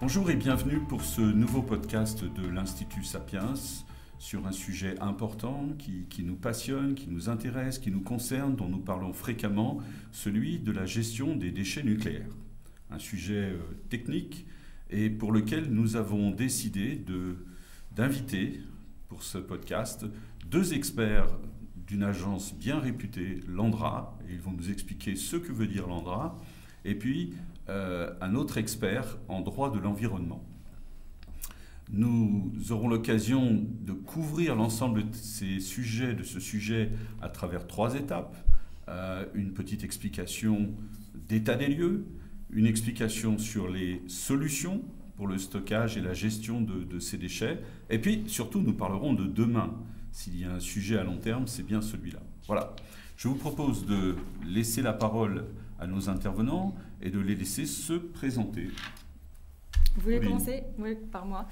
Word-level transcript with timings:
Bonjour 0.00 0.30
et 0.30 0.36
bienvenue 0.36 0.78
pour 0.78 1.02
ce 1.02 1.20
nouveau 1.20 1.60
podcast 1.60 2.22
de 2.22 2.46
l'Institut 2.46 3.02
Sapiens 3.02 3.54
sur 4.20 4.46
un 4.46 4.52
sujet 4.52 4.96
important 5.00 5.70
qui, 5.76 6.22
nous 6.22 6.36
passionne, 6.36 6.94
qui 6.94 7.08
nous 7.08 7.28
intéresse, 7.28 7.80
qui 7.80 7.90
nous 7.90 8.02
concerne, 8.02 8.54
dont 8.54 8.68
nous 8.68 8.78
parlons 8.78 9.12
fréquemment, 9.12 9.80
celui 10.12 10.60
de 10.60 10.70
la 10.70 10.86
gestion 10.86 11.34
des 11.34 11.50
déchets 11.50 11.82
nucléaires. 11.82 12.30
Un 12.92 13.00
sujet 13.00 13.50
euh, 13.50 13.58
technique 13.88 14.46
et 14.88 15.10
pour 15.10 15.32
lequel 15.32 15.68
nous 15.68 15.96
avons 15.96 16.30
décidé 16.30 17.04
d'inviter 17.90 18.60
pour 19.08 19.24
ce 19.24 19.38
podcast 19.38 20.06
deux 20.46 20.74
experts 20.74 21.26
d'une 21.74 22.04
agence 22.04 22.54
bien 22.54 22.78
réputée, 22.78 23.40
l'Andra, 23.48 24.16
ils 24.30 24.40
vont 24.40 24.52
nous 24.52 24.70
expliquer 24.70 25.16
ce 25.16 25.34
que 25.34 25.50
veut 25.50 25.66
dire 25.66 25.88
l'Andra, 25.88 26.36
et 26.84 26.94
puis 26.94 27.32
euh, 27.68 28.12
un 28.20 28.34
autre 28.34 28.58
expert 28.58 29.18
en 29.28 29.40
droit 29.40 29.70
de 29.70 29.78
l'environnement. 29.78 30.44
Nous 31.90 32.52
aurons 32.70 32.88
l'occasion 32.88 33.64
de 33.80 33.92
couvrir 33.92 34.54
l'ensemble 34.54 35.10
de 35.10 35.14
ces 35.14 35.60
sujets, 35.60 36.14
de 36.14 36.22
ce 36.22 36.38
sujet, 36.38 36.90
à 37.22 37.28
travers 37.28 37.66
trois 37.66 37.94
étapes. 37.94 38.36
Euh, 38.88 39.24
une 39.34 39.52
petite 39.52 39.84
explication 39.84 40.70
d'état 41.28 41.56
des 41.56 41.68
lieux, 41.68 42.06
une 42.50 42.66
explication 42.66 43.38
sur 43.38 43.68
les 43.68 44.02
solutions 44.06 44.82
pour 45.16 45.26
le 45.26 45.36
stockage 45.36 45.96
et 45.96 46.00
la 46.00 46.14
gestion 46.14 46.60
de, 46.60 46.84
de 46.84 46.98
ces 46.98 47.18
déchets, 47.18 47.60
et 47.90 47.98
puis 47.98 48.24
surtout 48.28 48.60
nous 48.60 48.72
parlerons 48.72 49.14
de 49.14 49.26
demain. 49.26 49.74
S'il 50.12 50.38
y 50.38 50.44
a 50.44 50.52
un 50.52 50.60
sujet 50.60 50.98
à 50.98 51.04
long 51.04 51.18
terme, 51.18 51.46
c'est 51.46 51.66
bien 51.66 51.82
celui-là. 51.82 52.20
Voilà. 52.46 52.74
Je 53.16 53.28
vous 53.28 53.34
propose 53.34 53.84
de 53.84 54.14
laisser 54.46 54.80
la 54.80 54.92
parole 54.92 55.44
à 55.78 55.86
nos 55.86 56.08
intervenants 56.08 56.74
et 57.00 57.10
de 57.10 57.20
les 57.20 57.34
laisser 57.34 57.66
se 57.66 57.94
présenter. 57.94 58.70
Vous 59.98 60.04
voulez 60.04 60.20
commencer? 60.20 60.62
Oui, 60.78 60.96
par 61.10 61.26
moi. 61.26 61.48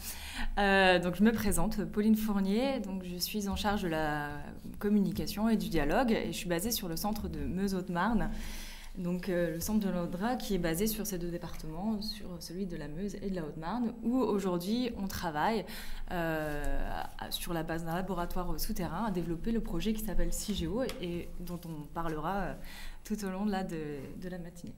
Euh, 0.59 1.01
donc, 1.01 1.17
je 1.17 1.25
me 1.25 1.33
présente, 1.33 1.85
Pauline 1.85 2.15
Fournier. 2.17 2.79
Donc, 2.79 3.03
je 3.05 3.17
suis 3.17 3.49
en 3.49 3.57
charge 3.57 3.83
de 3.83 3.89
la 3.89 4.31
communication 4.79 5.49
et 5.49 5.57
du 5.57 5.69
dialogue 5.69 6.13
et 6.13 6.27
je 6.29 6.37
suis 6.37 6.49
basée 6.49 6.71
sur 6.71 6.89
le 6.89 6.95
centre 6.95 7.29
de 7.29 7.41
Meuse-Haute-Marne. 7.41 8.31
Donc, 8.99 9.29
euh, 9.29 9.55
le 9.55 9.61
centre 9.61 9.85
de 9.85 9.93
l'Audra 9.93 10.37
qui 10.37 10.55
est 10.55 10.59
basé 10.59 10.87
sur 10.87 11.07
ces 11.07 11.19
deux 11.19 11.31
départements, 11.31 12.01
sur 12.01 12.29
celui 12.39 12.67
de 12.67 12.77
la 12.77 12.89
Meuse 12.89 13.17
et 13.17 13.31
de 13.31 13.35
la 13.35 13.43
Haute-Marne, 13.43 13.93
où 14.05 14.17
aujourd'hui 14.17 14.91
on 14.97 15.09
travaille 15.09 15.67
euh, 16.13 16.65
sur 17.31 17.53
la 17.53 17.63
base 17.63 17.85
d'un 17.85 17.95
laboratoire 17.95 18.59
souterrain 18.59 19.07
à 19.07 19.11
développer 19.11 19.51
le 19.51 19.61
projet 19.61 19.93
qui 19.93 20.05
s'appelle 20.05 20.33
CIGEO 20.33 20.85
et 21.03 21.29
dont 21.41 21.61
on 21.67 21.85
parlera 21.93 22.55
tout 23.07 23.25
au 23.25 23.31
long 23.31 23.47
de 23.47 23.53
la, 23.53 24.39
matinée. 24.39 24.75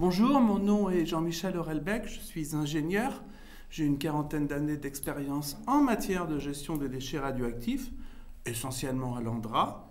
Bonjour, 0.00 0.40
mon 0.40 0.58
nom 0.58 0.90
est 0.90 1.06
Jean-Michel 1.06 1.56
Aurelbeck, 1.56 2.08
je 2.08 2.18
suis 2.18 2.56
ingénieur. 2.56 3.22
J'ai 3.70 3.84
une 3.84 3.98
quarantaine 3.98 4.48
d'années 4.48 4.76
d'expérience 4.76 5.56
en 5.68 5.80
matière 5.80 6.26
de 6.26 6.40
gestion 6.40 6.76
des 6.76 6.88
déchets 6.88 7.20
radioactifs, 7.20 7.92
essentiellement 8.46 9.14
à 9.14 9.20
l'Andra. 9.20 9.88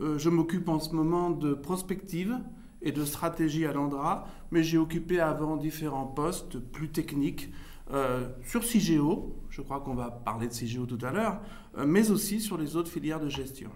Euh, 0.00 0.16
je 0.18 0.30
m'occupe 0.30 0.70
en 0.70 0.80
ce 0.80 0.94
moment 0.94 1.28
de 1.28 1.52
prospective 1.52 2.38
et 2.80 2.90
de 2.90 3.04
stratégie 3.04 3.66
à 3.66 3.74
l'Andra, 3.74 4.26
mais 4.50 4.62
j'ai 4.62 4.78
occupé 4.78 5.20
avant 5.20 5.58
différents 5.58 6.06
postes 6.06 6.58
plus 6.58 6.88
techniques 6.88 7.52
euh, 7.92 8.26
sur 8.46 8.64
CIGEO, 8.64 9.36
je 9.50 9.60
crois 9.60 9.80
qu'on 9.80 9.94
va 9.94 10.10
parler 10.10 10.48
de 10.48 10.54
CIGEO 10.54 10.86
tout 10.86 11.04
à 11.04 11.10
l'heure, 11.10 11.42
euh, 11.76 11.84
mais 11.86 12.10
aussi 12.10 12.40
sur 12.40 12.56
les 12.56 12.76
autres 12.76 12.90
filières 12.90 13.20
de 13.20 13.28
gestion. 13.28 13.70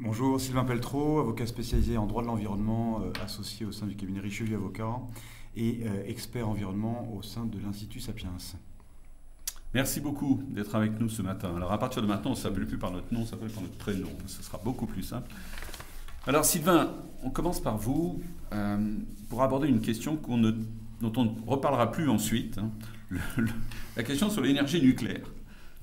Bonjour, 0.00 0.40
Sylvain 0.40 0.64
Peltreau, 0.64 1.18
avocat 1.18 1.44
spécialisé 1.44 1.98
en 1.98 2.06
droit 2.06 2.22
de 2.22 2.28
l'environnement, 2.28 3.00
euh, 3.02 3.10
associé 3.24 3.66
au 3.66 3.72
sein 3.72 3.84
du 3.84 3.96
cabinet 3.96 4.20
Richelieu 4.20 4.54
Avocat 4.54 4.94
et 5.56 5.80
euh, 5.82 6.04
expert 6.06 6.48
environnement 6.48 7.12
au 7.16 7.22
sein 7.22 7.46
de 7.46 7.58
l'Institut 7.58 7.98
Sapiens. 7.98 8.30
Merci 9.74 10.00
beaucoup 10.00 10.40
d'être 10.50 10.76
avec 10.76 11.00
nous 11.00 11.08
ce 11.08 11.20
matin. 11.20 11.52
Alors 11.56 11.72
à 11.72 11.78
partir 11.80 12.00
de 12.00 12.06
maintenant, 12.06 12.30
on 12.30 12.34
ne 12.34 12.38
s'appelle 12.38 12.68
plus 12.68 12.78
par 12.78 12.92
notre 12.92 13.12
nom, 13.12 13.22
on 13.22 13.26
s'appelle 13.26 13.50
par 13.50 13.60
notre 13.60 13.76
prénom. 13.76 14.10
Ce 14.28 14.40
sera 14.40 14.58
beaucoup 14.58 14.86
plus 14.86 15.02
simple. 15.02 15.32
Alors 16.28 16.44
Sylvain, 16.44 16.94
on 17.24 17.30
commence 17.30 17.60
par 17.60 17.76
vous 17.76 18.22
euh, 18.52 18.94
pour 19.28 19.42
aborder 19.42 19.66
une 19.66 19.80
question 19.80 20.14
dont 20.14 21.12
on 21.16 21.24
ne 21.24 21.30
reparlera 21.44 21.90
plus 21.90 22.08
ensuite. 22.08 22.58
Hein. 22.58 22.70
la 23.96 24.04
question 24.04 24.30
sur 24.30 24.42
l'énergie 24.42 24.80
nucléaire. 24.80 25.26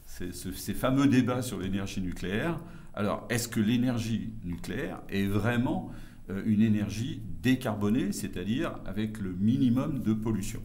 ces 0.06 0.74
fameux 0.74 1.08
débats 1.08 1.42
sur 1.42 1.60
l'énergie 1.60 2.00
nucléaire. 2.00 2.58
Alors, 2.96 3.28
est-ce 3.30 3.50
que 3.50 3.60
l'énergie 3.60 4.32
nucléaire 4.46 5.02
est 5.10 5.26
vraiment 5.26 5.92
euh, 6.30 6.42
une 6.46 6.62
énergie 6.62 7.22
décarbonée, 7.44 8.14
c'est-à-dire 8.14 8.80
avec 8.86 9.20
le 9.20 9.34
minimum 9.34 10.02
de 10.02 10.14
pollution? 10.14 10.62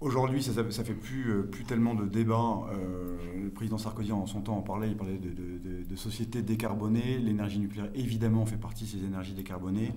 Aujourd'hui, 0.00 0.44
ça 0.44 0.52
ne 0.62 0.70
fait 0.70 0.94
plus, 0.94 1.32
euh, 1.32 1.50
tellement 1.66 1.92
de 1.92 2.06
débats. 2.06 2.68
Euh, 2.72 3.16
le 3.42 3.50
président 3.50 3.78
Sarkozy, 3.78 4.12
en 4.12 4.26
son 4.26 4.42
temps, 4.42 4.56
en 4.56 4.62
parlait. 4.62 4.90
Il 4.90 4.96
parlait 4.96 5.18
de, 5.18 5.96
sociétés 5.96 6.42
décarbonées. 6.42 7.18
L'énergie 7.18 7.58
nucléaire, 7.58 7.90
évidemment, 7.96 8.46
fait 8.46 8.56
partie 8.56 8.84
de 8.84 8.90
ces 8.90 9.04
énergies 9.04 9.34
décarbonées. 9.34 9.92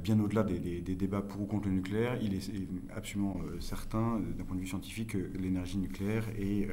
bien 0.00 0.20
au-delà 0.20 0.44
des, 0.44 0.80
débats 0.94 1.22
pour 1.22 1.40
ou 1.40 1.46
contre 1.46 1.66
le 1.66 1.74
nucléaire, 1.74 2.16
il 2.22 2.34
est 2.34 2.52
absolument 2.96 3.38
certain, 3.58 4.20
d'un 4.20 4.44
point 4.44 4.54
de 4.54 4.60
vue 4.60 4.68
scientifique, 4.68 5.10
que 5.10 5.36
l'énergie 5.36 5.78
nucléaire 5.78 6.28
est, 6.38 6.68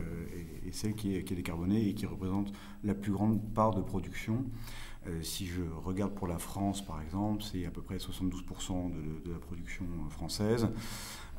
celle 0.72 0.94
qui 0.94 1.16
est, 1.16 1.24
décarbonée 1.34 1.88
et 1.88 1.96
qui 1.96 2.06
représente 2.06 2.54
la 2.84 2.94
plus 2.94 3.12
grande 3.12 3.42
part 3.56 3.74
de 3.74 3.82
production. 3.82 4.46
si 5.22 5.48
je 5.48 5.64
regarde 5.84 6.14
pour 6.14 6.28
la 6.28 6.38
France, 6.38 6.86
par 6.86 7.02
exemple, 7.02 7.42
c'est 7.42 7.66
à 7.66 7.72
peu 7.72 7.82
près 7.82 7.98
72% 7.98 8.92
de, 9.26 9.32
la 9.32 9.40
production 9.40 9.86
française. 10.10 10.68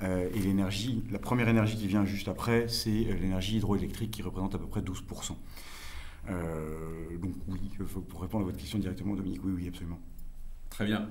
Euh, 0.03 0.29
et 0.35 0.39
l'énergie, 0.39 1.05
la 1.11 1.19
première 1.19 1.49
énergie 1.49 1.77
qui 1.77 1.87
vient 1.87 2.05
juste 2.05 2.29
après, 2.29 2.69
c'est 2.69 2.91
euh, 2.91 3.15
l'énergie 3.21 3.57
hydroélectrique 3.57 4.11
qui 4.11 4.23
représente 4.23 4.55
à 4.55 4.59
peu 4.59 4.67
près 4.67 4.81
12%. 4.81 5.37
Euh, 6.29 7.19
donc 7.19 7.35
oui, 7.49 7.59
pour 8.09 8.23
répondre 8.23 8.45
à 8.45 8.47
votre 8.47 8.59
question 8.59 8.79
directement, 8.79 9.15
Dominique, 9.15 9.45
oui, 9.45 9.53
oui, 9.55 9.69
absolument. 9.69 9.99
Très 10.71 10.87
bien. 10.87 11.09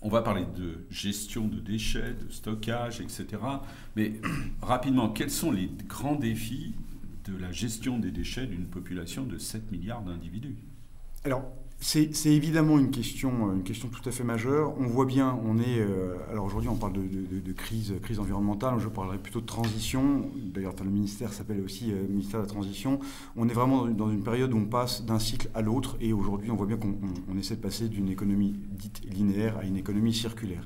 on 0.00 0.08
va 0.08 0.22
parler 0.22 0.44
de 0.56 0.86
gestion 0.90 1.46
de 1.46 1.60
déchets, 1.60 2.14
de 2.14 2.30
stockage, 2.30 3.00
etc. 3.00 3.26
Mais 3.94 4.14
rapidement, 4.62 5.10
quels 5.10 5.30
sont 5.30 5.52
les 5.52 5.70
grands 5.86 6.16
défis 6.16 6.74
de 7.24 7.36
la 7.36 7.52
gestion 7.52 7.98
des 7.98 8.10
déchets 8.10 8.46
d'une 8.46 8.66
population 8.66 9.24
de 9.24 9.38
7 9.38 9.70
milliards 9.70 10.02
d'individus? 10.02 10.56
Alors, 11.24 11.44
c'est 11.84 12.26
évidemment 12.26 12.78
une 12.78 12.92
question, 12.92 13.48
euh, 13.48 13.54
une 13.56 13.64
question 13.64 13.88
tout 13.88 14.08
à 14.08 14.12
fait 14.12 14.22
majeure. 14.22 14.72
On 14.78 14.86
voit 14.86 15.04
bien, 15.04 15.36
on 15.44 15.58
est. 15.58 15.80
Euh, 15.80 16.14
alors 16.30 16.44
aujourd'hui, 16.44 16.68
on 16.68 16.76
parle 16.76 16.92
de, 16.92 17.52
crise, 17.52 17.94
crise 18.00 18.20
environnementale. 18.20 18.78
Je 18.78 18.86
parlerai 18.88 19.18
plutôt 19.18 19.40
de 19.40 19.46
transition. 19.46 20.30
D'ailleurs, 20.36 20.74
le 20.82 20.90
ministère 20.90 21.32
s'appelle 21.32 21.60
aussi 21.60 21.90
euh, 21.90 22.06
ministère 22.08 22.40
de 22.40 22.46
la 22.46 22.50
Transition. 22.50 23.00
On 23.36 23.48
est 23.48 23.52
vraiment 23.52 23.86
dans 23.86 24.10
une 24.10 24.22
période 24.22 24.52
où 24.54 24.58
on 24.58 24.66
passe 24.66 25.04
d'un 25.04 25.18
cycle 25.18 25.48
à 25.54 25.60
l'autre. 25.60 25.96
Et 26.00 26.12
aujourd'hui, 26.12 26.52
on 26.52 26.56
voit 26.56 26.66
bien 26.66 26.76
qu'on 26.76 27.36
essaie 27.36 27.56
de 27.56 27.60
passer 27.60 27.88
d'une 27.88 28.08
économie 28.08 28.54
dite 28.70 29.02
linéaire 29.12 29.58
à 29.58 29.64
une 29.64 29.76
économie 29.76 30.14
circulaire. 30.14 30.64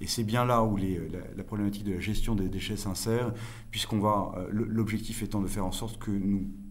Et 0.00 0.08
c'est 0.08 0.24
bien 0.24 0.44
là 0.44 0.64
où 0.64 0.76
la, 0.76 1.44
problématique 1.44 1.84
de 1.84 1.92
la 1.92 2.00
gestion 2.00 2.34
des 2.34 2.48
déchets 2.48 2.76
s'insère, 2.76 3.32
puisqu'on 3.70 4.00
va. 4.00 4.34
L'objectif 4.50 5.22
étant 5.22 5.40
de 5.40 5.46
faire 5.46 5.64
en 5.64 5.72
sorte 5.72 5.98
que 5.98 6.10
nous 6.10 6.42
euh, 6.42 6.42
euh, 6.42 6.65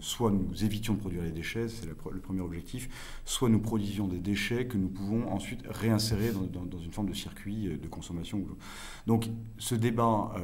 soit 0.00 0.30
nous 0.30 0.64
évitions 0.64 0.94
de 0.94 0.98
produire 1.00 1.22
les 1.22 1.32
déchets, 1.32 1.68
c'est 1.68 1.86
le 1.86 1.94
premier 1.94 2.40
objectif, 2.40 2.88
soit 3.24 3.48
nous 3.48 3.60
produisions 3.60 4.08
des 4.08 4.18
déchets 4.18 4.66
que 4.66 4.76
nous 4.76 4.88
pouvons 4.88 5.28
ensuite 5.30 5.60
réinsérer 5.68 6.32
dans, 6.32 6.78
une 6.78 6.92
forme 6.92 7.08
de 7.08 7.14
circuit 7.14 7.68
euh, 7.68 7.76
de 7.76 7.86
consommation. 7.86 8.44
Donc 9.06 9.28
ce 9.58 9.74
débat 9.74 10.34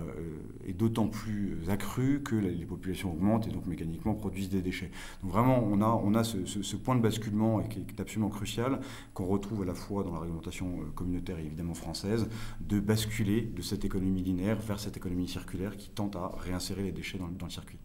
est 0.66 0.72
d'autant 0.72 1.08
plus 1.08 1.58
accru 1.68 2.22
que 2.22 2.34
les 2.34 2.64
populations 2.64 3.12
augmentent 3.12 3.46
et 3.46 3.50
donc 3.50 3.66
mécaniquement 3.66 4.14
produisent 4.14 4.48
des 4.48 4.62
déchets. 4.62 4.90
Donc 5.22 5.32
vraiment, 5.32 5.62
on 5.64 5.80
a, 5.80 5.88
on 5.88 6.14
a 6.14 6.24
ce, 6.24 6.76
point 6.76 6.96
de 6.96 7.00
basculement 7.00 7.62
qui 7.62 7.80
est 7.80 8.00
absolument 8.00 8.28
crucial, 8.28 8.80
qu'on 9.14 9.26
retrouve 9.26 9.62
à 9.62 9.64
la 9.64 9.74
fois 9.74 10.04
dans 10.04 10.12
la 10.12 10.20
réglementation 10.20 10.80
communautaire 10.94 11.38
et 11.38 11.44
évidemment 11.44 11.74
française, 11.74 12.28
de 12.60 12.80
basculer 12.80 13.42
de 13.42 13.62
cette 13.62 13.84
économie 13.84 14.22
linéaire 14.22 14.58
vers 14.60 14.80
cette 14.80 14.96
économie 14.96 15.28
circulaire 15.28 15.76
qui 15.76 15.90
tente 15.90 16.16
à 16.16 16.32
réinsérer 16.38 16.82
les 16.82 16.92
déchets 16.92 17.18
dans 17.18 17.46
le 17.46 17.50
circuit. 17.50 17.78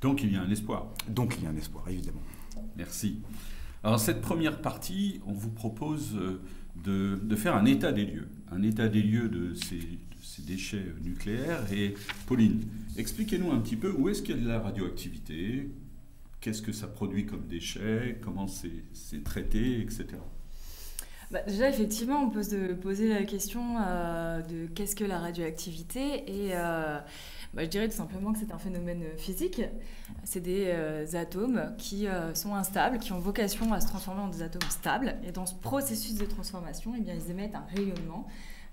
Donc 0.00 0.22
il 0.22 0.32
y 0.32 0.36
a 0.36 0.42
un 0.42 0.50
espoir. 0.50 0.88
Donc 1.08 1.36
il 1.38 1.44
y 1.44 1.46
a 1.46 1.50
un 1.50 1.56
espoir, 1.56 1.88
évidemment. 1.88 2.22
Merci. 2.76 3.20
Alors 3.82 4.00
cette 4.00 4.20
première 4.20 4.60
partie, 4.60 5.20
on 5.26 5.32
vous 5.32 5.50
propose 5.50 6.16
euh, 6.16 6.40
de, 6.84 7.36
faire 7.36 7.54
un 7.54 7.64
état 7.64 7.92
des 7.92 8.04
lieux, 8.04 8.28
un 8.50 8.62
état 8.62 8.88
des 8.88 9.02
lieux 9.02 9.28
de 9.28 9.54
ces, 9.54 9.80
déchets 10.42 10.84
nucléaires. 11.02 11.72
Et 11.72 11.94
Pauline, 12.26 12.62
expliquez-nous 12.96 13.52
un 13.52 13.58
petit 13.58 13.76
peu 13.76 13.92
où 13.92 14.08
est-ce 14.08 14.22
qu'il 14.22 14.36
y 14.36 14.38
a 14.38 14.42
de 14.42 14.48
la 14.48 14.60
radioactivité, 14.60 15.70
qu'est-ce 16.40 16.62
que 16.62 16.72
ça 16.72 16.86
produit 16.86 17.26
comme 17.26 17.46
déchets, 17.46 18.18
comment 18.20 18.46
c'est 18.46 19.24
traité, 19.24 19.80
etc. 19.80 20.06
Bah, 21.32 21.40
déjà, 21.46 21.68
effectivement, 21.68 22.22
on 22.22 22.30
peut 22.30 22.44
se 22.44 22.72
poser 22.74 23.08
la 23.08 23.24
question 23.24 23.78
euh, 23.80 24.42
de 24.42 24.66
qu'est-ce 24.66 24.94
que 24.94 25.04
la 25.04 25.18
radioactivité 25.18 26.22
et 26.28 26.50
euh, 26.54 27.00
bah, 27.52 27.64
je 27.64 27.68
dirais 27.68 27.88
tout 27.88 27.96
simplement 27.96 28.32
que 28.32 28.38
c'est 28.38 28.52
un 28.52 28.58
phénomène 28.58 29.02
physique. 29.16 29.62
C'est 30.22 30.40
des 30.40 30.66
euh, 30.68 31.04
atomes 31.14 31.74
qui 31.78 32.06
sont 32.34 32.54
instables, 32.54 32.98
qui 32.98 33.12
ont 33.12 33.18
vocation 33.18 33.72
à 33.72 33.80
se 33.80 33.88
transformer 33.88 34.20
en 34.20 34.28
des 34.28 34.42
atomes 34.42 34.70
stables. 34.70 35.16
Et 35.26 35.32
dans 35.32 35.46
ce 35.46 35.54
processus 35.54 36.14
de 36.14 36.26
transformation, 36.26 36.94
eh 36.96 37.00
bien, 37.00 37.14
ils 37.14 37.30
émettent 37.30 37.56
un 37.56 37.66
rayonnement 37.74 38.26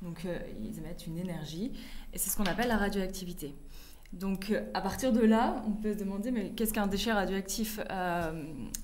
Donc 0.03 0.27
ils 0.61 0.77
émettent 0.77 1.07
une 1.07 1.17
énergie 1.17 1.71
et 2.13 2.17
c'est 2.17 2.29
ce 2.29 2.37
qu'on 2.37 2.45
appelle 2.45 2.67
la 2.67 2.77
radioactivité. 2.77 3.55
Donc 4.13 4.53
à 4.73 4.81
partir 4.81 5.11
de 5.11 5.21
là, 5.21 5.63
on 5.67 5.71
peut 5.71 5.93
se 5.93 5.99
demander 5.99 6.31
mais 6.31 6.51
qu'est-ce 6.51 6.73
qu'un 6.73 6.87
déchet 6.87 7.11
radioactif 7.11 7.79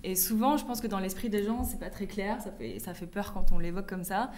Et 0.04 0.16
souvent, 0.16 0.58
je 0.58 0.66
pense 0.66 0.82
que 0.82 0.88
dans 0.88 1.00
l'esprit 1.00 1.30
des 1.30 1.44
gens, 1.44 1.64
c'est 1.64 1.80
pas 1.80 1.90
très 1.90 2.08
clair, 2.08 2.42
ça 2.42 2.52
fait, 2.52 2.80
ça 2.80 2.94
fait 2.94 3.06
peur 3.06 3.34
quand 3.34 3.52
on 3.52 3.60
l'évoque 3.60 3.88
comme 3.88 4.04
ça. 4.04 4.32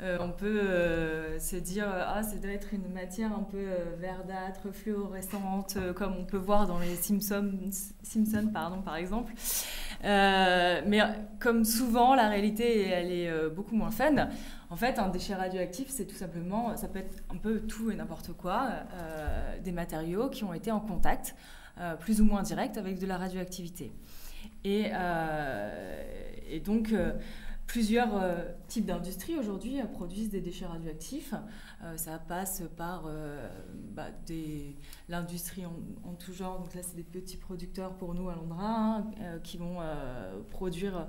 Euh, 0.00 0.18
on 0.20 0.30
peut 0.30 0.60
euh, 0.60 1.38
se 1.38 1.54
dire 1.56 1.86
ah 1.88 2.22
ça 2.22 2.36
doit 2.36 2.50
être 2.50 2.74
une 2.74 2.92
matière 2.92 3.32
un 3.32 3.44
peu 3.44 3.58
euh, 3.58 3.94
verdâtre, 3.98 4.72
fluorescente, 4.72 5.78
comme 5.94 6.16
on 6.18 6.24
peut 6.24 6.36
voir 6.36 6.66
dans 6.66 6.78
les 6.78 6.96
Simpsons, 6.96 7.52
Simpsons 8.02 8.50
pardon, 8.52 8.82
par 8.82 8.96
exemple. 8.96 9.32
mais 10.02 11.00
comme 11.38 11.64
souvent, 11.64 12.14
la 12.14 12.28
réalité 12.28 12.88
elle 12.88 13.12
est 13.12 13.50
beaucoup 13.50 13.76
moins 13.76 13.90
fun. 13.90 14.28
En 14.70 14.76
fait, 14.76 14.98
un 14.98 15.08
déchet 15.08 15.34
radioactif, 15.34 15.88
c'est 15.88 16.06
tout 16.06 16.16
simplement, 16.16 16.76
ça 16.76 16.88
peut 16.88 16.98
être 16.98 17.22
un 17.30 17.36
peu 17.36 17.60
tout 17.60 17.90
et 17.90 17.94
n'importe 17.94 18.32
quoi, 18.32 18.70
des 19.62 19.72
matériaux 19.72 20.28
qui 20.28 20.42
ont 20.42 20.52
été 20.52 20.72
en 20.72 20.80
contact, 20.80 21.36
plus 22.00 22.20
ou 22.20 22.24
moins 22.24 22.42
direct, 22.42 22.76
avec 22.76 22.98
de 22.98 23.06
la 23.06 23.18
radioactivité. 23.18 23.92
Et, 24.64 24.90
et 26.50 26.60
donc, 26.60 26.92
Plusieurs 27.66 28.14
euh, 28.16 28.42
types 28.68 28.84
d'industries 28.84 29.36
aujourd'hui 29.36 29.80
euh, 29.80 29.86
produisent 29.86 30.28
des 30.28 30.42
déchets 30.42 30.66
radioactifs. 30.66 31.34
Euh, 31.82 31.96
ça 31.96 32.18
passe 32.18 32.62
par 32.76 33.08
bah, 33.94 34.08
l'industrie 35.08 35.64
en, 35.66 36.14
tout 36.14 36.32
genre. 36.32 36.60
Donc 36.60 36.74
là, 36.74 36.82
c'est 36.82 36.96
des 36.96 37.02
petits 37.02 37.36
producteurs 37.36 37.94
pour 37.94 38.14
nous 38.14 38.28
à 38.28 38.34
Londra 38.34 38.96
hein, 38.96 39.06
qui 39.42 39.56
vont 39.56 39.78
produire 40.50 41.06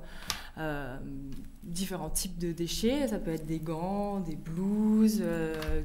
différents 1.63 2.09
types 2.09 2.37
de 2.37 2.51
déchets. 2.51 3.07
Ça 3.07 3.19
peut 3.19 3.31
être 3.31 3.45
des 3.45 3.59
gants, 3.59 4.19
des 4.19 4.35
blouses, 4.35 5.23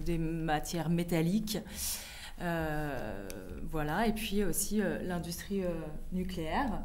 des 0.05 0.19
matières 0.19 0.89
métalliques. 0.89 1.59
voilà, 2.39 4.07
et 4.07 4.13
puis 4.13 4.45
aussi 4.45 4.81
l'industrie 5.05 5.63
nucléaire 6.13 6.83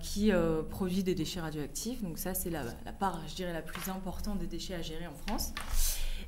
qui 0.00 0.32
euh, 0.32 0.62
produit 0.62 1.02
des 1.04 1.14
déchets 1.14 1.40
radioactifs. 1.40 2.02
Donc 2.02 2.18
ça, 2.18 2.34
c'est 2.34 2.50
la, 2.50 2.64
part, 2.98 3.20
je 3.28 3.34
dirais, 3.34 3.52
la 3.52 3.62
plus 3.62 3.90
importante 3.90 4.38
des 4.38 4.46
déchets 4.46 4.74
à 4.74 4.82
gérer 4.82 5.06
en 5.06 5.14
France. 5.26 5.52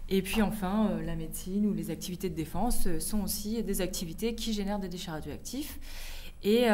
Et 0.08 0.22
puis 0.22 0.42
enfin, 0.42 0.90
euh, 0.90 1.02
la 1.02 1.16
médecine 1.16 1.66
ou 1.66 1.74
les 1.74 1.90
activités 1.90 2.28
de 2.28 2.34
défense 2.34 2.86
sont 2.98 3.22
aussi 3.22 3.62
des 3.62 3.80
activités 3.80 4.34
qui 4.34 4.52
génèrent 4.52 4.78
des 4.78 4.88
déchets 4.88 5.10
radioactifs. 5.10 5.78
Et, 6.42 6.68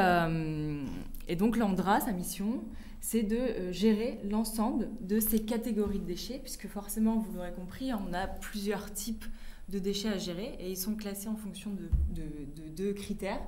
et 1.27 1.35
donc 1.35 1.57
l'ANDRA, 1.57 1.99
sa 1.99 2.13
mission, 2.13 2.63
c'est 3.01 3.25
de 3.25 3.73
gérer 3.73 4.21
l'ensemble 4.23 4.89
de 5.01 5.19
ces 5.19 5.41
catégories 5.41 5.99
de 5.99 6.05
déchets, 6.05 6.39
puisque 6.39 6.69
forcément, 6.69 7.19
vous 7.19 7.33
l'aurez 7.33 7.53
compris, 7.53 7.91
on 7.93 8.15
a 8.15 8.29
plusieurs 8.29 8.93
types 8.93 9.25
de 9.69 9.81
déchets 9.81 10.11
à 10.11 10.19
gérer 10.19 10.55
et 10.61 10.71
ils 10.71 10.77
sont 10.77 10.95
classés 10.95 11.27
en 11.27 11.35
fonction 11.35 11.73
de 11.73 12.31
deux 12.77 12.93
critères. 12.93 13.41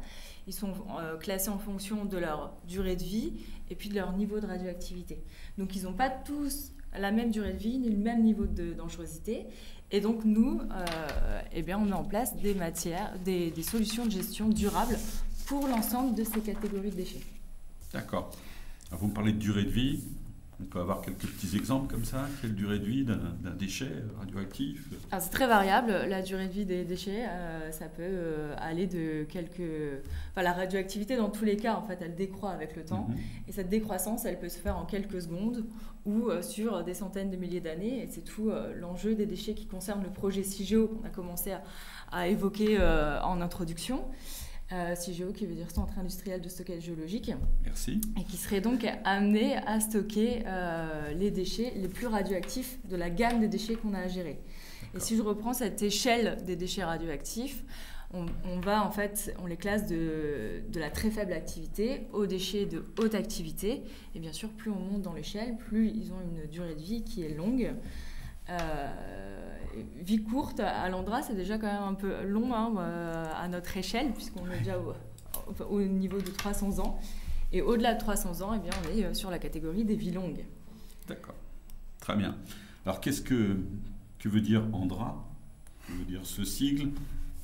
Ils 0.49 0.55
sont 0.55 0.73
euh, 0.99 1.19
classés 1.19 1.51
en 1.51 1.59
fonction 1.59 2.07
de 2.07 2.17
leur 2.17 2.55
durée 2.67 2.97
de 2.97 3.05
vie 3.05 3.35
et 3.71 3.75
puis 3.75 3.91
de 3.91 3.95
leur 3.95 4.17
niveau 4.17 4.41
de 4.41 4.47
radioactivité. 4.47 5.23
Donc 5.59 5.77
ils 5.77 5.83
n'ont 5.83 5.93
pas 5.93 6.09
tous 6.09 6.73
la 6.99 7.13
même 7.13 7.31
durée 7.31 7.53
de 7.53 7.59
vie 7.59 7.79
ni 7.79 7.91
le 7.91 7.99
même 7.99 8.25
niveau 8.25 8.47
de 8.47 8.73
dangerosité. 8.73 9.45
Et 9.91 10.01
donc 10.01 10.25
nous, 10.25 10.61
euh, 10.61 11.41
eh 11.53 11.63
bien, 11.63 11.79
on 11.79 11.85
met 11.85 11.93
en 11.93 12.05
place 12.05 12.35
des 12.37 12.55
matières, 12.55 13.13
des, 13.25 13.51
des 13.51 13.63
solutions 13.63 14.07
de 14.07 14.11
gestion 14.11 14.49
durables 14.49 14.99
pour 15.47 15.69
l'ensemble 15.69 16.15
de 16.15 16.25
ces 16.25 16.41
catégories 16.41 16.91
de 16.91 16.97
déchets. 16.97 17.21
D'accord. 17.93 18.31
Vous 18.91 19.09
me 19.09 19.13
parlez 19.13 19.33
de 19.33 19.39
durée 19.39 19.65
de 19.65 19.71
vie. 19.71 20.03
On 20.61 20.65
peut 20.65 20.81
avoir 20.81 21.03
quelques 21.03 21.27
petits 21.27 21.57
exemples 21.57 21.93
comme 21.93 22.05
ça 22.05 22.27
Quelle 22.41 22.55
durée 22.55 22.81
de 22.81 22.85
vie 22.85 23.05
d'un 23.05 23.55
déchet 23.57 23.91
radioactif 24.19 24.89
C'est 25.19 25.31
très 25.31 25.47
variable, 25.47 25.93
la 26.09 26.21
durée 26.21 26.49
de 26.49 26.53
vie 26.53 26.65
des 26.65 26.85
déchets. 26.85 27.27
Euh, 27.29 27.71
ça 27.71 27.87
peut 27.87 28.03
euh, 28.03 28.55
aller 28.59 28.89
de 28.89 29.25
quelques... 29.25 29.61
Enfin, 30.33 30.43
la 30.43 30.53
radioactivité, 30.53 31.17
dans 31.17 31.31
tous 31.31 31.45
les 31.45 31.57
cas, 31.57 31.77
en 31.77 31.83
fait, 31.83 31.99
elle 32.03 32.17
décroît 32.17 32.51
avec 32.51 32.75
le 32.75 32.85
temps. 32.85 33.07
Mhm. 33.09 33.17
Et 33.47 33.53
cette 33.53 33.69
décroissance, 33.69 34.25
elle 34.25 34.39
peut 34.39 34.49
se 34.49 34.59
faire 34.59 34.77
en 34.77 34.85
quelques 34.85 35.23
secondes 35.23 35.65
ou 36.05 36.29
euh, 36.29 36.43
sur 36.43 36.83
des 36.83 36.95
centaines 36.95 37.31
de 37.31 37.37
milliers 37.37 37.61
d'années. 37.61 38.03
Et 38.03 38.09
c'est 38.09 38.25
tout 38.25 38.51
l'enjeu 38.77 39.15
des 39.15 39.27
déchets 39.27 39.55
qui 39.55 39.67
concerne 39.67 40.03
le 40.03 40.11
projet 40.11 40.43
CIGEO 40.43 40.89
qu'on 40.89 41.07
a 41.07 41.11
commencé 41.11 41.53
à 42.11 42.27
évoquer 42.27 42.79
en 43.23 43.41
introduction 43.41 44.03
euh, 44.73 44.95
CIGEO, 44.95 45.33
qui 45.33 45.47
veut 45.47 45.55
dire 45.55 45.71
Centre 45.71 45.99
industriel 45.99 46.41
de 46.41 46.49
stockage 46.49 46.83
géologique. 46.83 47.33
Merci. 47.65 48.01
Et 48.19 48.25
qui 48.25 48.37
serait 48.37 48.61
donc 48.61 48.87
amené 49.05 49.57
à 49.57 49.81
stocker 49.81 50.43
euh, 50.47 51.13
les 51.13 51.31
déchets 51.31 51.73
les 51.77 51.89
plus 51.89 52.07
radioactifs 52.07 52.79
de 52.87 52.97
la 52.97 53.11
gamme 53.11 53.41
des 53.41 53.49
déchets 53.49 53.75
qu'on 53.75 53.95
a 53.95 54.01
à 54.01 54.09
gérer. 54.09 54.41
Et 54.95 55.01
si 55.01 55.17
je 55.17 55.23
reprends 55.23 55.53
cette 55.53 55.83
échelle 55.83 56.39
des 56.45 56.57
déchets 56.57 56.85
radioactifs, 56.85 57.65
on, 58.15 58.61
va 58.61 58.87
en 58.87 58.91
fait, 58.91 59.35
on 59.43 59.47
les 59.47 59.59
classe 59.59 59.87
de, 59.87 60.63
de, 60.67 60.81
la 60.81 60.89
très 60.89 61.11
faible 61.11 61.35
activité 61.35 62.07
aux 62.15 62.25
déchets 62.27 62.65
de 62.65 62.83
haute 62.99 63.15
activité. 63.15 63.83
Et 64.15 64.19
bien 64.19 64.33
sûr, 64.33 64.49
plus 64.49 64.71
on 64.71 64.79
monte 64.79 65.03
dans 65.03 65.13
l'échelle, 65.13 65.59
plus 65.59 65.89
ils 65.89 66.11
ont 66.13 66.21
une 66.23 66.49
durée 66.49 66.75
de 66.75 66.81
vie 66.81 67.05
qui 67.05 67.23
est 67.23 67.35
longue. 67.35 67.75
Euh, 68.51 69.58
vie 70.01 70.23
courte 70.23 70.61
à 70.61 70.89
Londra, 70.89 71.23
c'est 71.23 71.35
déjà 71.35 71.59
quand 71.59 71.67
même 71.67 71.83
un 71.83 71.95
peu 71.95 72.25
long 72.25 72.55
hein, 72.55 72.73
euh, 72.79 73.25
à 73.37 73.49
notre 73.49 73.77
échelle, 73.77 74.13
puisqu'on 74.13 74.51
est 74.51 74.59
déjà 74.59 74.79
au, 75.69 75.81
niveau 75.83 76.21
de 76.21 76.31
300 76.31 76.79
ans. 76.79 76.99
Et 77.53 77.63
au-delà 77.63 77.95
de 77.95 78.01
300 78.01 78.43
ans, 78.43 78.55
eh 78.55 78.59
bien, 78.59 78.71
on 78.85 78.99
est 78.99 79.05
euh, 79.05 79.15
sur 79.15 79.31
la 79.31 79.39
catégorie 79.39 79.85
des 79.85 79.97
vies 79.97 80.11
longues. 80.11 80.45
D'accord. 81.07 81.35
Très 82.01 82.17
bien. 82.17 82.37
Alors, 82.85 83.01
qu'est-ce 83.01 83.23
que, 83.23 83.57
que 84.19 84.29
veut 84.29 84.41
dire 84.41 84.63
Andra? 84.73 85.25
Que 85.87 85.93
veut 85.93 86.05
dire 86.05 86.21
ce 86.25 86.45
sigle? 86.45 86.91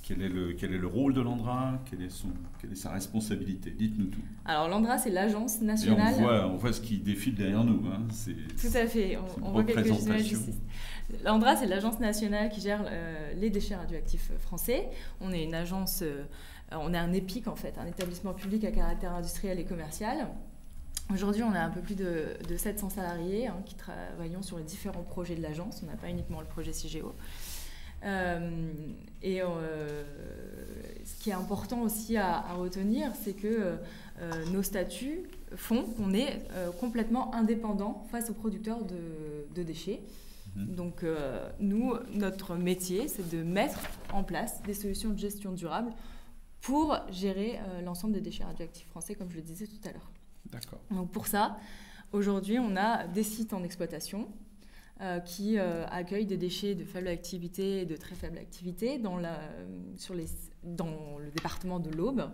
Quel 0.06 0.20
est, 0.20 0.28
le, 0.28 0.52
quel 0.52 0.74
est 0.74 0.78
le 0.78 0.86
rôle 0.86 1.14
de 1.14 1.22
l'ANDRA? 1.22 1.80
Quelle 1.88 2.02
est, 2.02 2.10
son, 2.10 2.28
quelle 2.60 2.72
est 2.72 2.76
sa 2.76 2.90
responsabilité? 2.90 3.70
Dites-nous 3.70 4.08
tout. 4.08 4.20
Alors 4.44 4.68
l'ANDRA, 4.68 4.98
c'est 4.98 5.08
l'agence 5.08 5.62
nationale... 5.62 6.14
on, 6.18 6.20
voit, 6.20 6.46
on 6.46 6.56
voit 6.56 6.72
ce 6.74 6.82
qui 6.82 6.98
défile 6.98 7.34
derrière 7.34 7.64
nous. 7.64 7.82
Hein. 7.86 8.02
Tout 8.60 8.76
à 8.76 8.86
fait, 8.86 9.16
on, 9.42 9.52
voit 9.52 9.64
quelques 9.64 10.02
images 10.02 10.32
ici. 10.32 10.52
L'ANDRA, 11.22 11.56
c'est 11.56 11.66
l'agence 11.66 12.00
nationale 12.00 12.48
qui 12.50 12.60
gère 12.60 12.84
euh, 12.86 13.32
les 13.34 13.50
déchets 13.50 13.76
radioactifs 13.76 14.32
français. 14.40 14.88
On 15.20 15.32
est 15.32 15.44
une 15.44 15.54
agence, 15.54 16.00
euh, 16.02 16.24
on 16.72 16.94
est 16.94 16.98
un 16.98 17.12
EPIC 17.12 17.46
en 17.46 17.56
fait, 17.56 17.76
un 17.78 17.86
établissement 17.86 18.32
public 18.32 18.64
à 18.64 18.70
caractère 18.70 19.12
industriel 19.12 19.58
et 19.58 19.64
commercial. 19.64 20.28
Aujourd'hui, 21.12 21.42
on 21.42 21.52
a 21.52 21.60
un 21.60 21.68
peu 21.68 21.80
plus 21.80 21.96
de, 21.96 22.56
700 22.56 22.88
salariés 22.90 23.46
hein, 23.46 23.56
qui 23.66 23.74
travaillent 23.74 24.36
sur 24.40 24.56
les 24.56 24.64
différents 24.64 25.02
projets 25.02 25.34
de 25.34 25.42
l'agence. 25.42 25.80
On 25.82 25.86
n'a 25.86 25.96
pas 25.96 26.08
uniquement 26.08 26.40
le 26.40 26.46
projet 26.46 26.72
CIGEO. 26.72 27.14
Euh, 28.04 28.72
et 29.22 29.40
euh, 29.40 29.46
ce 31.04 31.22
qui 31.22 31.30
est 31.30 31.34
important 31.34 31.82
aussi 31.82 32.16
à, 32.16 32.40
retenir, 32.54 33.12
c'est 33.22 33.32
que 33.32 33.76
euh, 34.20 34.44
nos 34.52 34.62
statuts 34.62 35.22
font 35.56 35.82
qu'on 35.82 36.12
est 36.12 36.40
complètement 36.80 37.34
indépendant 37.34 38.06
face 38.10 38.30
aux 38.30 38.34
producteurs 38.34 38.80
de, 38.84 39.62
déchets. 39.62 40.00
Mhm. 40.56 40.74
Donc 40.74 41.04
nous, 41.60 41.94
notre 42.12 42.54
métier, 42.54 43.08
c'est 43.08 43.28
de 43.28 43.42
mettre 43.42 43.80
en 44.12 44.22
place 44.22 44.62
des 44.62 44.74
solutions 44.74 45.10
de 45.10 45.18
gestion 45.18 45.52
durable 45.52 45.90
pour 46.60 46.96
gérer 47.10 47.58
l'ensemble 47.84 48.14
des 48.14 48.20
déchets 48.20 48.44
radioactifs 48.44 48.86
français, 48.88 49.14
comme 49.14 49.30
je 49.30 49.36
le 49.36 49.42
disais 49.42 49.66
tout 49.66 49.88
à 49.88 49.92
l'heure. 49.92 50.10
D'accord. 50.50 50.80
Donc 50.90 51.10
pour 51.10 51.26
ça, 51.26 51.58
aujourd'hui, 52.12 52.58
on 52.58 52.76
a 52.76 53.06
des 53.06 53.22
sites 53.24 53.52
en 53.52 53.62
exploitation 53.62 54.28
euh, 55.00 55.18
qui 55.18 55.58
euh, 55.58 55.84
accueille 55.88 56.24
des 56.24 56.36
déchets 56.36 56.76
de 56.76 56.84
faible 56.84 57.08
activité 57.08 57.80
et 57.80 57.84
de 57.84 57.96
très 57.96 58.14
faible 58.14 58.38
activité 58.38 58.96
dans, 59.00 59.16
la, 59.16 59.40
sur 59.96 60.14
les, 60.14 60.26
dans 60.62 61.18
le 61.18 61.32
département 61.32 61.80
de 61.80 61.90
l'Aube. 61.90 62.30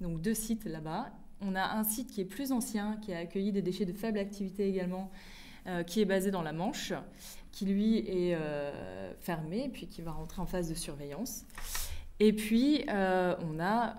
Donc 0.00 0.22
deux 0.22 0.32
sites 0.32 0.64
là-bas. 0.64 1.10
On 1.42 1.54
a 1.54 1.76
un 1.76 1.84
site 1.84 2.10
qui 2.10 2.22
est 2.22 2.24
plus 2.24 2.52
ancien, 2.52 2.96
qui 3.02 3.12
a 3.12 3.18
accueilli 3.18 3.52
des 3.52 3.60
déchets 3.60 3.84
de 3.84 3.92
faible 3.92 4.18
activité 4.18 4.66
également, 4.66 5.10
euh, 5.66 5.82
qui 5.82 6.00
est 6.00 6.06
basé 6.06 6.30
dans 6.30 6.40
la 6.40 6.54
Manche, 6.54 6.94
qui 7.52 7.66
lui 7.66 7.98
est 7.98 8.36
fermé, 9.18 9.70
puis 9.72 9.86
qui 9.86 10.02
va 10.02 10.12
rentrer 10.12 10.40
en 10.40 10.46
phase 10.46 10.68
de 10.68 10.74
surveillance. 10.74 11.44
Et 12.18 12.32
puis, 12.32 12.84
on 12.88 13.60
a 13.60 13.96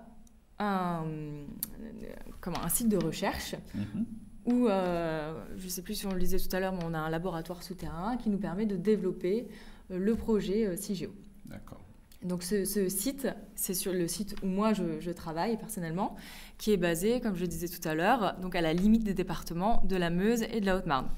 un, 0.58 1.04
comment, 2.40 2.62
un 2.62 2.68
site 2.68 2.88
de 2.88 2.96
recherche 2.96 3.54
mm-hmm 3.76 4.04
ou, 4.44 4.68
euh, 4.68 5.40
je 5.56 5.64
ne 5.64 5.70
sais 5.70 5.82
plus 5.82 5.94
si 5.94 6.06
on 6.06 6.12
le 6.12 6.18
disait 6.18 6.38
tout 6.38 6.54
à 6.54 6.60
l'heure, 6.60 6.72
mais 6.72 6.84
on 6.84 6.94
a 6.94 6.98
un 6.98 7.10
laboratoire 7.10 7.62
souterrain 7.62 8.16
qui 8.16 8.28
nous 8.28 8.38
permet 8.38 8.66
de 8.66 8.76
développer 8.76 9.46
euh, 9.90 9.98
le 9.98 10.16
projet 10.16 10.66
euh, 10.66 10.76
CIGEO. 10.76 11.14
D'accord. 11.46 11.80
Donc 12.24 12.44
ce, 12.44 12.64
site, 12.88 13.28
c'est 13.56 13.74
sur 13.74 13.92
le 13.92 14.06
site 14.06 14.36
où 14.44 14.46
moi 14.46 14.72
je, 14.72 15.10
travaille 15.10 15.56
personnellement, 15.58 16.14
qui 16.56 16.72
est 16.72 16.76
basé, 16.76 17.20
comme 17.20 17.34
je 17.34 17.40
le 17.40 17.48
disais 17.48 17.66
tout 17.66 17.86
à 17.86 17.94
l'heure, 17.94 18.36
donc 18.40 18.54
à 18.54 18.60
la 18.60 18.72
limite 18.72 19.02
des 19.02 19.14
départements 19.14 19.82
de 19.88 19.96
la 19.96 20.08
Meuse 20.08 20.44
et 20.52 20.60
de 20.60 20.66
la 20.66 20.76
Haute-Marne. 20.76 21.08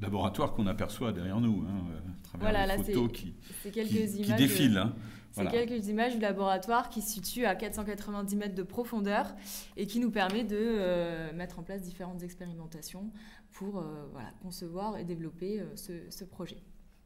Laboratoire 0.00 0.52
qu'on 0.52 0.66
aperçoit 0.66 1.12
derrière 1.12 1.40
nous, 1.40 1.64
hein, 1.66 1.84
à 2.08 2.22
travers 2.22 2.50
voilà, 2.50 2.76
les 2.76 2.82
photos 2.82 3.10
qui, 3.12 3.34
quelques 3.72 3.88
qui, 3.88 4.22
qui 4.22 4.34
défilent. 4.34 4.78
Hein. 4.78 4.94
C'est 5.36 5.50
quelques 5.50 5.88
images 5.88 6.14
du 6.14 6.20
laboratoire 6.20 6.88
qui 6.88 7.02
se 7.02 7.10
situe 7.12 7.44
à 7.44 7.54
490 7.54 8.36
mètres 8.36 8.54
de 8.54 8.62
profondeur 8.62 9.34
et 9.76 9.86
qui 9.86 10.00
nous 10.00 10.10
permet 10.10 10.44
de 10.44 10.56
euh, 10.58 11.32
mettre 11.34 11.58
en 11.58 11.62
place 11.62 11.82
différentes 11.82 12.22
expérimentations 12.22 13.10
pour 13.52 13.78
euh, 13.78 14.08
voilà, 14.12 14.30
concevoir 14.42 14.96
et 14.96 15.04
développer 15.04 15.60
euh, 15.60 15.76
ce, 15.76 16.24
projet. 16.24 16.62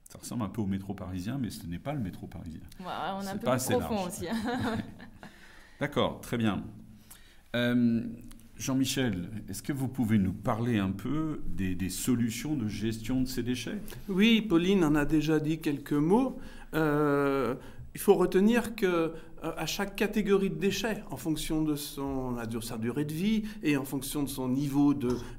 Ça 0.09 0.19
ressemble 0.19 0.45
un 0.45 0.49
peu 0.49 0.61
au 0.61 0.67
métro 0.67 0.95
parisien, 0.95 1.39
mais 1.39 1.51
ce 1.51 1.67
n'est 1.67 1.79
pas 1.79 1.93
le 1.93 2.01
métro 2.01 2.27
parisien. 2.27 2.61
on 2.81 2.87
a 2.87 3.33
un 3.33 3.37
peu 3.37 3.51
plus 3.51 3.79
profond 3.79 4.07
aussi. 4.07 4.27
D'accord, 5.81 6.21
très 6.21 6.37
bien. 6.37 6.63
Jean-Michel, 8.61 9.31
est-ce 9.49 9.63
que 9.63 9.73
vous 9.73 9.89
pouvez 9.89 10.19
nous 10.19 10.35
parler 10.35 10.79
un 10.79 10.91
peu 10.91 11.41
des, 11.47 11.89
solutions 11.89 12.57
de 12.57 12.69
gestion 12.69 13.23
de 13.23 13.27
ces 13.27 13.43
déchets? 13.43 13.79
Oui, 14.07 14.43
Pauline 14.43 14.85
en 14.85 14.95
a 14.97 15.07
déjà 15.07 15.41
dit 15.41 15.61
quelques 15.61 15.95
mots. 15.95 16.39
Euh, 16.75 17.55
il 17.95 18.01
faut 18.01 18.15
retenir 18.15 18.77
que 18.77 18.87
euh, 18.87 19.13
à 19.57 19.65
chaque 19.65 19.97
catégorie 19.97 20.51
de 20.51 20.57
déchets, 20.57 21.03
en 21.11 21.17
fonction 21.17 21.63
de 21.63 21.75
son, 21.75 22.37
sa 22.61 22.77
durée 22.77 23.07
de 23.07 23.15
vie 23.15 23.45
et 23.63 23.79
en 23.79 23.85
fonction 23.87 24.23
de 24.23 24.29
son 24.29 24.51
niveau 24.51 24.93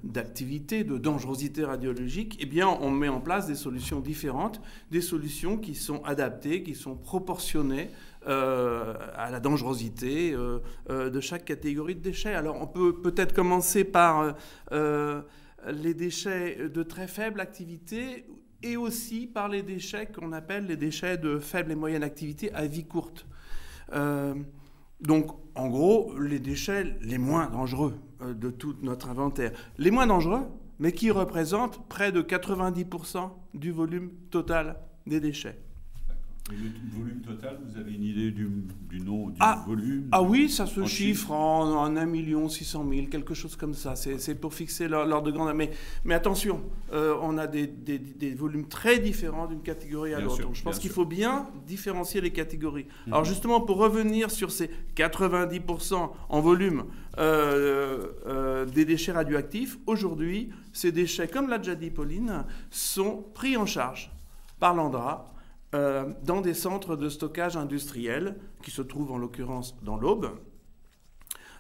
d'activité, 0.03 0.83
de, 0.83 0.97
dangerosité 0.97 1.63
radiologique, 1.63 2.39
eh 2.41 2.47
bien, 2.47 2.67
on 2.67 2.89
met 2.89 3.07
en 3.07 3.21
place 3.21 3.45
des 3.45 3.53
solutions 3.53 3.99
différentes, 3.99 4.61
des 4.89 5.01
solutions 5.01 5.59
qui 5.59 5.75
sont 5.75 6.01
adaptées, 6.05 6.63
qui 6.63 6.73
sont 6.73 6.95
proportionnées 6.95 7.91
euh, 8.27 8.93
à 9.15 9.31
la 9.31 9.39
dangerosité 9.39 10.31
euh, 10.31 10.59
euh, 10.91 11.09
de 11.09 11.19
chaque 11.19 11.43
catégorie 11.43 11.95
de 11.95 12.01
déchets. 12.01 12.35
Alors 12.35 12.61
on 12.61 12.67
peut 12.67 13.01
peut-être 13.01 13.33
commencer 13.33 13.83
par 13.83 14.35
les 14.71 15.93
déchets 15.95 16.69
de 16.69 16.83
très 16.83 17.07
faible 17.07 17.39
activité 17.39 18.25
et 18.61 18.77
aussi 18.77 19.25
par 19.25 19.49
les 19.49 19.63
déchets 19.63 20.05
qu'on 20.05 20.33
appelle 20.33 20.67
les 20.67 20.77
déchets 20.77 21.17
de 21.17 21.39
faible 21.39 21.71
et 21.71 21.75
moyenne 21.75 22.03
activité 22.03 22.53
à 22.53 22.67
vie 22.67 22.85
courte. 22.85 23.25
donc 25.01 25.31
en 25.55 25.67
gros, 25.67 26.15
les 26.19 26.39
déchets 26.39 26.95
les 27.01 27.17
moins 27.17 27.49
dangereux 27.49 27.95
de 28.21 28.51
tout 28.51 28.75
notre 28.83 29.09
inventaire. 29.09 29.51
Les 29.79 29.89
moins 29.89 30.05
dangereux, 30.05 30.45
mais 30.77 30.91
qui 30.91 31.09
représentent 31.09 31.87
près 31.87 32.11
de 32.11 32.21
90% 32.21 33.31
du 33.55 33.71
volume 33.71 34.11
total 34.29 34.77
des 35.07 35.19
déchets. 35.19 35.57
Et 36.49 36.55
le 36.55 36.99
volume 36.99 37.21
total, 37.21 37.59
vous 37.63 37.79
avez 37.79 37.93
une 37.93 38.03
idée 38.03 38.31
du, 38.31 38.49
nom, 38.99 39.29
du 39.29 39.37
ah, 39.39 39.63
volume 39.67 40.09
Ah 40.11 40.23
oui, 40.23 40.49
ça 40.49 40.65
se 40.65 40.85
chiffre 40.85 41.31
en, 41.31 41.83
en 41.83 41.95
1 41.95 42.05
million 42.05 42.49
600 42.49 42.85
000, 42.89 43.07
quelque 43.07 43.33
chose 43.35 43.55
comme 43.55 43.75
ça. 43.75 43.95
C'est 43.95 44.35
pour 44.35 44.53
fixer 44.53 44.87
l'ordre 44.87 45.21
de 45.21 45.31
grandeur. 45.31 45.53
Mais, 45.53 45.69
mais 46.03 46.15
attention, 46.15 46.61
euh, 46.93 47.15
on 47.21 47.37
a 47.37 47.45
des, 47.45 47.67
des, 47.67 47.99
des, 47.99 48.33
volumes 48.33 48.67
très 48.67 48.97
différents 48.99 49.45
d'une 49.45 49.61
catégorie 49.61 50.13
à 50.13 50.19
l'autre. 50.19 50.49
Je 50.53 50.63
pense 50.63 50.79
qu'il 50.79 50.89
faut 50.89 51.05
bien 51.05 51.47
différencier 51.67 52.21
les 52.21 52.31
catégories. 52.31 52.87
Mhm. 53.05 53.13
Alors 53.13 53.25
justement, 53.25 53.61
pour 53.61 53.77
revenir 53.77 54.31
sur 54.31 54.51
ces 54.51 54.71
90% 54.95 56.09
en 56.27 56.41
volume 56.41 56.85
euh, 57.19 58.07
euh, 58.25 58.65
des 58.65 58.85
déchets 58.85 59.11
radioactifs, 59.11 59.77
aujourd'hui, 59.85 60.49
ces 60.73 60.91
déchets, 60.91 61.27
comme 61.27 61.49
l'a 61.49 61.59
déjà 61.59 61.75
dit 61.75 61.91
Pauline, 61.91 62.45
sont 62.71 63.23
pris 63.35 63.55
en 63.57 63.67
charge 63.67 64.11
par 64.59 64.73
l'ANDRA 64.73 65.30
euh, 65.73 66.11
dans 66.23 66.41
des 66.41 66.53
centres 66.53 66.95
de 66.95 67.07
stockage 67.07 67.55
industriels 67.55 68.35
qui 68.61 68.71
se 68.71 68.81
trouvent 68.81 69.11
en 69.11 69.17
l'occurrence 69.17 69.77
dans 69.83 69.97
l'Aube. 69.97 70.31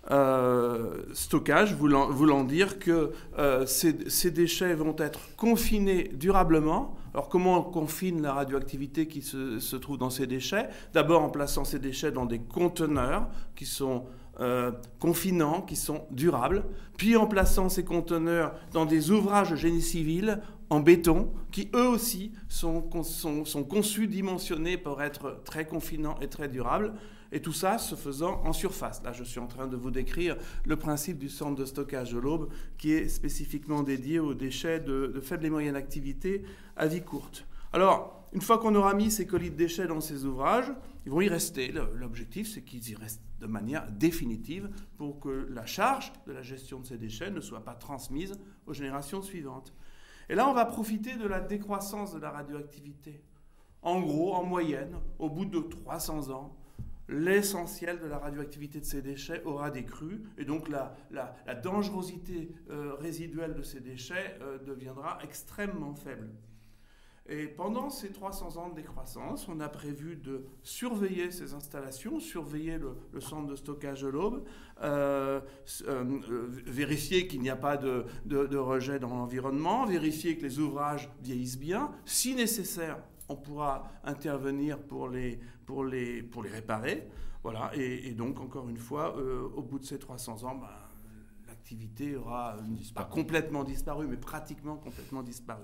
Euh, 0.09 1.03
stockage 1.13 1.75
voulant, 1.75 2.43
dire 2.43 2.79
que 2.79 3.11
euh, 3.37 3.65
ces, 3.67 3.93
déchets 4.31 4.73
vont 4.73 4.95
être 4.97 5.35
confinés 5.37 6.09
durablement. 6.13 6.97
Alors 7.13 7.29
comment 7.29 7.59
on 7.59 7.71
confine 7.71 8.21
la 8.21 8.33
radioactivité 8.33 9.07
qui 9.07 9.21
se 9.21 9.75
trouve 9.75 9.97
dans 9.97 10.09
ces 10.09 10.27
déchets? 10.27 10.69
D'abord 10.93 11.21
en 11.21 11.29
plaçant 11.29 11.63
ces 11.63 11.79
déchets 11.79 12.11
dans 12.11 12.25
des 12.25 12.39
conteneurs 12.39 13.29
qui 13.55 13.65
sont 13.65 14.05
confinants, 14.99 15.61
qui 15.61 15.75
sont 15.75 16.05
durables, 16.11 16.63
puis 16.97 17.15
en 17.15 17.27
plaçant 17.27 17.69
ces 17.69 17.83
conteneurs 17.83 18.53
dans 18.73 18.85
des 18.85 19.11
ouvrages 19.11 19.51
de 19.51 19.55
génie 19.55 19.81
civil 19.81 20.41
en 20.71 20.79
béton, 20.79 21.31
qui 21.51 21.69
eux 21.75 21.87
aussi 21.87 22.31
sont, 22.47 22.89
sont, 23.03 23.63
conçus, 23.63 24.07
dimensionnés 24.07 24.77
pour 24.77 25.01
être 25.01 25.41
très 25.43 25.65
confinants 25.65 26.15
et 26.21 26.27
très 26.27 26.47
durables. 26.47 26.93
Et 27.33 27.41
tout 27.41 27.53
ça 27.53 27.77
se 27.77 27.95
faisant 27.95 28.41
en 28.43 28.53
surface. 28.53 29.01
Là, 29.03 29.11
je 29.13 29.23
suis 29.23 29.39
en 29.39 29.47
train 29.47 29.67
de 29.67 29.75
vous 29.75 29.91
décrire 29.91 30.37
le 30.65 30.75
principe 30.75 31.17
du 31.17 31.29
centre 31.29 31.55
de 31.55 31.65
stockage 31.65 32.13
de 32.13 32.19
l'Aube, 32.19 32.49
qui 32.77 32.93
est 32.93 33.09
spécifiquement 33.09 33.83
dédié 33.83 34.19
aux 34.19 34.33
déchets 34.33 34.79
de, 34.79 35.11
de 35.13 35.21
faible 35.21 35.45
et 35.45 35.49
moyenne 35.49 35.75
activité 35.75 36.43
à 36.77 36.87
vie 36.87 37.01
courte. 37.01 37.45
Alors, 37.73 38.20
une 38.33 38.41
fois 38.41 38.57
qu'on 38.59 38.75
aura 38.75 38.93
mis 38.93 39.11
ces 39.11 39.27
colis 39.27 39.51
de 39.51 39.55
déchets 39.55 39.87
dans 39.87 39.99
ces 39.99 40.25
ouvrages, 40.25 40.71
ils 41.05 41.11
vont 41.11 41.21
y 41.21 41.27
rester. 41.27 41.73
L'objectif, 41.95 42.47
c'est 42.47 42.61
qu'ils 42.61 42.89
y 42.89 42.95
restent 42.95 43.21
de 43.39 43.47
manière 43.47 43.91
définitive 43.91 44.69
pour 44.97 45.19
que 45.19 45.47
la 45.49 45.65
charge 45.65 46.13
de 46.27 46.31
la 46.31 46.41
gestion 46.41 46.79
de 46.79 46.85
ces 46.85 46.97
déchets 46.97 47.31
ne 47.31 47.41
soit 47.41 47.65
pas 47.65 47.73
transmise 47.73 48.33
aux 48.67 48.73
générations 48.73 49.21
suivantes. 49.21 49.73
Et 50.29 50.35
là, 50.35 50.47
on 50.47 50.53
va 50.53 50.65
profiter 50.65 51.15
de 51.15 51.27
la 51.27 51.41
décroissance 51.41 52.13
de 52.13 52.19
la 52.19 52.29
radioactivité. 52.29 53.21
En 53.81 53.99
gros, 53.99 54.33
en 54.33 54.43
moyenne, 54.43 54.95
au 55.19 55.29
bout 55.29 55.45
de 55.45 55.59
300 55.59 56.29
ans, 56.29 56.55
l'essentiel 57.09 57.99
de 57.99 58.05
la 58.05 58.17
radioactivité 58.17 58.79
de 58.79 58.85
ces 58.85 59.01
déchets 59.01 59.43
aura 59.43 59.71
décru, 59.71 60.23
et 60.37 60.45
donc 60.45 60.69
la, 60.69 60.95
dangerosité 61.61 62.53
euh, 62.69 62.93
résiduelle 62.95 63.55
de 63.55 63.63
ces 63.63 63.81
déchets 63.81 64.37
euh, 64.41 64.57
deviendra 64.59 65.19
extrêmement 65.23 65.95
faible. 65.95 66.29
Et 67.31 67.47
pendant 67.47 67.89
ces 67.89 68.11
300 68.11 68.57
ans 68.57 68.69
de 68.69 68.75
décroissance, 68.75 69.47
on 69.47 69.61
a 69.61 69.69
prévu 69.69 70.17
de 70.17 70.43
surveiller 70.63 71.31
ces 71.31 71.53
installations, 71.53 72.19
surveiller 72.19 72.77
le, 72.77 73.21
centre 73.21 73.47
de 73.47 73.55
stockage 73.55 74.01
de 74.01 74.09
l'Aube, 74.09 74.43
euh, 74.83 75.39
euh, 75.87 76.19
vérifier 76.65 77.27
qu'il 77.27 77.39
n'y 77.39 77.49
a 77.49 77.55
pas 77.55 77.77
de, 77.77 78.05
de 78.25 78.57
rejet 78.57 78.99
dans 78.99 79.15
l'environnement, 79.15 79.85
vérifier 79.85 80.37
que 80.37 80.43
les 80.43 80.59
ouvrages 80.59 81.09
vieillissent 81.23 81.57
bien. 81.59 81.91
Si 82.03 82.35
nécessaire, 82.35 82.97
on 83.29 83.37
pourra 83.37 83.89
intervenir 84.03 84.77
pour 84.77 85.07
les, 85.07 85.39
pour 85.65 85.85
les, 85.85 86.21
pour 86.21 86.43
les 86.43 86.49
réparer. 86.49 87.07
Voilà. 87.43 87.71
Et, 87.75 88.11
donc, 88.11 88.39
encore 88.39 88.69
une 88.69 88.77
fois, 88.77 89.15
euh, 89.17 89.47
au 89.55 89.63
bout 89.63 89.79
de 89.79 89.85
ces 89.85 89.97
300 89.97 90.43
ans, 90.43 90.55
ben, 90.55 90.67
aura 92.17 92.57
pas 92.95 93.05
complètement 93.05 93.63
disparu, 93.63 94.07
mais 94.07 94.17
pratiquement 94.17 94.77
complètement 94.77 95.23
disparu. 95.23 95.63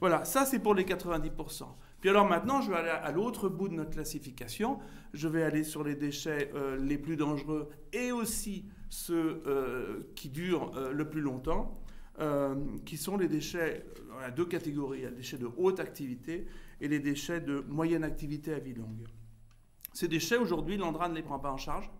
Voilà, 0.00 0.24
ça 0.24 0.44
c'est 0.44 0.58
pour 0.58 0.74
les 0.74 0.84
90%. 0.84 1.64
Puis 2.00 2.10
alors 2.10 2.28
maintenant, 2.28 2.60
je 2.60 2.70
vais 2.70 2.76
aller 2.76 2.88
à 2.88 3.12
l'autre 3.12 3.48
bout 3.48 3.68
de 3.68 3.74
notre 3.74 3.90
classification. 3.90 4.78
Je 5.14 5.28
vais 5.28 5.42
aller 5.42 5.64
sur 5.64 5.84
les 5.84 5.94
déchets 5.94 6.50
euh, 6.54 6.76
les 6.76 6.98
plus 6.98 7.16
dangereux 7.16 7.68
et 7.92 8.12
aussi 8.12 8.66
ceux 8.88 9.42
euh, 9.46 10.12
qui 10.16 10.28
durent 10.28 10.72
euh, 10.76 10.92
le 10.92 11.08
plus 11.08 11.20
longtemps, 11.20 11.78
qui 12.84 12.98
sont 12.98 13.16
les 13.16 13.26
déchets, 13.26 13.84
il 14.18 14.22
y 14.22 14.24
a 14.24 14.30
deux 14.30 14.44
catégories, 14.44 14.98
il 14.98 15.02
y 15.02 15.06
a 15.06 15.10
les 15.10 15.16
déchets 15.16 15.38
de 15.38 15.48
haute 15.56 15.80
activité 15.80 16.46
et 16.80 16.86
les 16.86 17.00
déchets 17.00 17.40
de 17.40 17.64
moyenne 17.68 18.04
activité 18.04 18.54
à 18.54 18.60
vie 18.60 18.74
longue. 18.74 19.08
Ces 19.92 20.08
déchets, 20.08 20.36
aujourd'hui, 20.36 20.76
l'Andra 20.76 21.08
ne 21.08 21.14
les 21.14 21.22
prend 21.22 21.40
pas 21.40 21.50
en 21.50 21.56
charge. 21.56 21.90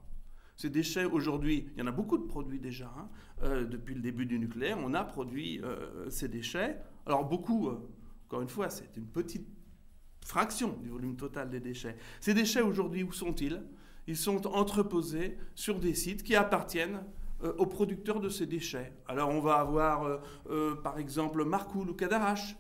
Ces 0.57 0.71
déchets, 0.71 1.05
aujourd'hui, 1.05 1.67
il 1.75 1.81
y 1.81 1.83
en 1.83 1.87
a 1.87 1.93
beaucoup 1.93 2.19
de 2.19 2.25
produits 2.25 2.61
déjà. 2.61 2.93
Hein. 2.99 3.09
Euh, 3.43 3.65
depuis 3.65 3.95
le 3.95 4.01
début 4.01 4.27
du 4.27 4.39
nucléaire, 4.39 4.79
on 4.81 4.95
a 4.95 5.03
produit 5.03 5.61
euh, 5.63 6.09
ces 6.11 6.29
déchets. 6.29 6.79
Alors 7.07 7.25
beaucoup, 7.25 7.69
euh, 7.69 7.89
encore 8.27 8.43
une 8.43 8.49
fois, 8.49 8.69
c'est 8.71 8.97
une 8.97 9.07
petite 9.07 9.49
fraction 10.25 10.79
du 10.83 10.91
volume 10.91 11.17
total 11.17 11.51
des 11.51 11.61
déchets. 11.61 11.97
Ces 12.21 12.35
déchets, 12.35 12.61
aujourd'hui, 12.61 13.03
où 13.03 13.13
sont-ils? 13.13 13.61
Ils 14.07 14.17
sont 14.17 14.47
entreposés 14.47 15.39
sur 15.55 15.81
des 15.81 15.95
sites 15.95 16.23
qui 16.23 16.37
appartiennent 16.37 17.03
aux 17.59 17.67
producteurs 17.67 18.21
de 18.21 18.29
ces 18.29 18.47
déchets. 18.47 18.93
Alors 19.09 19.31
on 19.31 19.41
va 19.41 19.55
avoir, 19.55 20.21
par 20.85 20.99
exemple, 20.99 21.45
Marcoul 21.45 21.91
ou 21.91 21.95
Cadarache 21.95 22.57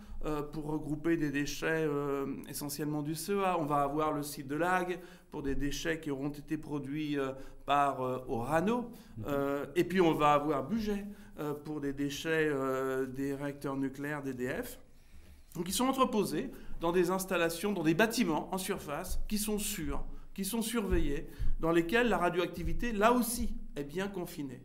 pour 0.52 0.66
regrouper 0.66 1.16
des 1.16 1.30
déchets 1.30 1.88
essentiellement 2.48 3.02
du 3.02 3.14
CEA. 3.14 3.56
On 3.58 3.64
va 3.64 3.82
avoir 3.82 4.12
le 4.12 4.22
site 4.22 4.48
de 4.48 4.56
Lag 4.56 5.00
pour 5.32 5.42
des 5.42 5.54
déchets 5.54 5.98
qui 5.98 6.10
auront 6.10 6.28
été 6.28 6.58
produits 6.58 7.18
euh, 7.18 7.32
par 7.64 8.02
euh, 8.02 8.18
Orano. 8.28 8.90
Mhm. 9.16 9.24
Euh, 9.26 9.66
et 9.74 9.82
puis 9.82 10.00
on 10.00 10.12
va 10.12 10.34
avoir 10.34 10.62
budget 10.68 11.04
pour 11.64 11.80
des 11.80 11.94
déchets 11.94 12.52
des 13.08 13.34
réacteurs 13.34 13.74
nucléaires 13.74 14.22
d'EDF. 14.22 14.78
Donc 15.54 15.66
ils 15.66 15.72
sont 15.72 15.86
entreposés 15.86 16.50
dans 16.78 16.92
des 16.92 17.10
installations, 17.10 17.72
dans 17.72 17.82
des 17.82 17.94
bâtiments 17.94 18.54
en 18.54 18.58
surface 18.58 19.18
qui 19.28 19.38
sont 19.38 19.58
sûrs, 19.58 20.04
qui 20.34 20.44
sont 20.44 20.60
surveillés, 20.60 21.26
dans 21.58 21.72
lesquels 21.72 22.10
la 22.10 22.18
radioactivité, 22.18 22.92
là 22.92 23.12
aussi, 23.12 23.54
est 23.76 23.82
bien 23.82 24.08
confinée. 24.08 24.62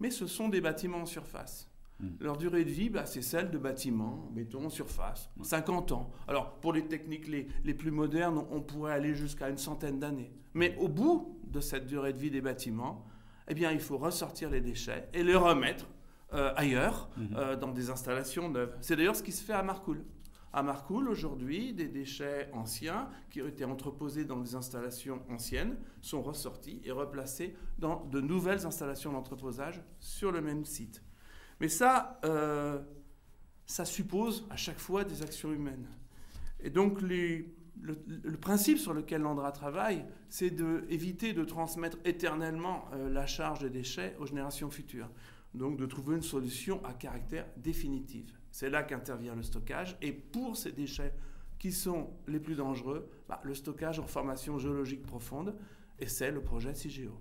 Mais 0.00 0.10
ce 0.10 0.26
sont 0.26 0.48
des 0.48 0.60
bâtiments 0.60 1.02
en 1.02 1.06
surface. 1.06 1.70
Hmm. 2.00 2.08
Leur 2.20 2.36
durée 2.36 2.64
de 2.64 2.70
vie, 2.70 2.90
bah, 2.90 3.06
c'est 3.06 3.22
celle 3.22 3.50
de 3.50 3.58
bâtiments, 3.58 4.30
mettons, 4.34 4.66
en 4.66 4.70
surface, 4.70 5.30
50 5.42 5.92
ans. 5.92 6.10
Alors, 6.26 6.54
pour 6.60 6.72
les 6.72 6.86
techniques 6.86 7.28
les, 7.28 7.48
les 7.64 7.74
plus 7.74 7.90
modernes, 7.90 8.44
on 8.50 8.60
pourrait 8.60 8.92
aller 8.92 9.14
jusqu'à 9.14 9.48
une 9.48 9.58
centaine 9.58 10.00
d'années. 10.00 10.32
Mais 10.54 10.76
au 10.78 10.88
bout 10.88 11.38
de 11.46 11.60
cette 11.60 11.86
durée 11.86 12.12
de 12.12 12.18
vie 12.18 12.30
des 12.30 12.40
bâtiments, 12.40 13.04
eh 13.48 13.54
bien, 13.54 13.70
il 13.70 13.80
faut 13.80 13.98
ressortir 13.98 14.50
les 14.50 14.60
déchets 14.60 15.08
et 15.12 15.22
les 15.22 15.36
remettre 15.36 15.86
euh, 16.32 16.52
ailleurs, 16.56 17.08
hmm. 17.16 17.36
euh, 17.36 17.56
dans 17.56 17.70
des 17.70 17.90
installations 17.90 18.48
neuves. 18.48 18.74
C'est 18.80 18.96
d'ailleurs 18.96 19.14
ce 19.14 19.22
qui 19.22 19.30
se 19.30 19.44
fait 19.44 19.52
à 19.52 19.62
Marcoule. 19.62 20.04
À 20.52 20.62
Marcoule, 20.62 21.08
aujourd'hui, 21.08 21.72
des 21.72 21.86
déchets 21.86 22.48
anciens 22.52 23.08
qui 23.30 23.42
ont 23.42 23.46
été 23.46 23.64
entreposés 23.64 24.24
dans 24.24 24.38
des 24.38 24.54
installations 24.54 25.22
anciennes 25.28 25.76
sont 26.00 26.22
ressortis 26.22 26.80
et 26.84 26.92
replacés 26.92 27.56
dans 27.78 28.04
de 28.06 28.20
nouvelles 28.20 28.66
installations 28.66 29.12
d'entreposage 29.12 29.82
sur 30.00 30.32
le 30.32 30.40
même 30.40 30.64
site. 30.64 31.02
Mais 31.60 31.68
ça, 31.68 32.20
euh, 32.24 32.80
ça 33.66 33.84
suppose 33.84 34.46
à 34.50 34.56
chaque 34.56 34.78
fois 34.78 35.04
des 35.04 35.22
actions 35.22 35.52
humaines. 35.52 35.88
Et 36.60 36.70
donc, 36.70 37.00
le, 37.02 37.46
principe 38.40 38.78
sur 38.78 38.94
lequel 38.94 39.22
l'Andra 39.22 39.52
travaille, 39.52 40.04
c'est 40.28 40.50
d'éviter 40.50 41.32
de, 41.32 41.44
transmettre 41.44 41.98
éternellement 42.04 42.86
euh, 42.92 43.10
la 43.10 43.26
charge 43.26 43.60
des 43.60 43.70
déchets 43.70 44.16
aux 44.18 44.26
générations 44.26 44.70
futures. 44.70 45.10
Donc, 45.54 45.76
de 45.76 45.86
trouver 45.86 46.16
une 46.16 46.22
solution 46.22 46.84
à 46.84 46.92
caractère 46.92 47.46
définitif. 47.56 48.26
C'est 48.50 48.70
là 48.70 48.82
qu'intervient 48.82 49.34
le 49.34 49.42
stockage. 49.42 49.96
Et 50.02 50.12
pour 50.12 50.56
ces 50.56 50.72
déchets 50.72 51.14
qui 51.58 51.72
sont 51.72 52.10
les 52.26 52.40
plus 52.40 52.56
dangereux, 52.56 53.08
bah, 53.28 53.40
le 53.44 53.54
stockage 53.54 53.98
en 53.98 54.06
formation 54.06 54.58
géologique 54.58 55.02
profonde, 55.02 55.54
et 55.98 56.06
c'est 56.06 56.30
le 56.30 56.40
projet 56.40 56.74
CIGEO. 56.74 57.18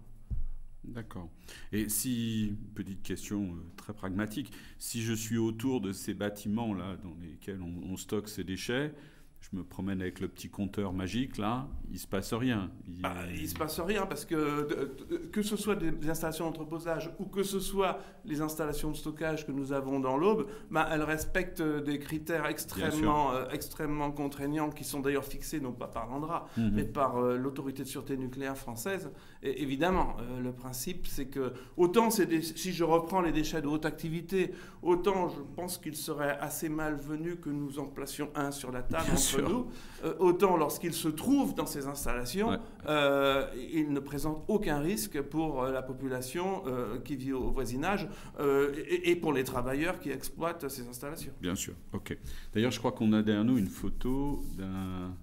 D'accord. 0.83 1.29
Et 1.71 1.89
si, 1.89 2.55
petite 2.75 3.01
question 3.03 3.43
euh, 3.43 3.63
très 3.77 3.93
pragmatique, 3.93 4.51
si 4.79 5.01
je 5.01 5.13
suis 5.13 5.37
autour 5.37 5.81
de 5.81 5.91
ces 5.91 6.13
bâtiments-là 6.13 6.97
dans 7.03 7.15
lesquels 7.21 7.61
on, 7.61 7.95
stocke 7.95 8.27
ces 8.27 8.43
déchets, 8.43 8.93
je 9.39 9.57
me 9.57 9.63
promène 9.63 10.01
avec 10.01 10.19
le 10.19 10.27
petit 10.27 10.49
compteur 10.49 10.93
magique, 10.93 11.37
là, 11.37 11.67
il 11.91 11.99
se 11.99 12.07
passe 12.07 12.33
rien. 12.33 12.71
Il, 12.87 13.01
bah, 13.01 13.13
il 13.33 13.47
se 13.47 13.55
passe 13.55 13.79
rien 13.79 14.05
parce 14.05 14.25
que 14.25 14.93
que 15.31 15.41
ce 15.41 15.57
soit 15.57 15.75
des 15.75 16.09
installations 16.09 16.45
d'entreposage 16.45 17.11
ou 17.19 17.25
que 17.25 17.43
ce 17.43 17.59
soit 17.59 17.99
les 18.25 18.41
installations 18.41 18.91
de 18.91 18.95
stockage 18.95 19.45
que 19.45 19.51
nous 19.51 19.73
avons 19.73 19.99
dans 19.99 20.17
l'Aube, 20.17 20.47
bah, 20.71 20.87
elles 20.91 21.03
respectent 21.03 21.61
des 21.61 21.99
critères 21.99 22.45
extrêmement, 22.45 23.33
euh, 23.33 23.45
extrêmement 23.51 24.11
contraignants 24.11 24.69
qui 24.69 24.85
sont 24.85 25.01
d'ailleurs 25.01 25.25
fixés 25.25 25.59
non 25.59 25.73
pas 25.73 25.87
par 25.87 26.07
l'ANDRA, 26.07 26.47
mhm. 26.57 26.71
mais 26.73 26.85
par 26.85 27.17
euh, 27.17 27.37
l'autorité 27.37 27.83
de 27.83 27.87
sûreté 27.89 28.15
nucléaire 28.15 28.57
française. 28.57 29.11
Et 29.43 29.61
évidemment, 29.61 30.15
euh, 30.19 30.39
le 30.39 30.53
principe, 30.53 31.05
c'est 31.05 31.25
que 31.25 31.51
autant 31.75 32.09
si 32.09 32.71
je 32.71 32.83
reprends 32.85 33.19
les 33.19 33.33
déchets 33.33 33.61
de 33.61 33.67
haute 33.67 33.85
activité, 33.85 34.51
autant 34.81 35.27
je 35.27 35.41
pense 35.55 35.77
qu'il 35.77 35.97
serait 35.97 36.37
assez 36.39 36.69
malvenu 36.69 37.35
que 37.35 37.49
nous 37.49 37.77
en 37.77 37.85
placions 37.85 38.29
un 38.35 38.51
sur 38.51 38.71
la 38.71 38.81
table 38.81 39.09
nous, 39.45 39.67
euh, 40.05 40.13
autant 40.19 40.55
lorsqu'il 40.55 40.93
se 40.93 41.09
trouve 41.09 41.55
dans 41.55 41.65
ces 41.65 41.87
installations, 41.87 42.57
euh, 42.87 43.45
il 43.73 43.91
ne 43.91 43.99
présente 43.99 44.45
aucun 44.47 44.79
risque 44.79 45.21
pour 45.21 45.63
la 45.63 45.81
population 45.81 46.63
qui 47.03 47.15
vit 47.15 47.33
au 47.33 47.51
voisinage 47.51 48.07
et, 48.39 49.15
pour 49.15 49.33
les 49.33 49.43
travailleurs 49.43 49.99
qui 49.99 50.09
exploitent 50.09 50.69
ces 50.69 50.87
installations. 50.87 51.33
Bien 51.41 51.55
sûr, 51.55 51.73
ok. 51.91 52.17
D'ailleurs, 52.53 52.71
je 52.71 52.79
crois 52.79 52.93
qu'on 52.93 53.11
a 53.13 53.21
derrière 53.21 53.43
nous 53.43 53.57
une 53.57 53.67
photo 53.67 54.41
d'un 54.57 55.13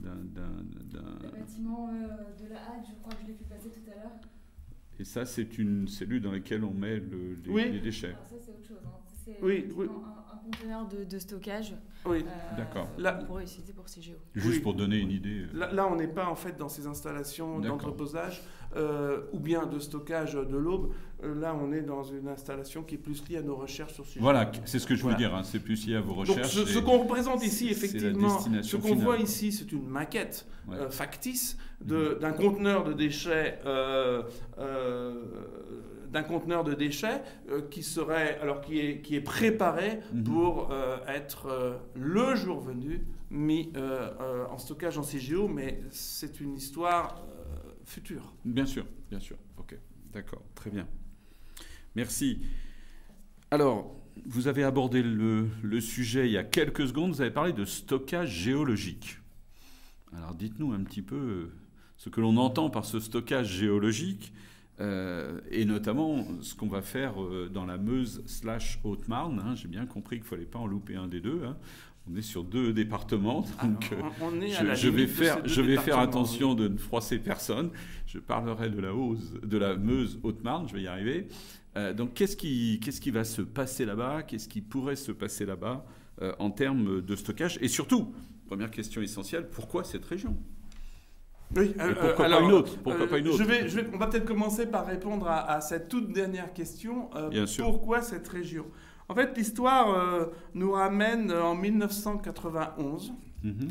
d'un 0.00 1.28
bâtiment 1.30 1.92
de 1.92 2.48
la 2.48 2.56
Hague, 2.56 2.84
je 2.88 2.94
crois 3.00 3.12
que 3.12 3.22
je 3.22 3.26
l'ai 3.28 3.34
vu 3.34 3.44
passer 3.44 3.70
tout 3.70 3.90
à 3.90 3.94
l'heure. 3.94 4.20
Et 4.98 5.04
ça, 5.04 5.24
c'est 5.24 5.56
une 5.56 5.88
cellule 5.88 6.20
dans 6.20 6.32
laquelle 6.32 6.62
on 6.62 6.74
met 6.74 7.00
le, 7.00 7.38
les, 7.46 7.80
déchets. 7.80 8.08
Alors 8.08 8.26
ça, 8.26 8.36
c'est 8.38 8.50
autre 8.50 8.68
chose. 8.68 8.84
Hein. 8.84 8.99
C'est 9.24 9.38
oui, 9.42 9.66
oui. 9.76 9.86
Un, 9.86 10.20
conteneur 10.50 10.88
de, 10.88 11.04
de, 11.04 11.18
stockage. 11.18 11.74
Oui, 12.06 12.24
euh, 12.26 12.56
d'accord. 12.56 12.88
Pour 13.26 13.38
utiliser 13.38 13.72
pour 13.72 13.84
CGO. 13.84 14.16
Juste 14.34 14.62
pour 14.62 14.74
donner 14.74 14.98
une 14.98 15.10
idée. 15.10 15.44
Euh. 15.54 15.72
Là, 15.72 15.86
on 15.90 15.96
n'est 15.96 16.08
pas 16.08 16.26
en 16.26 16.34
fait 16.34 16.56
dans 16.56 16.68
ces 16.68 16.86
installations 16.86 17.58
d'entreposage 17.58 18.42
euh, 18.76 19.22
ou 19.32 19.38
bien 19.38 19.66
de 19.66 19.78
stockage 19.78 20.34
de 20.34 20.56
l'aube. 20.56 20.92
là, 21.22 21.54
on 21.54 21.72
est 21.72 21.82
dans 21.82 22.02
une 22.02 22.28
installation 22.28 22.82
qui 22.82 22.94
est 22.94 22.98
plus 22.98 23.22
liée 23.28 23.36
à 23.36 23.42
nos 23.42 23.56
recherches 23.56 23.94
sur 23.94 24.04
CGO. 24.04 24.20
Voilà, 24.20 24.50
c'est 24.64 24.78
ce 24.78 24.86
que 24.86 24.94
je 24.94 25.02
voulais 25.02 25.16
dire. 25.16 25.34
Hein. 25.34 25.42
c'est 25.42 25.60
plus 25.60 25.86
lié 25.86 25.96
à 25.96 26.00
vos 26.00 26.14
recherches. 26.14 26.56
Donc, 26.56 26.68
ce, 26.68 26.78
qu'on 26.78 26.98
représente 26.98 27.44
ici, 27.44 27.68
effectivement, 27.68 28.40
ce 28.62 28.76
qu'on 28.76 28.94
voit 28.94 29.18
ici, 29.18 29.52
c'est 29.52 29.70
une 29.72 29.86
maquette 29.86 30.46
factice 30.90 31.58
d'un 31.82 32.32
conteneur 32.32 32.84
de 32.84 32.92
déchets 32.92 33.58
d'un 36.10 36.22
conteneur 36.22 36.64
de 36.64 36.74
déchets 36.74 37.22
euh, 37.48 37.62
qui 37.68 37.82
serait 37.82 38.38
alors 38.40 38.60
qui 38.60 38.78
est 38.78 39.00
qui 39.00 39.14
est 39.14 39.20
préparé 39.20 40.00
mhm. 40.12 40.24
pour 40.24 40.70
euh, 40.70 40.98
être 41.06 41.46
euh, 41.46 41.78
le 41.94 42.34
jour 42.34 42.60
venu 42.60 43.06
mis 43.30 43.72
en 44.50 44.58
stockage 44.58 44.98
en 44.98 45.02
CGO, 45.02 45.46
mais 45.46 45.80
c'est 45.90 46.40
une 46.40 46.56
histoire 46.56 47.22
future. 47.84 48.34
Bien 48.44 48.66
sûr, 48.66 48.84
bien 49.08 49.20
sûr. 49.20 49.36
Ok, 49.56 49.76
d'accord, 50.12 50.42
très 50.56 50.68
bien. 50.68 50.88
Merci. 51.94 52.40
Alors, 53.52 53.94
vous 54.26 54.48
avez 54.48 54.64
abordé 54.64 55.04
le, 55.04 55.46
le, 55.62 55.80
sujet 55.80 56.26
il 56.26 56.32
y 56.32 56.38
a 56.38 56.42
quelques 56.42 56.88
secondes. 56.88 57.12
Vous 57.12 57.20
avez 57.20 57.30
parlé 57.30 57.52
de 57.52 57.64
stockage 57.64 58.30
géologique. 58.30 59.20
Alors, 60.12 60.34
dites-nous 60.34 60.72
un 60.72 60.82
petit 60.82 61.02
peu 61.02 61.52
ce 61.96 62.08
que 62.08 62.20
l'on 62.20 62.36
entend 62.36 62.68
par 62.68 62.84
ce 62.84 62.98
stockage 62.98 63.46
géologique 63.46 64.32
euh, 64.80 65.40
et 65.50 65.64
notamment 65.66 66.26
ce 66.40 66.54
qu'on 66.54 66.68
va 66.68 66.80
faire 66.80 67.22
euh, 67.22 67.50
dans 67.52 67.66
la 67.66 67.76
Meuse 67.76 68.22
slash 68.26 68.80
Haute-Marne. 68.82 69.42
Hein. 69.44 69.54
J'ai 69.54 69.68
bien 69.68 69.84
compris 69.84 70.16
qu'il 70.16 70.24
ne 70.24 70.28
fallait 70.28 70.46
pas 70.46 70.58
en 70.58 70.66
louper 70.66 70.96
un 70.96 71.06
des 71.06 71.20
deux. 71.20 71.42
Hein. 71.44 71.56
On 72.10 72.16
est 72.16 72.22
sur 72.22 72.44
deux 72.44 72.72
départements, 72.72 73.44
donc 73.62 73.90
je, 74.74 74.88
vais 74.88 75.06
faire, 75.06 75.46
je 75.46 75.60
vais 75.60 75.76
faire 75.76 75.98
attention 75.98 76.54
de 76.54 76.66
ne 76.66 76.78
froisser 76.78 77.18
personne. 77.18 77.70
Je 78.06 78.18
parlerai 78.18 78.70
de 78.70 78.80
la, 78.80 78.94
Hausse, 78.94 79.34
de 79.42 79.58
la 79.58 79.76
Meuse 79.76 80.18
Haute-Marne, 80.22 80.66
je 80.66 80.74
vais 80.74 80.82
y 80.82 80.88
arriver. 80.88 81.28
Euh, 81.76 81.92
donc 81.92 82.14
qu'est-ce 82.14 82.36
qui, 82.36 82.80
qu'est-ce 82.82 83.02
qui 83.02 83.10
va 83.10 83.22
se 83.22 83.42
passer 83.42 83.84
là-bas? 83.84 84.22
Qu'est-ce 84.22 84.48
qui 84.48 84.62
pourrait 84.62 84.96
se 84.96 85.12
passer 85.12 85.44
là-bas 85.44 85.84
en 86.38 86.50
termes 86.50 87.02
de 87.02 87.16
stockage? 87.16 87.58
Et 87.60 87.68
surtout, 87.68 88.14
première 88.46 88.70
question 88.70 89.02
essentielle, 89.02 89.48
pourquoi 89.48 89.84
cette 89.84 90.04
région? 90.04 90.36
Oui, 91.56 91.74
euh, 91.80 91.94
pourquoi, 91.94 92.28
pas 92.28 92.40
une 92.40 92.52
autre? 92.52 92.78
Pourquoi 92.78 93.06
pas 93.08 93.18
une 93.18 93.28
autre? 93.28 93.38
je 93.38 93.44
vais, 93.44 93.68
je 93.68 93.80
vais, 93.80 93.90
On 93.92 93.98
va 93.98 94.06
peut-être 94.06 94.24
commencer 94.24 94.66
par 94.66 94.86
répondre 94.86 95.26
à, 95.28 95.60
cette 95.60 95.88
toute 95.88 96.12
dernière 96.12 96.52
question. 96.52 97.10
Euh, 97.16 97.46
pourquoi 97.58 98.02
cette 98.02 98.28
région? 98.28 98.66
En 99.08 99.14
fait, 99.14 99.36
l'histoire 99.36 99.92
euh, 99.92 100.26
nous 100.54 100.72
ramène 100.72 101.32
en 101.32 101.54
1991. 101.54 103.12
Mhm. 103.42 103.70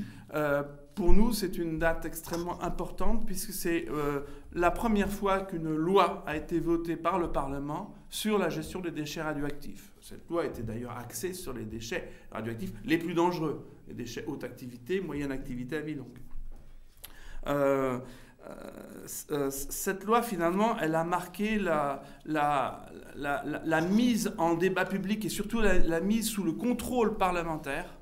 pour 0.95 1.13
nous, 1.13 1.31
c'est 1.31 1.59
une 1.59 1.77
date 1.77 2.03
extrêmement 2.05 2.61
importante 2.63 3.27
puisque 3.27 3.53
c'est 3.53 3.85
la 4.53 4.71
première 4.71 5.11
fois 5.11 5.41
qu'une 5.41 5.75
loi 5.75 6.23
a 6.25 6.35
été 6.35 6.59
votée 6.59 6.95
par 6.95 7.19
le 7.19 7.31
Parlement 7.31 7.93
sur 8.09 8.39
la 8.39 8.49
gestion 8.49 8.79
des 8.79 8.89
déchets 8.89 9.21
radioactifs. 9.21 9.91
Cette 10.01 10.27
loi 10.27 10.45
était 10.45 10.63
d'ailleurs 10.63 10.97
axée 10.97 11.33
sur 11.33 11.53
les 11.53 11.65
déchets 11.65 12.09
radioactifs 12.31 12.73
les 12.83 12.97
plus 12.97 13.13
dangereux, 13.13 13.63
les 13.87 13.93
déchets 13.93 14.25
haute 14.25 14.43
activité, 14.43 14.99
moyenne 15.01 15.31
activité 15.31 15.77
à 15.77 15.81
vie 15.81 15.93
longue. 15.93 16.17
Euh, 17.49 17.99
euh, 19.31 19.49
cette 19.51 20.05
loi, 20.05 20.21
finalement, 20.21 20.77
elle 20.79 20.95
a 20.95 21.03
marqué 21.03 21.59
la, 21.59 22.01
mise 23.89 24.33
en 24.37 24.53
débat 24.55 24.85
public 24.85 25.25
et 25.25 25.29
surtout 25.29 25.61
la, 25.61 25.99
mise 25.99 26.29
sous 26.29 26.43
le 26.43 26.53
contrôle 26.53 27.17
parlementaire 27.17 27.97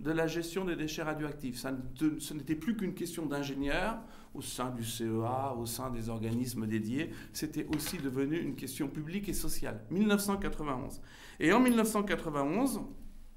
de 0.00 0.10
la 0.10 0.26
gestion 0.26 0.64
des 0.64 0.76
déchets 0.76 1.02
radioactifs. 1.02 1.64
Ce 2.18 2.34
n'était 2.34 2.56
plus 2.56 2.76
qu'une 2.76 2.94
question 2.94 3.26
d'ingénieurs 3.26 3.98
au 4.34 4.40
sein 4.40 4.70
du 4.70 4.82
CEA, 4.84 5.54
au 5.56 5.66
sein 5.66 5.90
des 5.90 6.08
organismes 6.08 6.66
dédiés. 6.66 7.10
C'était 7.32 7.66
aussi 7.74 7.98
devenu 7.98 8.38
une 8.38 8.54
question 8.54 8.88
publique 8.88 9.28
et 9.28 9.34
sociale. 9.34 9.80
1991. 9.90 11.00
Et 11.38 11.52
en 11.52 11.60
1991, 11.60 12.80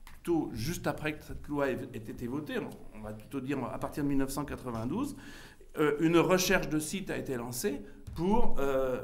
plutôt 0.07 0.49
juste 0.53 0.87
après 0.87 1.17
que 1.17 1.23
cette 1.23 1.47
loi 1.47 1.69
ait 1.69 1.77
été 1.93 2.27
votée, 2.27 2.55
on 2.95 3.01
va 3.01 3.13
plutôt 3.13 3.41
dire 3.41 3.63
à 3.63 3.77
partir 3.77 4.03
de 4.03 4.09
1992, 4.09 5.15
euh, 5.15 5.54
une 5.99 6.17
recherche 6.17 6.69
de 6.69 6.79
site 6.79 7.09
a 7.09 7.17
été 7.17 7.35
lancée 7.35 7.81
pour 8.15 8.55
euh, 8.59 9.01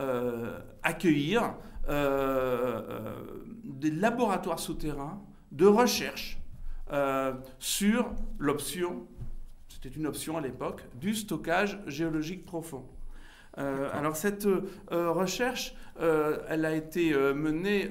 euh, 0.00 0.58
accueillir 0.82 1.54
des 3.64 3.90
laboratoires 3.90 4.60
souterrains 4.60 5.20
de 5.50 5.66
recherche 5.66 6.38
sur 7.58 8.12
l'option, 8.38 9.08
c'était 9.68 9.88
une 9.88 10.06
option 10.06 10.36
à 10.36 10.40
l'époque, 10.40 10.84
du 11.00 11.16
stockage 11.16 11.80
géologique 11.88 12.44
profond. 12.44 12.84
alors 13.56 14.14
cette 14.16 14.46
recherche, 14.88 15.74
elle 15.98 16.64
a 16.64 16.74
été 16.74 17.12
menée 17.12 17.90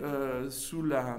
sous 0.49 0.81
la 0.81 1.17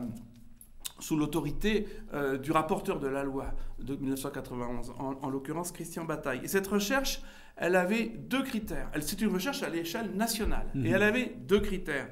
sous 1.00 1.16
l'autorité 1.16 1.86
euh, 2.14 2.38
du 2.38 2.52
rapporteur 2.52 3.00
de 3.00 3.08
la 3.08 3.24
loi 3.24 3.52
de 3.78 3.96
1991, 3.96 4.92
en, 4.98 5.30
l'occurrence 5.30 5.72
Christian 5.72 6.04
Bataille. 6.04 6.40
Et 6.44 6.48
cette 6.48 6.66
recherche, 6.66 7.22
elle 7.56 7.76
avait 7.76 8.06
deux 8.06 8.42
critères. 8.42 8.90
C'est 9.00 9.20
une 9.20 9.32
recherche 9.32 9.62
à 9.62 9.68
l'échelle 9.68 10.12
nationale. 10.14 10.66
Et 10.74 10.78
mhm. 10.78 10.86
elle 10.86 11.02
avait 11.02 11.34
deux 11.40 11.60
critères. 11.60 12.08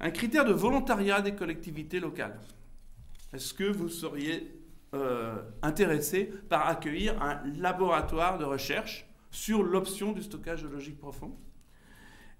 Un 0.00 0.10
critère 0.10 0.44
de 0.44 0.52
volontariat 0.52 1.22
des 1.22 1.34
collectivités 1.34 2.00
locales. 2.00 2.38
Est-ce 3.32 3.54
que 3.54 3.64
vous 3.64 3.88
seriez 3.88 4.60
euh, 4.94 5.36
intéressé 5.62 6.32
par 6.48 6.68
accueillir 6.68 7.20
un 7.22 7.42
laboratoire 7.56 8.38
de 8.38 8.44
recherche 8.44 9.06
sur 9.30 9.62
l'option 9.62 10.12
du 10.12 10.22
stockage 10.22 10.60
géologique 10.60 10.98
profond? 10.98 11.36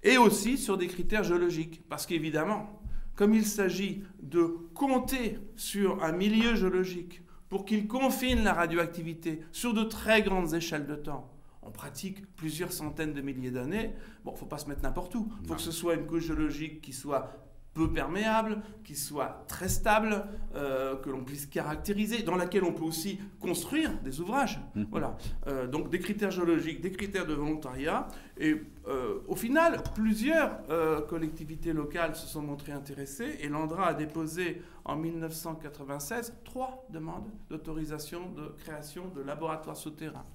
Et 0.03 0.19
aussi 0.19 0.59
sur 0.59 0.77
des 0.77 0.87
critères 0.87 1.25
géologiques. 1.25 1.83
Parce 1.89 2.07
qu'évidemment, 2.07 2.81
comme 3.17 3.35
il 3.35 3.45
s'agit 3.45 4.05
de 4.23 4.43
compter 4.75 5.39
sur 5.57 6.03
un 6.05 6.13
milieu 6.13 6.55
géologique 6.55 7.23
pour 7.49 7.65
qu'il 7.65 7.89
confine 7.89 8.45
la 8.45 8.53
radioactivité 8.53 9.41
sur 9.53 9.75
de 9.75 9.85
très 9.85 10.23
grandes 10.23 10.55
échelles 10.55 10.87
de 10.87 10.97
temps, 10.97 11.33
on 11.63 11.71
pratique 11.71 12.25
plusieurs 12.37 12.73
centaines 12.73 13.13
de 13.13 13.21
milliers 13.21 13.51
d'années, 13.51 13.93
bon, 14.25 14.31
il 14.33 14.35
ne 14.35 14.39
faut 14.39 14.47
pas 14.47 14.59
se 14.59 14.69
mettre 14.69 14.83
n'importe 14.83 15.15
où. 15.17 15.33
Il 15.43 15.49
faut 15.49 15.55
que 15.55 15.61
ce 15.61 15.73
soit 15.73 15.95
une 15.95 16.07
couche 16.07 16.27
géologique 16.27 16.81
qui 16.81 16.93
soit 16.93 17.33
peu 17.77 17.93
perméable, 17.93 18.63
qui 18.85 18.97
soit 18.97 19.45
très 19.49 19.69
stable, 19.69 20.25
euh, 20.55 20.97
que 20.97 21.11
l'on 21.11 21.23
puisse 21.23 21.45
caractériser, 21.45 22.23
dans 22.23 22.35
laquelle 22.35 22.65
on 22.65 22.73
peut 22.73 22.85
aussi 22.85 23.21
construire 23.39 23.93
des 24.03 24.19
ouvrages. 24.21 24.59
Mhm. 24.75 24.87
Voilà. 24.91 25.19
Euh, 25.47 25.67
donc 25.67 25.91
des 25.91 25.99
critères 25.99 26.31
géologiques, 26.31 26.81
des 26.81 26.91
critères 26.91 27.27
de 27.27 27.35
volontariat. 27.35 28.09
Et 28.39 28.63
euh, 28.89 29.19
au 29.29 29.37
final, 29.37 29.83
plusieurs 29.95 30.63
collectivités 31.09 31.73
locales 31.73 32.17
se 32.17 32.27
sont 32.27 32.43
montrées 32.43 32.73
intéressées 32.73 33.37
et 33.41 33.49
l'ANDRA 33.49 33.89
a 33.89 33.95
déposé 33.95 34.63
en 34.85 34.97
1996 34.97 36.35
trois 36.45 36.87
demandes 36.91 37.29
d'autorisation 37.51 38.31
de 38.31 38.55
création 38.65 39.09
de 39.09 39.21
laboratoires 39.21 39.77
souterrains 39.77 40.27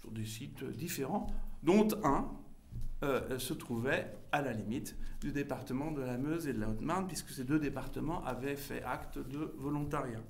sur 0.00 0.10
des 0.10 0.24
sites 0.24 0.64
différents, 0.64 1.26
dont 1.62 1.88
un 2.04 2.28
euh, 3.02 3.38
se 3.38 3.54
trouvait 3.54 4.12
à 4.30 4.42
la 4.42 4.52
limite 4.52 4.94
du 5.22 5.32
département 5.32 5.90
de 5.90 6.02
la 6.02 6.18
Meuse 6.18 6.46
et 6.46 6.52
de 6.52 6.60
la 6.60 6.68
Haute-Marne, 6.68 7.06
puisque 7.06 7.30
ces 7.30 7.44
deux 7.44 7.58
départements 7.58 8.22
avaient 8.26 8.56
fait 8.56 8.82
acte 8.82 9.18
de 9.18 9.54
volontariat. 9.56 10.20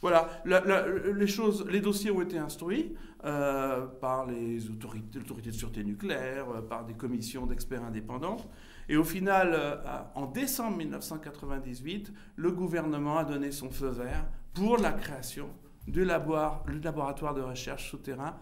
Voilà, 0.00 0.28
les, 0.44 1.26
choses, 1.26 1.66
les 1.68 1.80
dossiers 1.80 2.12
ont 2.12 2.20
été 2.20 2.38
instruits 2.38 2.94
euh, 3.24 3.86
par 3.86 4.26
les 4.26 4.70
autorités, 4.70 5.18
l'autorité 5.18 5.50
de 5.50 5.56
sûreté 5.56 5.82
nucléaire, 5.82 6.46
euh, 6.50 6.60
par 6.60 6.84
des 6.84 6.94
commissions 6.94 7.46
d'experts 7.46 7.82
indépendantes. 7.82 8.48
Et 8.88 8.96
au 8.96 9.04
final, 9.04 9.80
en 10.14 10.26
décembre 10.26 10.76
1998, 10.76 12.12
le 12.36 12.52
gouvernement 12.52 13.16
a 13.16 13.24
donné 13.24 13.50
son 13.50 13.70
feu 13.70 13.88
vert 13.88 14.26
pour 14.52 14.76
la 14.76 14.92
création 14.92 15.48
du 15.88 16.04
laboratoire 16.04 17.34
de 17.34 17.40
recherche 17.40 17.90
souterrain 17.90 18.36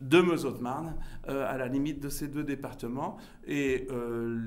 de 0.00 0.20
Meuse-Haute-Marne, 0.20 0.96
euh, 1.28 1.50
à 1.50 1.56
la 1.56 1.68
limite 1.68 2.00
de 2.00 2.08
ces 2.08 2.28
deux 2.28 2.44
départements. 2.44 3.18
Et 3.46 3.86
euh, 3.90 4.38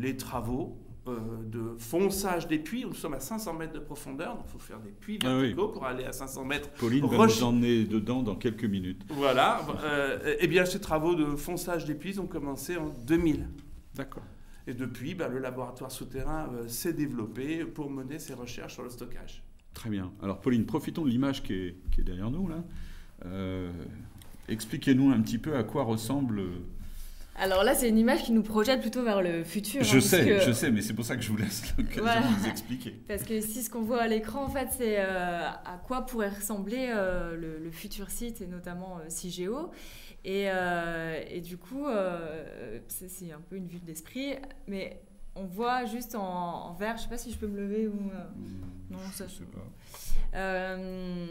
les 0.00 0.16
travaux 0.16 0.78
euh, 1.06 1.18
de 1.44 1.74
fonçage 1.78 2.48
des 2.48 2.58
puits, 2.58 2.84
nous 2.84 2.94
sommes 2.94 3.14
à 3.14 3.20
500 3.20 3.54
mètres 3.54 3.72
de 3.72 3.78
profondeur, 3.78 4.36
donc 4.36 4.44
il 4.46 4.52
faut 4.52 4.58
faire 4.58 4.80
des 4.80 4.90
puits 4.90 5.18
ah 5.24 5.34
verticaux 5.34 5.68
pour 5.68 5.84
aller 5.84 6.04
à 6.04 6.12
500 6.12 6.44
mètres. 6.44 6.70
Pauline 6.70 7.06
va 7.06 7.26
nous 7.26 7.42
emmener 7.42 7.84
dedans 7.84 8.22
dans 8.22 8.36
quelques 8.36 8.64
minutes. 8.64 9.02
Voilà. 9.08 9.60
eh 10.38 10.46
bien, 10.46 10.64
ces 10.64 10.80
travaux 10.80 11.14
de 11.14 11.36
fonçage 11.36 11.84
des 11.84 11.94
puits 11.94 12.18
ont 12.18 12.26
commencé 12.26 12.76
en 12.76 12.88
2000. 13.06 13.48
D'accord. 13.94 14.22
Et 14.66 14.74
depuis, 14.74 15.14
ben, 15.14 15.28
le 15.28 15.40
laboratoire 15.40 15.90
souterrain 15.90 16.48
s'est 16.68 16.92
développé 16.92 17.64
pour 17.64 17.90
mener 17.90 18.20
ses 18.20 18.34
recherches 18.34 18.74
sur 18.74 18.84
le 18.84 18.90
stockage. 18.90 19.42
Très 19.74 19.90
bien. 19.90 20.12
Alors, 20.22 20.40
Pauline, 20.40 20.66
profitons 20.66 21.04
de 21.04 21.10
l'image 21.10 21.42
qui 21.42 21.52
est, 21.54 21.76
qui 21.90 22.00
est, 22.00 22.04
derrière 22.04 22.30
nous, 22.30 22.46
là. 22.46 22.62
Expliquez-nous 24.52 25.10
un 25.10 25.20
petit 25.20 25.38
peu 25.38 25.56
à 25.56 25.64
quoi 25.64 25.84
ressemble. 25.84 26.42
Alors 27.36 27.64
là, 27.64 27.74
c'est 27.74 27.88
une 27.88 27.98
image 27.98 28.24
qui 28.24 28.32
nous 28.32 28.42
projette 28.42 28.82
plutôt 28.82 29.02
vers 29.02 29.22
le 29.22 29.42
futur. 29.42 29.82
Je 29.82 29.96
hein, 29.96 30.00
sais, 30.00 30.40
je 30.40 30.52
sais, 30.52 30.70
mais 30.70 30.82
c'est 30.82 30.92
pour 30.92 31.04
ça 31.04 31.16
que 31.16 31.22
je 31.22 31.30
vous 31.30 31.38
laisse 31.38 31.74
l'occasion 31.78 32.04
de 32.04 32.36
vous 32.38 32.46
expliquer. 32.46 32.90
Parce 33.08 33.22
que 33.22 33.34
ici, 33.34 33.62
ce 33.62 33.70
qu'on 33.70 33.80
voit 33.80 34.02
à 34.02 34.06
l'écran, 34.06 34.44
en 34.44 34.50
fait, 34.50 34.68
c'est 34.76 34.96
euh, 34.98 35.48
à 35.48 35.80
quoi 35.86 36.02
pourrait 36.02 36.28
ressembler 36.28 36.90
euh, 36.94 37.36
le, 37.36 37.70
futur 37.70 38.10
site, 38.10 38.42
et 38.42 38.46
notamment 38.46 38.98
euh, 38.98 39.08
CIGEO. 39.08 39.70
Et, 40.24 40.46
et, 41.30 41.40
du 41.40 41.56
coup, 41.56 41.86
c'est 42.86 43.32
un 43.32 43.40
peu 43.40 43.56
une 43.56 43.66
vue 43.66 43.80
d'esprit, 43.80 44.34
mais 44.68 45.02
on 45.34 45.46
voit 45.46 45.84
juste 45.86 46.14
en, 46.14 46.74
vert, 46.74 46.96
je 46.96 47.04
sais 47.04 47.08
pas 47.08 47.18
si 47.18 47.32
je 47.32 47.38
peux 47.38 47.48
me 47.48 47.60
lever 47.60 47.88
ou... 47.88 48.12
non, 48.90 48.98
ça, 49.12 49.26
je 49.26 49.32
sais 49.32 49.44
pas. 49.44 49.66
Euh, 50.34 51.26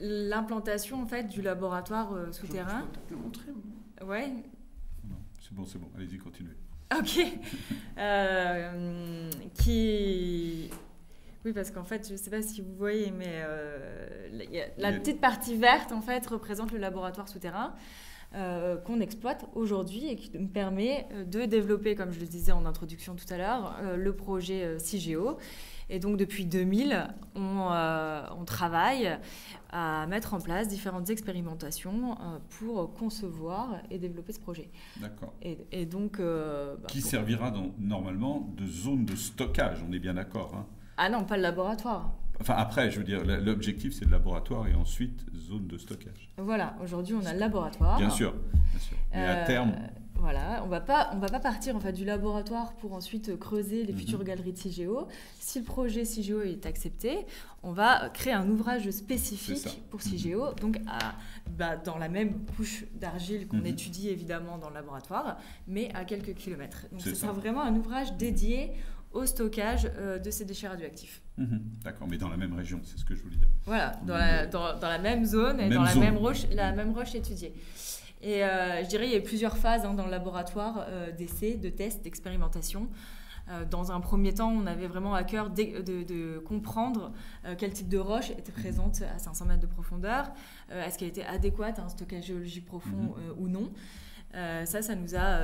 l'implantation 0.00 1.02
en 1.02 1.06
fait 1.06 1.24
du 1.24 1.42
laboratoire 1.42 2.14
euh, 2.14 2.32
souterrain. 2.32 2.86
Je 2.92 2.98
peux 3.00 3.14
te 3.14 3.20
montrer. 3.20 3.50
Ouais. 4.02 4.28
Non, 5.08 5.16
c'est 5.40 5.54
bon, 5.54 5.64
c'est 5.66 5.78
bon. 5.78 5.88
Allez-y, 5.96 6.18
continuez. 6.18 6.56
Ok. 6.98 7.20
Euh, 7.98 9.28
qui. 9.54 10.70
Oui, 11.44 11.52
parce 11.52 11.70
qu'en 11.70 11.84
fait, 11.84 12.06
je 12.06 12.12
ne 12.12 12.16
sais 12.16 12.30
pas 12.30 12.40
si 12.40 12.62
vous 12.62 12.74
voyez, 12.74 13.10
mais 13.10 13.44
la 14.78 14.92
petite 14.92 15.20
partie 15.20 15.54
verte, 15.54 15.92
en 15.92 16.00
fait, 16.00 16.26
représente 16.26 16.72
le 16.72 16.78
laboratoire 16.78 17.28
souterrain 17.28 17.74
qu'on 18.32 19.00
exploite 19.00 19.44
aujourd'hui 19.54 20.06
et 20.08 20.16
qui 20.16 20.30
nous 20.38 20.48
permet 20.48 21.06
de 21.26 21.44
développer, 21.44 21.94
comme 21.94 22.10
je 22.10 22.20
le 22.20 22.26
disais 22.26 22.52
en 22.52 22.64
introduction 22.64 23.16
tout 23.16 23.30
à 23.30 23.36
l'heure, 23.36 23.76
le 23.96 24.16
projet 24.16 24.78
CIGEO 24.78 25.36
et 25.90 25.98
donc 25.98 26.16
depuis 26.16 26.46
2000, 26.46 27.08
euh, 27.36 28.22
on, 28.38 28.44
travaille 28.44 29.18
à 29.70 30.06
mettre 30.06 30.34
en 30.34 30.40
place 30.40 30.68
différentes 30.68 31.10
expérimentations 31.10 32.12
euh, 32.12 32.38
pour 32.58 32.94
concevoir 32.94 33.76
et 33.90 33.98
développer 33.98 34.32
ce 34.32 34.40
projet. 34.40 34.70
D'accord. 35.00 35.34
Et, 35.42 35.86
donc... 35.86 36.20
Euh, 36.20 36.76
bah, 36.76 36.86
Qui 36.88 37.00
servira 37.00 37.52
normalement 37.78 38.48
de 38.56 38.66
zone 38.66 39.04
de 39.04 39.16
stockage, 39.16 39.78
on 39.86 39.92
est 39.92 39.98
bien 39.98 40.14
d'accord 40.14 40.54
hein 40.54 40.66
Ah 40.96 41.08
non, 41.08 41.24
pas 41.24 41.36
le 41.36 41.42
laboratoire. 41.42 42.12
Enfin, 42.40 42.54
après, 42.56 42.90
je 42.90 42.98
veux 42.98 43.04
dire, 43.04 43.22
l'objectif, 43.24 43.92
c'est 43.92 44.06
le 44.06 44.12
laboratoire 44.12 44.66
et 44.68 44.74
ensuite 44.74 45.26
zone 45.34 45.66
de 45.66 45.76
stockage. 45.76 46.30
Voilà, 46.38 46.76
aujourd'hui, 46.82 47.14
on 47.14 47.26
a 47.26 47.34
le 47.34 47.40
laboratoire. 47.40 47.98
Bien 47.98 48.08
sûr, 48.08 48.32
bien 48.32 48.80
sûr. 48.80 48.96
Et 49.12 49.18
à 49.18 49.44
terme, 49.44 49.74
voilà, 50.20 50.62
on 50.64 50.68
va 50.68 50.80
pas, 50.80 51.10
on 51.14 51.18
va 51.18 51.28
pas 51.28 51.40
partir 51.40 51.74
en 51.74 51.80
fait 51.80 51.92
du 51.92 52.04
laboratoire 52.04 52.74
pour 52.74 52.92
ensuite 52.92 53.38
creuser 53.38 53.84
les 53.84 53.92
mhm. 53.92 53.98
futures 53.98 54.24
galeries 54.24 54.52
de 54.52 54.58
CIGEO. 54.58 55.08
Si 55.38 55.58
le 55.58 55.64
projet 55.64 56.04
CIGEO 56.04 56.42
est 56.42 56.66
accepté, 56.66 57.26
on 57.62 57.72
va 57.72 58.10
créer 58.10 58.34
un 58.34 58.48
ouvrage 58.48 58.90
spécifique 58.90 59.82
pour 59.90 60.02
CIGEO, 60.02 60.50
mhm. 60.50 60.54
donc 60.60 60.80
à, 60.86 61.14
bah, 61.56 61.76
dans 61.76 61.96
la 61.96 62.08
même 62.08 62.44
couche 62.56 62.84
d'argile 62.94 63.48
qu'on 63.48 63.58
mhm. 63.58 63.66
étudie 63.66 64.08
évidemment 64.10 64.58
dans 64.58 64.68
le 64.68 64.74
laboratoire, 64.74 65.38
mais 65.66 65.90
à 65.94 66.04
quelques 66.04 66.34
kilomètres. 66.34 66.86
Donc 66.92 67.00
ce 67.00 67.14
sera 67.14 67.32
vraiment 67.32 67.62
un 67.62 67.74
ouvrage 67.74 68.12
dédié 68.14 68.72
au 69.12 69.26
stockage 69.26 69.90
euh, 69.96 70.18
de 70.18 70.30
ces 70.30 70.44
déchets 70.44 70.68
radioactifs. 70.68 71.22
D'accord, 71.82 72.06
mais 72.08 72.18
dans 72.18 72.28
la 72.28 72.36
même 72.36 72.52
région, 72.52 72.80
c'est 72.84 72.98
ce 72.98 73.04
que 73.04 73.14
je 73.14 73.22
voulais 73.22 73.36
dire. 73.36 73.48
Voilà, 73.64 73.98
dans 74.06 74.16
la, 74.16 74.46
dans, 74.46 74.78
la 74.82 74.98
même 74.98 75.24
zone 75.24 75.58
et 75.58 75.70
dans 75.70 75.82
la 75.82 75.94
même 75.94 76.18
roche, 76.18 76.46
la 76.52 76.72
même 76.72 76.92
roche 76.92 77.14
étudiée. 77.14 77.54
Et 78.22 78.44
euh, 78.44 78.82
je 78.82 78.88
dirais 78.88 79.06
il 79.06 79.12
y 79.12 79.16
a 79.16 79.20
plusieurs 79.20 79.56
phases 79.56 79.84
hein, 79.84 79.94
dans 79.94 80.04
le 80.04 80.10
laboratoire 80.10 80.84
euh, 80.88 81.10
d'essais, 81.12 81.54
de 81.54 81.70
tests, 81.70 82.02
d'expérimentation. 82.02 82.88
Euh, 83.48 83.64
dans 83.64 83.92
un 83.92 84.00
premier 84.00 84.34
temps, 84.34 84.50
on 84.50 84.66
avait 84.66 84.86
vraiment 84.86 85.14
à 85.14 85.24
cœur 85.24 85.50
de, 85.50 86.38
comprendre 86.40 87.12
quel 87.58 87.72
type 87.72 87.88
de 87.88 87.98
roche 87.98 88.30
était 88.30 88.52
présente 88.52 89.02
à 89.02 89.18
500 89.18 89.46
mètres 89.46 89.60
de 89.60 89.66
profondeur, 89.66 90.30
est-ce 90.70 90.98
qu'elle 90.98 91.08
était 91.08 91.24
adéquate 91.24 91.78
à 91.78 91.82
un 91.82 91.88
stockage 91.88 92.24
géologique 92.24 92.66
profond 92.66 93.14
mhm. 93.16 93.34
ou 93.38 93.48
non? 93.48 93.70
ça, 94.32 94.82
ça 94.82 94.94
nous 94.94 95.16
a 95.16 95.40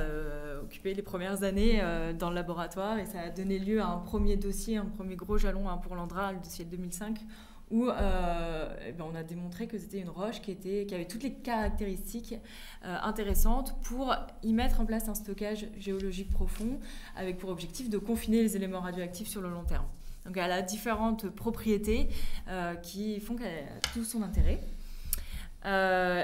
occupé 0.61 0.93
les 0.93 1.01
premières 1.01 1.43
années 1.43 1.81
dans 2.17 2.29
le 2.29 2.35
laboratoire 2.35 2.97
et 2.99 3.05
ça 3.05 3.21
a 3.21 3.29
donné 3.29 3.59
lieu 3.59 3.81
à 3.81 3.87
un 3.87 3.97
premier 3.97 4.37
dossier, 4.37 4.77
un 4.77 4.85
premier 4.85 5.15
gros 5.15 5.37
jalon 5.37 5.67
hein, 5.67 5.77
pour 5.77 5.95
l'Andra, 5.95 6.31
le 6.31 6.39
dossier 6.39 6.63
de 6.65 6.71
2005, 6.71 7.19
où 7.69 7.89
euh, 7.89 8.75
eh 8.87 8.91
ben, 8.93 9.05
on 9.11 9.15
a 9.15 9.23
démontré 9.23 9.67
que 9.67 9.77
c'était 9.77 9.99
une 9.99 10.09
roche 10.09 10.41
qui, 10.41 10.51
était, 10.51 10.85
qui 10.85 10.95
avait 10.95 11.05
toutes 11.05 11.23
les 11.23 11.33
caractéristiques 11.33 12.35
euh, 12.85 12.97
intéressantes 13.03 13.75
pour 13.81 14.15
y 14.43 14.53
mettre 14.53 14.79
en 14.79 14.85
place 14.85 15.09
un 15.09 15.15
stockage 15.15 15.67
géologique 15.77 16.29
profond, 16.29 16.79
avec 17.15 17.37
pour 17.37 17.49
objectif 17.49 17.89
de 17.89 17.97
confiner 17.97 18.41
les 18.41 18.55
éléments 18.55 18.79
radioactifs 18.79 19.27
sur 19.27 19.41
le 19.41 19.49
long 19.49 19.63
terme. 19.63 19.85
Donc 20.25 20.37
elle 20.37 20.51
a 20.51 20.61
différentes 20.61 21.29
propriétés 21.29 22.07
euh, 22.47 22.75
qui 22.75 23.19
font 23.19 23.35
qu'elle 23.35 23.47
a 23.47 23.89
tout 23.93 24.03
son 24.03 24.23
intérêt. 24.23 24.59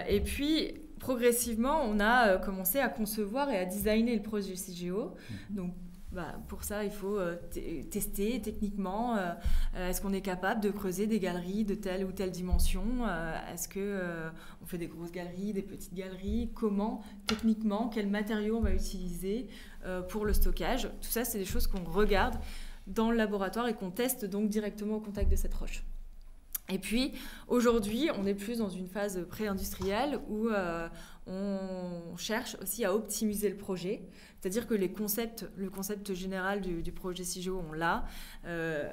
et 0.10 0.22
puis, 0.22 0.74
progressivement, 1.00 1.82
on 1.84 2.00
a 2.00 2.38
commencé 2.38 2.80
à 2.80 2.88
concevoir 2.88 3.50
et 3.50 3.58
à 3.58 3.66
designer 3.66 4.16
le 4.16 4.22
projet 4.22 4.54
CGO. 4.54 5.14
Mmh. 5.52 5.56
Donc, 5.56 5.74
bah, 6.14 6.36
pour 6.48 6.64
ça, 6.64 6.84
il 6.84 6.92
faut 6.92 7.18
euh, 7.18 7.36
tester 7.90 8.40
techniquement. 8.42 9.18
Euh, 9.18 9.32
euh, 9.76 9.90
est-ce 9.90 10.00
qu'on 10.00 10.14
est 10.14 10.22
capable 10.22 10.62
de 10.62 10.70
creuser 10.70 11.08
des 11.08 11.20
galeries 11.20 11.66
de 11.66 11.74
telle 11.74 12.06
ou 12.06 12.12
telle 12.12 12.32
dimension 12.32 12.84
Est-ce 13.52 13.68
que 13.68 14.00
on 14.62 14.66
fait 14.66 14.78
des 14.78 14.88
grosses 14.88 15.12
galeries, 15.12 15.54
des 15.54 15.62
petites 15.62 15.94
galeries 15.94 16.52
Comment, 16.54 17.02
techniquement, 17.28 17.90
quels 17.90 18.10
matériaux 18.10 18.58
on 18.58 18.62
va 18.62 18.74
utiliser 18.74 19.48
pour 20.10 20.26
le 20.26 20.34
stockage 20.34 20.84
Tout 21.02 21.10
ça, 21.10 21.26
c'est 21.26 21.40
des 21.40 21.46
choses 21.46 21.68
qu'on 21.68 21.84
regarde 21.84 22.36
dans 22.86 23.12
le 23.12 23.18
laboratoire 23.18 23.68
et 23.68 23.74
qu'on 23.74 23.92
teste 23.92 24.26
donc 24.26 24.50
directement 24.50 24.96
au 24.96 25.00
contact 25.00 25.32
de 25.32 25.36
cette 25.36 25.54
roche. 25.54 25.84
Et 26.70 26.80
puis 26.80 27.14
aujourd'hui, 27.48 28.10
on 28.18 28.26
est 28.26 28.34
plus 28.34 28.60
dans 28.60 28.70
une 28.70 28.88
phase 28.88 29.26
pré-industrielle 29.28 30.20
où 30.30 30.50
on 31.28 32.18
cherche 32.18 32.58
aussi 32.62 32.86
à 32.86 32.94
optimiser 32.94 33.50
le 33.50 33.58
projet. 33.58 34.02
C'est-à-dire 34.40 34.68
que 34.68 34.74
les 34.74 34.92
concepts, 34.92 35.48
le 35.56 35.70
concept 35.70 36.14
général 36.14 36.62
du, 36.62 36.92
projet 36.92 37.24
CIGEO, 37.24 37.64
on 37.70 37.72
l'a, 37.72 38.06
euh, 38.46 38.90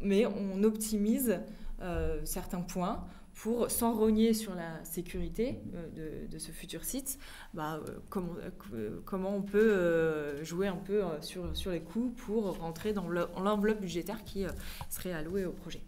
mais 0.00 0.24
on 0.26 0.62
optimise 0.62 1.40
euh, 1.82 2.20
certains 2.24 2.62
points 2.62 3.04
pour, 3.34 3.70
sans 3.70 3.92
rogner 3.92 4.32
sur 4.32 4.54
la 4.54 4.82
sécurité 4.84 5.60
euh, 5.74 6.26
de, 6.26 6.38
ce 6.38 6.52
futur 6.52 6.84
site, 6.84 7.18
bah, 7.52 7.80
comment, 8.08 9.36
on 9.36 9.42
peut 9.42 10.42
jouer 10.42 10.68
un 10.68 10.76
peu 10.76 11.02
sur 11.20 11.70
les 11.70 11.82
coûts 11.82 12.14
pour 12.16 12.58
rentrer 12.58 12.92
dans 12.92 13.08
l'enveloppe 13.08 13.80
budgétaire 13.80 14.24
qui 14.24 14.46
serait 14.88 15.12
allouée 15.12 15.44
au 15.44 15.52
projet. 15.52 15.82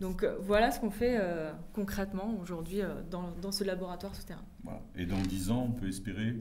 Donc 0.00 0.26
voilà 0.40 0.70
ce 0.70 0.80
qu'on 0.80 0.90
fait 0.90 1.20
concrètement 1.72 2.36
aujourd'hui 2.42 2.80
dans, 3.10 3.30
dans, 3.40 3.52
ce 3.52 3.62
laboratoire 3.64 4.14
souterrain. 4.14 4.44
Voilà. 4.62 4.80
Et 4.96 5.06
dans 5.06 5.20
10 5.20 5.50
ans, 5.50 5.68
on 5.68 5.72
peut 5.72 5.88
espérer 5.88 6.36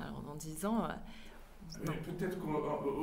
alors 0.00 0.22
dans 0.22 0.36
10 0.36 0.64
ans, 0.64 0.84
euh, 0.84 1.92
Peut-être 2.06 2.38
qu'on. 2.38 2.52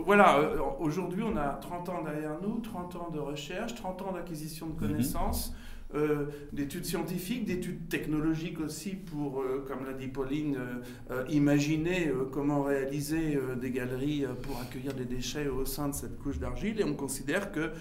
Voilà, 0.04 0.40
aujourd'hui, 0.80 1.24
on 1.24 1.38
a 1.38 1.50
30 1.50 1.90
ans 1.90 2.04
derrière 2.04 2.42
nous, 2.42 2.60
30 2.62 2.96
ans 2.96 3.10
de 3.12 3.20
recherche, 3.20 3.76
30 3.76 4.02
ans 4.02 4.12
d'acquisition 4.14 4.68
de 4.68 4.74
mhm. 4.74 4.80
connaissances. 4.80 5.54
Euh, 5.94 6.26
d'études 6.52 6.84
scientifiques, 6.84 7.46
d'études 7.46 7.88
technologiques 7.88 8.60
aussi 8.60 8.96
pour, 8.96 9.42
euh, 9.42 9.64
comme 9.66 9.86
l'a 9.86 9.94
dit 9.94 10.08
Pauline, 10.08 10.58
euh, 11.12 11.24
imaginer 11.30 12.12
comment 12.34 12.64
réaliser 12.64 13.40
des 13.62 13.70
galeries 13.70 14.26
pour 14.42 14.60
accueillir 14.60 14.94
des 14.94 15.06
déchets 15.06 15.48
au 15.48 15.64
sein 15.64 15.90
de 15.90 15.94
cette 15.94 16.18
couche 16.18 16.40
d'argile. 16.40 16.82
Et 16.82 16.84
on 16.84 16.96
considère 16.96 17.52
que 17.52 17.72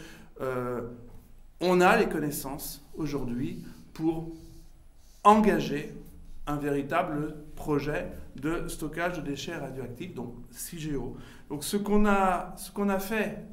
on 1.61 1.81
a 1.81 1.97
les 1.97 2.09
connaissances 2.09 2.85
aujourd'hui 2.97 3.65
pour 3.93 4.33
engager 5.23 5.95
un 6.47 6.57
véritable 6.57 7.37
projet 7.57 8.09
de 8.37 8.69
stockage 8.69 9.17
de 9.19 9.23
déchets 9.23 9.57
radioactifs, 9.57 10.15
donc 10.15 10.35
CIGEO. 10.51 11.17
Donc 11.49 11.65
ce 11.65 11.77
qu'on 11.77 12.05
a, 12.07 12.55
ce 12.59 12.71
qu'on 12.71 12.89
a 12.89 12.99
fait, 12.99 13.45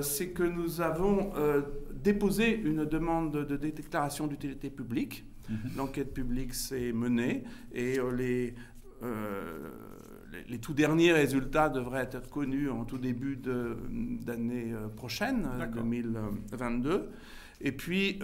c'est 0.00 0.30
que 0.30 0.42
nous 0.42 0.80
avons 0.80 1.32
déposé 2.02 2.56
une 2.56 2.84
demande 2.84 3.32
de 3.46 3.56
déclaration 3.56 4.26
d'utilité 4.26 4.70
publique. 4.70 5.24
Mhm. 5.48 5.56
L'enquête 5.76 6.14
publique 6.14 6.54
s'est 6.54 6.92
menée 6.92 7.44
et 7.72 7.98
euh, 7.98 8.50
euh, 9.02 9.70
les, 10.32 10.44
les, 10.48 10.58
tout 10.58 10.72
derniers 10.74 11.12
résultats 11.12 11.68
devraient 11.68 12.08
être 12.12 12.30
connus 12.30 12.70
en 12.70 12.84
tout 12.84 12.98
début 12.98 13.36
d'année 13.36 14.72
euh, 14.72 14.88
prochaine, 14.88 15.48
2022. 15.74 17.08
Et 17.62 17.72
puis, 17.72 18.18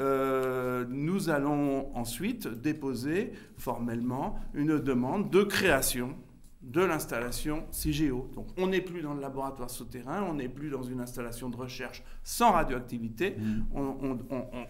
nous 0.89 1.31
allons 1.31 1.97
ensuite 1.97 2.49
déposer 2.49 3.33
formellement 3.57 4.39
une 4.55 4.79
demande 4.79 5.31
de 5.31 5.43
création 5.43 6.17
de 6.63 6.83
l'installation 6.83 7.67
CIGEO. 7.71 8.31
Donc 8.35 8.49
on 8.57 8.67
n'est 8.67 8.81
plus 8.81 9.01
dans 9.01 9.15
le 9.15 9.21
laboratoire 9.21 9.71
souterrain, 9.71 10.23
on 10.29 10.35
n'est 10.35 10.49
plus 10.49 10.71
dans 10.71 10.83
une 10.83 11.01
installation 11.01 11.49
de 11.49 11.57
recherche 11.57 12.03
sans 12.23 12.53
radioactivité, 12.53 13.37
mmh. 13.39 13.63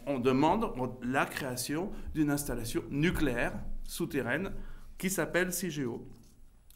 on, 0.06 0.18
demande 0.18 0.70
la 1.02 1.24
création 1.26 1.90
d'une 2.14 2.30
installation 2.30 2.82
nucléaire 2.90 3.52
souterraine 3.84 4.52
qui 4.96 5.10
s'appelle 5.10 5.52
CIGEO. 5.52 6.06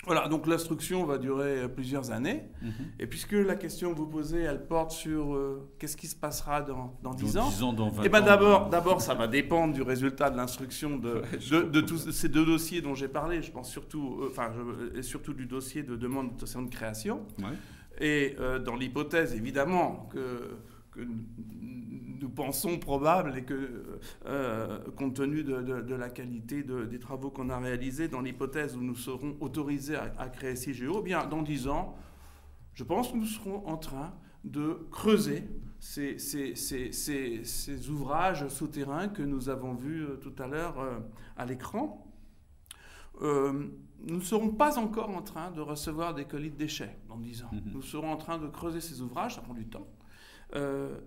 Voilà, 0.05 0.27
donc 0.27 0.49
l'instruction 0.49 1.05
va 1.05 1.17
durer 1.17 1.69
plusieurs 1.69 2.11
années. 2.11 2.43
Mhm. 2.61 2.73
Et 2.99 3.07
puisque 3.07 3.33
la 3.33 3.55
question 3.55 3.93
que 3.93 3.99
vous 3.99 4.09
posez, 4.09 4.41
elle 4.41 4.67
porte 4.67 4.91
sur 4.91 5.35
euh, 5.35 5.71
qu'est-ce 5.79 5.97
qui 5.97 6.09
se 6.09 6.17
passera 6.17 6.61
dans, 6.61 6.99
dans 7.03 7.15
10 7.15 7.37
ans, 7.39 7.49
10 7.49 7.63
ans 7.63 7.73
dans 7.73 7.89
20 7.89 8.03
eh 8.05 8.09
ben 8.09 8.21
d'abord, 8.21 8.69
d'abord, 8.69 9.01
ça 9.01 9.15
va 9.15 9.29
dépendre 9.29 9.75
du 9.75 9.83
résultat 9.83 10.31
de 10.31 10.37
l'instruction 10.37 10.97
de, 10.97 11.23
de, 11.51 11.81
tous 11.81 12.11
ces 12.11 12.29
deux 12.29 12.45
dossiers 12.45 12.81
dont 12.81 12.97
j'ai 12.97 13.07
parlé. 13.07 13.43
Je 13.43 13.53
pense 13.53 13.71
surtout, 13.71 14.19
euh, 14.23 14.29
enfin, 14.31 14.51
et 14.97 15.03
surtout 15.03 15.35
du 15.35 15.47
dossier 15.47 15.85
de 15.85 15.95
demande 15.95 16.37
de 16.37 16.71
création. 16.71 17.25
Et 18.01 18.35
euh, 18.41 18.59
dans 18.59 18.75
l'hypothèse, 18.75 19.35
évidemment, 19.35 20.09
que 20.13 20.57
que 20.93 21.01
nous 22.23 22.31
pensons 22.31 22.79
probable 22.79 23.37
et 23.37 23.43
que, 23.43 23.99
euh, 24.27 24.79
compte 24.97 25.17
tenu 25.17 25.43
de, 25.43 25.95
la 25.95 26.09
qualité 26.09 26.63
des 26.63 26.99
travaux 26.99 27.31
qu'on 27.31 27.51
a 27.51 27.59
réalisés, 27.59 28.09
dans 28.09 28.21
l'hypothèse 28.21 28.77
où 28.77 28.81
nous 28.81 28.95
serons 28.95 29.37
autorisés 29.41 29.97
à, 29.97 30.29
créer 30.29 30.57
CIGEO, 30.57 31.01
eh 31.01 31.03
bien, 31.03 31.27
dans 31.27 31.43
10 31.43 31.69
ans, 31.69 31.97
je 32.75 32.85
pense 32.85 33.13
que 33.13 33.17
nous 33.17 33.27
serons 33.27 33.67
en 33.67 33.77
train 33.77 34.15
de 34.45 34.87
creuser 34.91 35.45
ces, 35.79 36.19
ces, 36.19 37.91
ouvrages 37.91 38.49
souterrains 38.49 39.09
que 39.09 39.23
nous 39.23 39.49
avons 39.49 39.75
vus 39.75 40.05
euh, 40.05 40.17
tout 40.17 40.35
à 40.39 40.47
l'heure 40.47 40.79
euh, 40.79 40.99
à 41.37 41.45
l'écran. 41.45 42.07
nous 43.21 44.17
ne 44.17 44.21
serons 44.21 44.51
pas 44.51 44.79
encore 44.79 45.11
en 45.11 45.23
train 45.23 45.51
de 45.51 45.61
recevoir 45.61 46.15
des 46.15 46.25
colis 46.25 46.51
de 46.51 46.57
déchets 46.57 46.97
dans 47.09 47.19
10 47.19 47.43
ans. 47.43 47.51
Mm-hmm. 47.53 47.73
Nous 47.73 47.83
serons 47.83 48.13
en 48.13 48.17
train 48.17 48.39
de 48.39 48.47
creuser 48.47 48.81
ces 48.81 49.01
ouvrages, 49.01 49.35
ça 49.35 49.43
prend 49.43 49.55
du 49.55 49.67
temps. 49.67 49.87
Euh, 50.55 50.99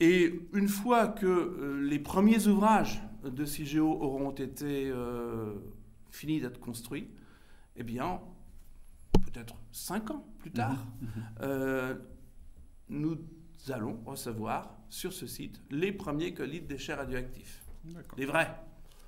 et 0.00 0.40
une 0.54 0.68
fois 0.68 1.08
que 1.08 1.26
euh, 1.26 1.80
les 1.82 1.98
premiers 1.98 2.46
ouvrages 2.46 3.02
de 3.24 3.44
CIGEO 3.44 3.86
auront 3.86 4.30
été 4.30 4.90
euh, 4.90 5.54
finis 6.10 6.40
d'être 6.40 6.58
construits, 6.58 7.08
eh 7.76 7.82
bien, 7.82 8.20
peut-être 9.24 9.54
cinq 9.72 10.10
ans 10.10 10.26
plus 10.38 10.50
tard, 10.50 10.86
mhm. 11.00 11.48
Mhm. 11.48 11.98
nous 12.88 13.18
allons 13.68 14.00
recevoir 14.06 14.74
sur 14.88 15.12
ce 15.12 15.26
site 15.26 15.60
les 15.70 15.92
premiers 15.92 16.32
colis 16.32 16.62
de 16.62 16.66
déchets 16.66 16.94
radioactifs. 16.94 17.62
Les 18.16 18.26
vrais. 18.26 18.58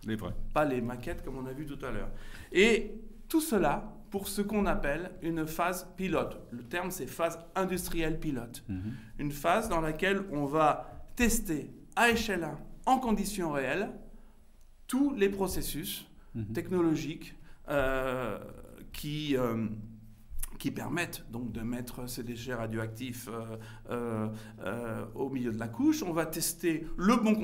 Les 0.06 0.16
vrais. 0.16 0.34
Pas 0.52 0.64
les 0.64 0.80
maquettes 0.80 1.24
comme 1.24 1.38
on 1.38 1.46
a 1.46 1.52
vu 1.52 1.66
tout 1.66 1.84
à 1.84 1.90
l'heure. 1.90 2.10
Et 2.52 2.92
tout 3.28 3.40
cela 3.40 3.94
pour 4.12 4.28
ce 4.28 4.42
qu'on 4.42 4.66
appelle 4.66 5.10
une 5.22 5.46
phase 5.46 5.88
pilote. 5.96 6.38
Le 6.50 6.62
terme, 6.62 6.90
c'est 6.90 7.06
phase 7.06 7.38
industrielle 7.56 8.20
pilote. 8.20 8.62
Mhm. 8.68 8.92
Une 9.18 9.32
phase 9.32 9.70
dans 9.70 9.80
laquelle 9.80 10.20
on 10.30 10.44
va 10.44 11.02
tester 11.16 11.70
à 11.96 12.10
échelle 12.10 12.44
1, 12.44 12.58
en 12.84 12.98
conditions 12.98 13.50
réelles, 13.50 13.90
tous 14.86 15.14
les 15.14 15.30
processus 15.30 16.06
mhm. 16.34 16.52
technologiques 16.52 17.34
euh, 17.70 18.38
qui, 18.92 19.34
euh, 19.34 19.66
qui 20.58 20.70
permettent 20.70 21.24
donc 21.30 21.50
de 21.50 21.62
mettre 21.62 22.06
ces 22.06 22.22
déchets 22.22 22.54
radioactifs 22.54 23.30
euh, 23.88 24.28
au 25.14 25.30
milieu 25.30 25.52
de 25.52 25.58
la 25.58 25.68
couche. 25.68 26.02
On 26.02 26.12
va 26.12 26.26
tester 26.26 26.86
le 26.98 27.16
bon 27.16 27.34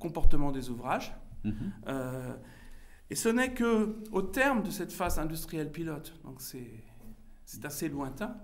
comportement 0.00 0.50
des 0.50 0.70
ouvrages. 0.70 1.14
Mhm. 1.44 1.72
Et 3.10 3.14
ce 3.14 3.28
n'est 3.28 3.52
que 3.54 3.96
au 4.12 4.22
terme 4.22 4.62
de 4.62 4.70
cette 4.70 4.92
phase 4.92 5.18
industrielle 5.18 5.70
pilote, 5.70 6.14
donc 6.24 6.40
c'est 6.40 7.64
assez 7.64 7.88
lointain, 7.88 8.36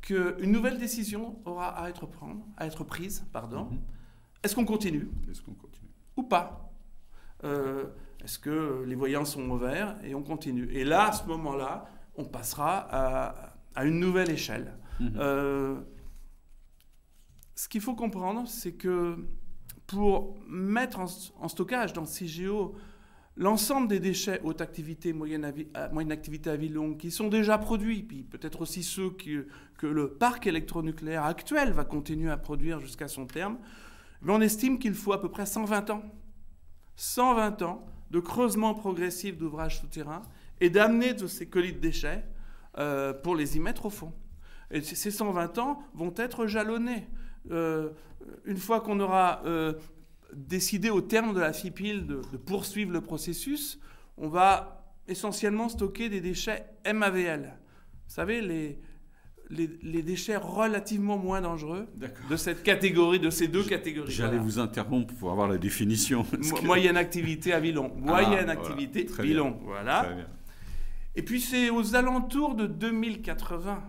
qu'une 0.00 0.52
nouvelle 0.52 0.78
décision 0.78 1.38
aura 1.44 1.68
à 1.68 1.88
être, 1.88 2.06
prendre, 2.06 2.46
à 2.56 2.66
être 2.66 2.84
prise. 2.84 3.24
Pardon. 3.32 3.64
Mhm. 3.70 3.80
Est-ce 4.42 4.54
qu'on 4.54 4.64
continue? 4.64 5.08
Est-ce 5.30 5.42
qu'on 5.42 5.54
continue? 5.54 5.90
Ou 6.16 6.22
pas? 6.22 6.72
Euh, 7.44 7.84
Est-ce 8.24 8.38
que 8.38 8.84
les 8.86 8.94
voyants 8.94 9.24
sont 9.24 9.48
ouverts 9.50 9.96
et 10.02 10.14
on 10.14 10.22
continue? 10.22 10.70
Et 10.72 10.84
là, 10.84 11.08
à 11.08 11.12
ce 11.12 11.24
moment-là, 11.26 11.86
on 12.16 12.24
passera 12.24 13.52
à, 13.74 13.84
une 13.84 14.00
nouvelle 14.00 14.30
échelle. 14.30 14.76
Mhm. 14.98 15.12
Euh, 15.16 15.80
ce 17.54 17.68
qu'il 17.68 17.80
faut 17.80 17.94
comprendre, 17.94 18.48
c'est 18.48 18.72
que 18.72 19.18
pour 19.86 20.36
mettre 20.46 21.00
en, 21.00 21.48
stockage 21.48 21.92
dans 21.92 22.04
CGO 22.04 22.74
l'ensemble 23.38 23.88
des 23.88 24.00
déchets 24.00 24.40
haute 24.42 24.60
activité, 24.60 25.12
moyenne, 25.12 25.44
activité 26.10 26.50
à 26.50 26.56
vie 26.56 26.68
longue, 26.68 26.98
qui 26.98 27.10
sont 27.10 27.28
déjà 27.28 27.56
produits, 27.56 28.02
puis 28.02 28.24
peut-être 28.24 28.60
aussi 28.60 28.82
ceux 28.82 29.10
que 29.10 29.86
le 29.86 30.08
parc 30.10 30.46
électronucléaire 30.46 31.24
actuel 31.24 31.72
va 31.72 31.84
continuer 31.84 32.30
à 32.30 32.36
produire 32.36 32.80
jusqu'à 32.80 33.08
son 33.08 33.26
terme, 33.26 33.56
mais 34.20 34.32
on 34.32 34.40
estime 34.40 34.78
qu'il 34.78 34.94
faut 34.94 35.12
à 35.12 35.20
peu 35.20 35.30
près 35.30 35.46
120 35.46 35.90
ans. 35.90 36.02
120 36.96 37.62
ans 37.62 37.86
de 38.10 38.18
creusement 38.18 38.74
progressif 38.74 39.38
d'ouvrages 39.38 39.80
souterrains 39.80 40.22
et 40.60 40.68
d'amener 40.68 41.14
de 41.14 41.28
ces 41.28 41.46
colis 41.46 41.72
de 41.72 41.78
déchets 41.78 42.24
euh, 42.78 43.12
pour 43.12 43.36
les 43.36 43.56
y 43.56 43.60
mettre 43.60 43.86
au 43.86 43.90
fond. 43.90 44.12
Et 44.72 44.80
ces 44.80 45.12
120 45.12 45.58
ans 45.58 45.82
vont 45.94 46.12
être 46.16 46.46
jalonnés. 46.46 47.06
Euh, 47.50 47.90
une 48.44 48.56
fois 48.56 48.80
qu'on 48.80 48.98
aura 49.00 49.42
euh, 49.46 49.74
décider 50.34 50.90
au 50.90 51.00
terme 51.00 51.34
de 51.34 51.40
la 51.40 51.52
FIPIL 51.52 52.06
de, 52.06 52.20
poursuivre 52.36 52.92
le 52.92 53.00
processus, 53.00 53.78
on 54.16 54.28
va 54.28 54.84
essentiellement 55.06 55.68
stocker 55.68 56.08
des 56.08 56.20
déchets 56.20 56.66
MAVL. 56.92 57.54
Vous 58.06 58.14
savez, 58.14 58.40
les, 58.40 58.78
les, 59.50 60.02
déchets 60.02 60.36
relativement 60.36 61.16
moins 61.16 61.40
dangereux 61.40 61.86
de 62.30 62.36
cette 62.36 62.62
catégorie, 62.62 63.18
de 63.18 63.30
ces 63.30 63.48
deux 63.48 63.64
catégories. 63.64 64.10
J'allais 64.10 64.38
vous 64.38 64.58
interrompre 64.58 65.14
pour 65.14 65.30
avoir 65.30 65.48
la 65.48 65.58
définition. 65.58 66.26
moyenne 66.62 66.96
activité 66.96 67.52
à 67.52 67.60
Villon. 67.60 67.92
Ah, 67.96 68.00
moyenne 68.00 68.50
activité, 68.50 69.06
voilà. 69.08 69.54
Voilà. 69.62 70.08
Et 71.16 71.22
puis 71.22 71.40
c'est 71.40 71.70
aux 71.70 71.96
alentours 71.96 72.54
de 72.54 72.66
2080 72.66 73.82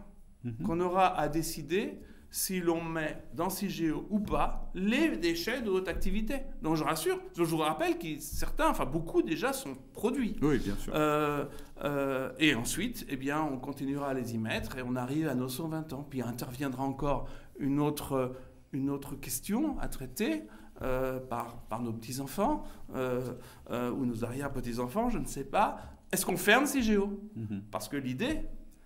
mhm. 0.43 0.53
qu'on 0.65 0.79
aura 0.79 1.19
à 1.19 1.27
décider 1.27 1.99
si 2.31 2.59
l'on 2.59 2.83
met 2.83 3.23
dans 3.33 3.49
CIGEO 3.49 4.07
ou 4.09 4.19
pas 4.19 4.69
les 4.75 5.17
déchets 5.17 5.61
de 5.61 5.69
haute 5.69 5.87
activité. 5.87 6.41
Donc 6.61 6.75
je 6.75 6.83
rassure, 6.83 7.19
je 7.35 7.43
vous 7.43 7.57
rappelle 7.57 7.97
que 7.97 8.19
certains, 8.19 8.69
enfin 8.69 8.85
beaucoup 8.85 9.21
déjà 9.21 9.51
sont 9.53 9.75
produits. 9.93 10.35
Oui, 10.41 10.59
bien 10.59 10.75
sûr. 10.75 10.93
Euh, 10.95 11.45
euh, 11.83 12.31
et 12.37 12.53
ensuite, 12.53 13.05
eh 13.09 13.15
bien, 13.15 13.41
on 13.41 13.57
continuera 13.57 14.09
à 14.09 14.13
les 14.13 14.35
y 14.35 14.37
mettre 14.37 14.77
et 14.77 14.83
on 14.83 14.95
arrive 14.95 15.27
à 15.27 15.35
nos 15.35 15.49
120 15.49 15.93
ans. 15.93 16.05
Puis 16.07 16.21
interviendra 16.21 16.83
encore 16.83 17.27
une 17.57 17.79
autre, 17.79 18.35
une 18.73 18.89
autre 18.89 19.15
question 19.15 19.79
à 19.79 19.87
traiter. 19.87 20.43
Euh, 20.81 21.19
par, 21.19 21.63
par 21.63 21.81
nos 21.81 21.91
petits-enfants 21.91 22.63
ou 22.93 24.05
nos 24.05 24.23
arrière-petits-enfants, 24.23 25.09
je 25.09 25.17
ne 25.17 25.25
sais 25.25 25.43
pas. 25.43 25.77
Est-ce 26.09 26.25
qu'on 26.25 26.37
ferme 26.37 26.65
CIGEO 26.65 27.19
mhm. 27.35 27.63
Parce 27.69 27.89
que 27.89 27.97
l'idée, 27.97 28.43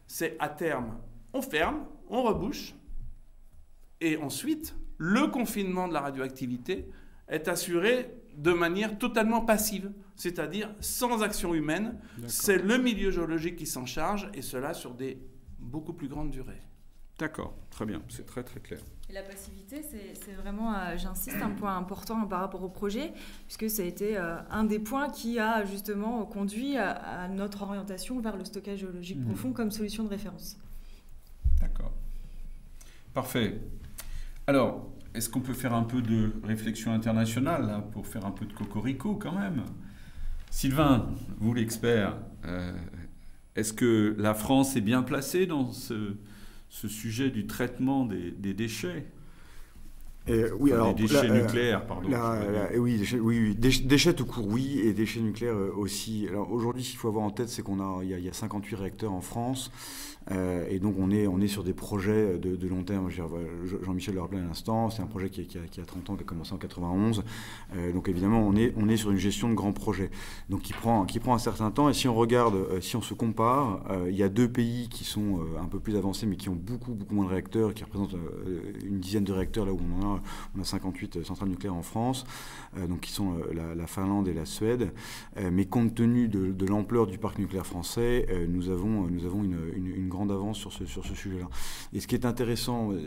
c'est 0.08 0.36
à 0.40 0.50
terme, 0.50 0.98
on 1.34 1.44
ferme, 1.44 1.86
on 2.10 2.24
rebouche, 2.24 2.74
et 4.04 4.18
ensuite, 4.18 4.76
le 4.98 5.28
confinement 5.28 5.88
de 5.88 5.94
la 5.94 6.02
radioactivité 6.02 6.90
est 7.30 7.48
assuré 7.48 8.14
de 8.36 8.52
manière 8.52 8.98
totalement 8.98 9.42
passive, 9.42 9.92
c'est-à-dire 10.18 10.70
sans 10.82 11.24
action 11.24 11.54
humaine. 11.54 11.98
C'est 12.28 12.58
le 12.58 12.78
milieu 12.78 13.12
géologique 13.12 13.56
qui 13.56 13.66
s'en 13.66 13.86
charge, 13.86 14.30
et 14.34 14.42
cela 14.42 14.74
sur 14.74 14.94
des 14.94 15.18
beaucoup 15.58 15.94
plus 15.94 16.10
grande 16.10 16.32
durée. 16.32 16.62
D'accord, 17.18 17.56
très 17.70 17.86
bien, 17.86 18.02
c'est 18.10 18.26
très 18.26 18.44
très 18.44 18.60
clair. 18.60 18.80
Et 19.10 19.14
la 19.14 19.22
passivité, 19.22 19.82
c'est 19.84 20.34
vraiment, 20.34 20.74
euh, 20.74 20.98
j'insiste, 20.98 21.38
un 21.42 21.52
point 21.52 21.78
important 21.78 22.26
par 22.26 22.42
rapport 22.42 22.64
au 22.64 22.70
projet, 22.70 23.14
puisque 23.46 23.70
ça 23.70 23.84
a 23.84 23.86
été 23.86 24.18
euh, 24.18 24.36
un 24.50 24.66
des 24.66 24.80
points 24.80 25.10
qui 25.10 25.40
a 25.40 25.64
justement 25.64 26.26
conduit 26.26 26.76
à, 26.76 27.30
notre 27.30 27.62
orientation 27.62 28.20
vers 28.20 28.36
le 28.36 28.44
stockage 28.44 28.80
géologique 28.80 29.20
mmh. 29.20 29.26
profond 29.26 29.54
comme 29.54 29.72
solution 29.72 30.04
de 30.04 30.10
référence. 30.10 30.58
D'accord. 31.62 31.94
Parfait. 33.14 33.62
Alors, 34.46 34.90
est-ce 35.14 35.30
qu'on 35.30 35.40
peut 35.40 35.54
faire 35.54 35.74
un 35.74 35.84
peu 35.84 36.02
de 36.02 36.34
réflexion 36.44 36.92
internationale 36.92 37.84
pour 37.92 38.08
faire 38.08 38.26
un 38.26 38.32
peu 38.32 38.46
de 38.46 38.52
cocorico 38.52 39.16
quand 39.16 39.32
même? 39.32 39.64
Sylvain, 40.50 41.08
vous 41.38 41.54
l'expert, 41.54 42.18
euh, 42.46 42.74
est-ce 43.56 43.72
que 43.72 44.16
la 44.18 44.34
France 44.34 44.76
est 44.76 44.82
bien 44.82 45.02
placée 45.02 45.46
dans 45.46 45.72
ce, 45.72 46.16
ce 46.70 46.88
sujet 46.90 47.30
du 47.30 47.48
traitement 47.48 48.06
des, 48.06 48.54
déchets? 48.54 49.06
Oui, 50.28 50.72
alors, 50.72 50.94
des 50.94 51.04
déchets 51.04 51.30
nucléaires, 51.30 51.86
pardon. 51.86 52.10
oui, 52.78 52.98
déchets, 52.98 53.20
oui, 53.20 53.56
déchets 53.56 54.14
tout 54.14 54.26
court, 54.26 54.48
oui, 54.48 54.80
et 54.84 54.94
déchets 54.94 55.20
nucléaires 55.20 55.56
euh, 55.56 55.74
aussi. 55.76 56.28
Alors 56.30 56.52
aujourd'hui, 56.52 56.84
ce 56.84 56.92
qu'il 56.92 57.00
faut 57.00 57.10
avoir 57.10 57.26
en 57.26 57.32
tête, 57.32 57.50
c'est 57.50 57.62
qu'on 57.62 57.80
a, 57.80 58.04
il 58.04 58.10
y, 58.10 58.30
a, 58.30 58.34
58 58.34 58.76
réacteurs 58.76 59.12
en 59.12 59.22
France. 59.22 59.72
Euh, 60.32 60.66
et 60.70 60.80
donc 60.80 60.96
on 61.00 61.12
est, 61.12 61.28
on 61.28 61.42
est 61.42 61.48
sur 61.48 61.64
des 61.64 61.74
projets 61.74 62.38
de, 62.38 62.68
long 62.68 62.84
terme. 62.84 63.10
Jean-Michel 63.10 64.16
le 64.16 64.22
rappelait 64.22 64.40
à 64.40 64.44
l'instant, 64.44 64.90
c'est 64.90 65.02
un 65.02 65.08
projet 65.08 65.30
qui, 65.30 65.42
a, 65.42 65.68
qui, 65.70 65.82
a, 65.82 65.86
30 65.86 66.10
ans, 66.10 66.16
qui 66.16 66.24
a 66.24 66.26
commencé 66.26 66.54
en 66.54 66.58
91. 66.58 67.24
Euh, 67.76 67.92
donc 67.92 68.08
évidemment, 68.10 68.42
on 68.42 68.56
est, 68.56 68.74
on 68.78 68.88
est 68.88 68.98
sur 68.98 69.12
une 69.12 69.18
gestion 69.18 69.50
de 69.50 69.54
grands 69.54 69.74
projets, 69.74 70.10
donc 70.50 70.62
qui 70.62 70.74
prend, 70.74 71.06
qui 71.06 71.20
prend 71.20 71.34
un 71.34 71.40
certain 71.40 71.72
temps. 71.72 71.90
Et 71.90 71.94
si 71.94 72.08
on 72.08 72.16
regarde, 72.16 72.56
euh, 72.56 72.82
si 72.82 72.96
on 72.96 73.02
se 73.02 73.14
compare, 73.14 73.82
il 74.08 74.16
y 74.16 74.24
a 74.24 74.30
deux 74.30 74.48
pays 74.48 74.88
qui 74.90 75.04
sont 75.04 75.40
un 75.60 75.66
peu 75.66 75.80
plus 75.80 75.96
avancés, 75.96 76.26
mais 76.26 76.36
qui 76.36 76.50
ont 76.50 76.58
beaucoup, 76.60 76.94
beaucoup 76.94 77.16
moins 77.16 77.26
de 77.26 77.30
réacteurs, 77.30 77.74
qui 77.74 77.84
représentent 77.84 78.16
une 78.86 79.00
dizaine 79.00 79.24
de 79.24 79.34
réacteurs, 79.34 79.66
là 79.66 79.74
où 79.74 79.80
on 79.80 80.06
en 80.06 80.13
a, 80.13 80.13
on 80.56 80.62
a 80.62 80.64
58 80.64 81.24
centrales 81.24 81.50
nucléaires 81.50 81.76
en 81.76 81.84
France, 81.84 82.26
donc 82.88 83.02
qui 83.02 83.12
sont 83.12 83.36
la, 83.54 83.88
Finlande 83.88 84.28
et 84.28 84.34
la 84.34 84.46
Suède. 84.46 84.92
mais 85.52 85.66
compte 85.66 85.96
tenu 85.96 86.28
de, 86.28 86.66
l'ampleur 86.66 87.08
du 87.08 87.18
parc 87.18 87.40
nucléaire 87.40 87.66
français, 87.66 88.28
nous 88.50 88.70
avons, 88.70 89.08
une, 89.08 90.08
grande 90.08 90.32
avance 90.32 90.58
sur 90.58 90.72
ce, 90.72 90.86
sujet-là. 90.86 91.48
Et 91.94 92.00
ce 92.00 92.08
qui 92.08 92.16
est 92.16 92.26
intéressant 92.26 92.92
euh, 92.92 92.98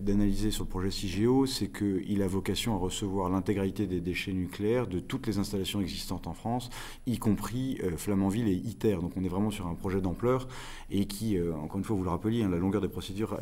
d'analyser 0.00 0.50
sur 0.50 0.64
le 0.64 0.68
projet 0.68 0.90
CIGEO, 0.90 1.46
c'est 1.46 1.68
qu'il 1.68 2.22
a 2.22 2.26
vocation 2.26 2.74
à 2.74 2.78
recevoir 2.78 3.30
l'intégralité 3.30 3.86
des 3.86 4.00
déchets 4.00 4.32
nucléaires 4.32 4.86
de 4.86 5.00
toutes 5.00 5.26
les 5.26 5.38
installations 5.38 5.80
existantes 5.80 6.26
en 6.26 6.34
France, 6.34 6.70
y 7.06 7.18
compris 7.18 7.78
euh, 7.82 7.96
Flamanville 7.96 8.48
et 8.48 8.54
ITER. 8.54 8.96
Donc 9.00 9.12
on 9.16 9.24
est 9.24 9.28
vraiment 9.28 9.50
sur 9.50 9.66
un 9.66 9.74
projet 9.74 10.00
d'ampleur 10.00 10.48
et 10.90 11.06
qui, 11.06 11.36
euh, 11.36 11.54
encore 11.54 11.78
une 11.78 11.84
fois, 11.84 11.96
vous 11.96 12.04
le 12.04 12.10
rappeliez, 12.10 12.42
hein, 12.42 12.48
la 12.50 12.58
longueur 12.58 12.80
des 12.80 12.88
procédures 12.88 13.38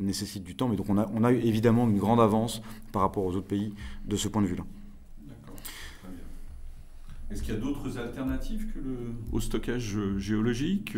nécessite 0.00 0.42
du 0.42 0.56
temps. 0.56 0.68
Mais 0.68 0.76
donc 0.76 0.88
on 0.88 1.24
a 1.24 1.32
évidemment 1.46 1.88
une 1.88 1.98
grande 1.98 2.20
avance 2.20 2.62
par 2.92 3.02
rapport 3.02 3.24
aux 3.24 3.34
autres 3.34 3.46
pays 3.46 3.72
de 4.06 4.16
ce 4.16 4.28
point 4.28 4.42
de 4.42 4.46
vue-là. 4.46 4.64
Est-ce 7.30 7.42
qu'il 7.42 7.54
y 7.54 7.56
a 7.56 7.60
d'autres 7.60 7.98
alternatives 7.98 8.66
que 8.72 8.78
le, 8.78 8.96
au 9.32 9.40
stockage 9.40 9.98
géologique 10.18 10.96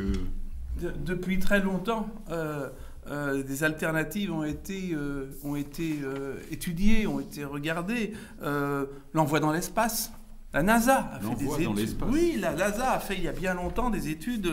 depuis 0.80 1.38
très 1.38 1.60
longtemps, 1.60 2.08
euh, 2.30 2.68
euh, 3.08 3.42
des 3.42 3.64
alternatives 3.64 4.32
ont 4.32 4.44
été, 4.44 4.90
euh, 4.92 5.26
ont 5.44 5.56
été 5.56 6.00
étudiées, 6.50 7.06
ont 7.06 7.20
été 7.20 7.44
regardées. 7.44 8.12
L'envoi 9.14 9.40
dans 9.40 9.52
l'espace, 9.52 10.12
la 10.54 10.62
NASA 10.62 11.10
a 11.12 11.20
fait 11.20 11.34
des 11.34 11.62
études. 11.62 12.04
Oui, 12.08 12.38
la 12.40 12.54
NASA 12.54 12.92
a 12.92 13.00
fait 13.00 13.16
il 13.16 13.22
y 13.22 13.28
a 13.28 13.32
bien 13.32 13.52
longtemps 13.52 13.90
des 13.90 14.08
études 14.08 14.48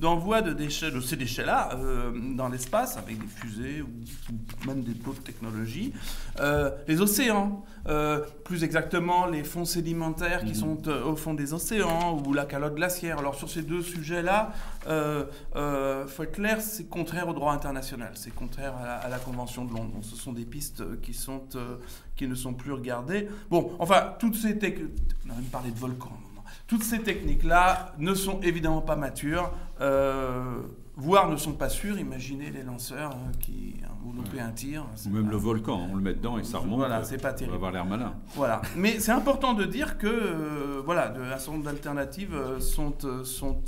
d'envoi 0.00 0.40
de, 0.40 0.52
déchets, 0.52 0.92
de 0.92 1.00
ces 1.00 1.16
déchets-là 1.16 1.70
euh, 1.74 2.12
dans 2.36 2.48
l'espace 2.48 2.96
avec 2.96 3.18
des 3.18 3.26
fusées 3.26 3.82
ou, 3.82 4.66
même 4.68 4.82
des 4.84 4.94
d'autres 4.94 5.22
technologies. 5.22 5.92
Euh, 6.38 6.70
les 6.86 7.00
océans, 7.00 7.64
euh, 7.88 8.20
plus 8.44 8.64
exactement 8.64 9.26
les 9.26 9.44
fonds 9.44 9.64
sédimentaires 9.64 10.40
qui 10.40 10.52
mhm. 10.52 10.54
sont 10.54 10.88
au 10.88 11.16
fond 11.16 11.34
des 11.34 11.52
océans 11.52 12.22
ou 12.24 12.32
la 12.32 12.44
calotte 12.46 12.74
glaciaire. 12.74 13.18
Alors 13.18 13.34
sur 13.34 13.48
ces 13.50 13.62
deux 13.62 13.82
sujets-là, 13.82 14.52
il 14.86 16.08
faut 16.08 16.22
être 16.22 16.32
clair, 16.32 16.60
c'est 16.60 16.84
contraire 16.84 17.28
au 17.28 17.32
droit 17.32 17.52
international, 17.52 18.12
c'est 18.14 18.34
contraire 18.34 18.74
à 18.76 18.86
la, 18.86 18.94
à 18.96 19.08
la, 19.08 19.18
Convention 19.18 19.64
de 19.64 19.72
Londres. 19.72 19.98
ce 20.02 20.16
sont 20.16 20.32
des 20.32 20.44
pistes 20.44 21.00
qui 21.00 21.14
sont 21.14 21.42
qui 22.16 22.28
ne 22.28 22.34
sont 22.34 22.54
plus 22.54 22.72
regardées. 22.72 23.28
Bon, 23.50 23.72
enfin, 23.78 24.14
toutes 24.18 24.36
ces 24.36 24.58
techniques, 24.58 24.90
on 25.26 25.30
a 25.30 25.34
même 25.34 25.44
parlé 25.44 25.70
de 25.70 25.78
volcans, 25.78 26.18
toutes 26.72 26.84
ces 26.84 27.00
techniques-là 27.00 27.92
ne 27.98 28.14
sont 28.14 28.40
évidemment 28.40 28.80
pas 28.80 28.96
matures, 28.96 29.52
euh, 29.80 30.62
voire 30.96 31.28
ne 31.28 31.36
sont 31.36 31.52
pas 31.52 31.68
sûres. 31.68 31.98
Imaginez 31.98 32.50
les 32.50 32.62
lanceurs 32.62 33.12
euh, 33.12 33.32
qui 33.40 33.76
ont 34.06 34.12
loupé 34.12 34.40
un 34.40 34.52
tir. 34.52 34.86
Ou 35.06 35.10
même 35.10 35.30
le 35.30 35.36
volcan, 35.36 35.88
on 35.90 35.96
le 35.96 36.02
met 36.02 36.14
dedans 36.14 36.38
et 36.38 36.44
ça 36.44 36.58
remonte. 36.58 36.78
Voilà, 36.78 37.04
c'est 37.04 37.18
pas 37.18 37.32
terrible. 37.32 37.56
On 37.56 37.60
va 37.60 37.68
avoir 37.68 37.72
l'air 37.72 37.84
malin. 37.84 38.14
Voilà, 38.34 38.62
mais 38.76 39.00
c'est 39.00 39.12
important 39.12 39.54
de 39.54 39.64
dire 39.64 39.98
que 39.98 40.06
euh, 40.06 40.82
voilà, 40.84 41.08
de, 41.08 41.20
un 41.20 41.38
certain 41.38 41.52
nombre 41.52 41.64
d'alternatives 41.64 42.36
sont, 42.58 42.94
sont, 43.24 43.62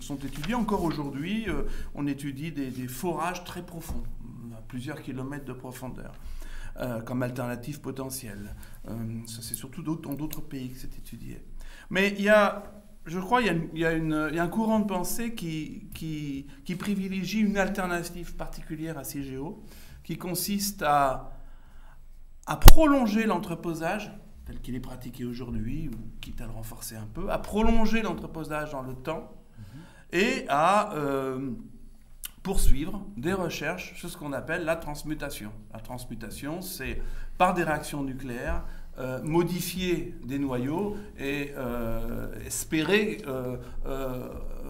sont 0.00 0.16
étudiées. 0.16 0.54
Encore 0.54 0.84
aujourd'hui, 0.84 1.46
on 1.94 2.06
étudie 2.06 2.52
des, 2.52 2.70
des 2.70 2.88
forages 2.88 3.44
très 3.44 3.62
profonds, 3.62 4.02
à 4.56 4.60
plusieurs 4.62 5.02
kilomètres 5.02 5.44
de 5.44 5.52
profondeur. 5.52 6.12
Euh, 6.78 7.00
comme 7.00 7.22
alternative 7.22 7.80
potentielle. 7.80 8.54
Euh, 8.86 8.92
ça, 9.26 9.40
c'est 9.40 9.54
surtout 9.54 9.82
dans 9.82 10.12
d'autres 10.12 10.42
pays 10.42 10.68
que 10.68 10.78
c'est 10.78 10.94
étudié. 10.98 11.42
Mais 11.88 12.12
il 12.18 12.24
y 12.24 12.28
a, 12.28 12.64
je 13.06 13.20
crois, 13.20 13.40
il 13.40 13.46
y 13.74 13.84
a, 13.84 13.96
y 13.96 14.34
y 14.34 14.38
un 14.38 14.48
courant 14.48 14.80
de 14.80 14.86
pensée 14.86 15.34
qui, 15.34 15.88
qui, 15.94 16.46
qui, 16.64 16.74
privilégie 16.74 17.40
une 17.40 17.56
alternative 17.56 18.34
particulière 18.34 18.98
à 18.98 19.02
CGO, 19.02 19.62
qui 20.02 20.18
consiste 20.18 20.82
à, 20.82 21.32
à 22.46 22.56
prolonger 22.56 23.26
l'entreposage 23.26 24.12
tel 24.46 24.60
qu'il 24.60 24.74
est 24.74 24.80
pratiqué 24.80 25.24
aujourd'hui, 25.24 25.88
ou 25.88 25.96
quitte 26.20 26.40
à 26.40 26.46
le 26.46 26.52
renforcer 26.52 26.96
un 26.96 27.06
peu, 27.12 27.30
à 27.30 27.38
prolonger 27.38 28.02
l'entreposage 28.02 28.70
dans 28.70 28.82
le 28.82 28.94
temps 28.94 29.32
mm-hmm. 29.60 30.18
et 30.18 30.46
à 30.48 30.92
euh, 30.94 31.50
poursuivre 32.44 33.04
des 33.16 33.32
recherches 33.32 33.94
sur 33.96 34.08
ce 34.08 34.16
qu'on 34.16 34.32
appelle 34.32 34.64
la 34.64 34.76
transmutation. 34.76 35.50
La 35.72 35.80
transmutation, 35.80 36.62
c'est 36.62 37.02
par 37.38 37.54
des 37.54 37.64
réactions 37.64 38.04
nucléaires, 38.04 38.64
euh, 38.98 39.22
modifier 39.22 40.14
des 40.24 40.38
noyaux 40.38 40.96
et 41.18 41.52
euh, 41.56 42.28
espérer 42.46 43.18
euh, 43.26 43.56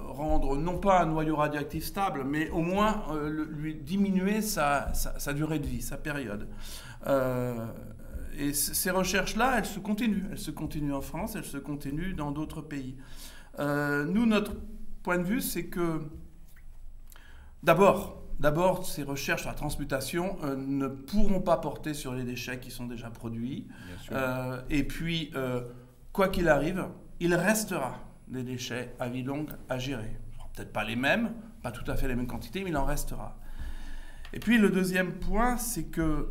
rendre 0.09 0.57
non 0.57 0.79
pas 0.79 1.03
un 1.03 1.07
noyau 1.07 1.37
radioactif 1.37 1.85
stable, 1.85 2.25
mais 2.25 2.51
au 2.51 2.63
moins 2.63 3.05
lui 3.51 3.75
diminuer 3.75 4.43
sa, 4.43 4.93
sa, 4.95 5.33
durée 5.33 5.59
de 5.59 5.67
vie, 5.67 5.83
sa 5.83 5.97
période. 5.97 6.49
et 8.39 8.53
ces 8.53 8.91
recherches-là, 8.91 9.59
elles 9.59 9.67
se 9.67 9.79
continuent. 9.79 10.25
Elles 10.31 10.39
se 10.39 10.51
continuent 10.51 10.95
en 10.95 11.03
France, 11.03 11.37
elles 11.37 11.45
se 11.45 11.59
continuent 11.59 12.15
dans 12.15 12.31
d'autres 12.31 12.63
pays. 12.63 12.97
nous, 13.59 14.27
notre 14.27 14.55
point 15.03 15.19
de 15.19 15.25
vue, 15.25 15.41
c'est 15.41 15.67
que 15.67 16.01
D'abord, 17.67 18.23
D'abord, 18.39 18.87
ces 18.87 19.03
recherches 19.03 19.43
sur 19.43 19.51
la 19.51 19.57
transmutation 19.57 20.37
euh, 20.45 20.57
ne 20.57 20.89
pourront 20.89 21.41
pas 21.41 21.57
porter 21.57 21.95
sur 21.95 22.15
les 22.15 22.25
déchets 22.25 22.61
qui 22.61 22.71
sont 22.71 22.87
déjà 22.87 23.09
produits. 23.09 23.67
Euh, 24.13 24.61
et 24.69 24.85
puis, 24.85 25.31
euh, 25.35 25.63
quoi 26.13 26.29
qu'il 26.29 26.49
arrive, 26.49 26.87
il 27.19 27.35
restera 27.35 27.99
des 28.29 28.43
déchets 28.43 28.95
à 29.01 29.09
vie 29.09 29.23
longue 29.23 29.51
à 29.71 29.79
gérer. 29.79 30.19
Peut-être 30.55 30.73
pas 30.73 30.85
les 30.85 30.97
mêmes, 30.97 31.33
pas 31.63 31.71
tout 31.71 31.91
à 31.91 31.97
fait 31.97 32.09
les 32.09 32.15
mêmes 32.15 32.27
quantités, 32.27 32.63
mais 32.63 32.71
il 32.71 32.77
en 32.77 32.85
restera. 32.85 33.39
Et 34.35 34.39
puis, 34.39 34.59
le 34.59 34.69
deuxième 34.69 35.15
point, 35.15 35.57
c'est 35.57 35.85
que 35.85 36.29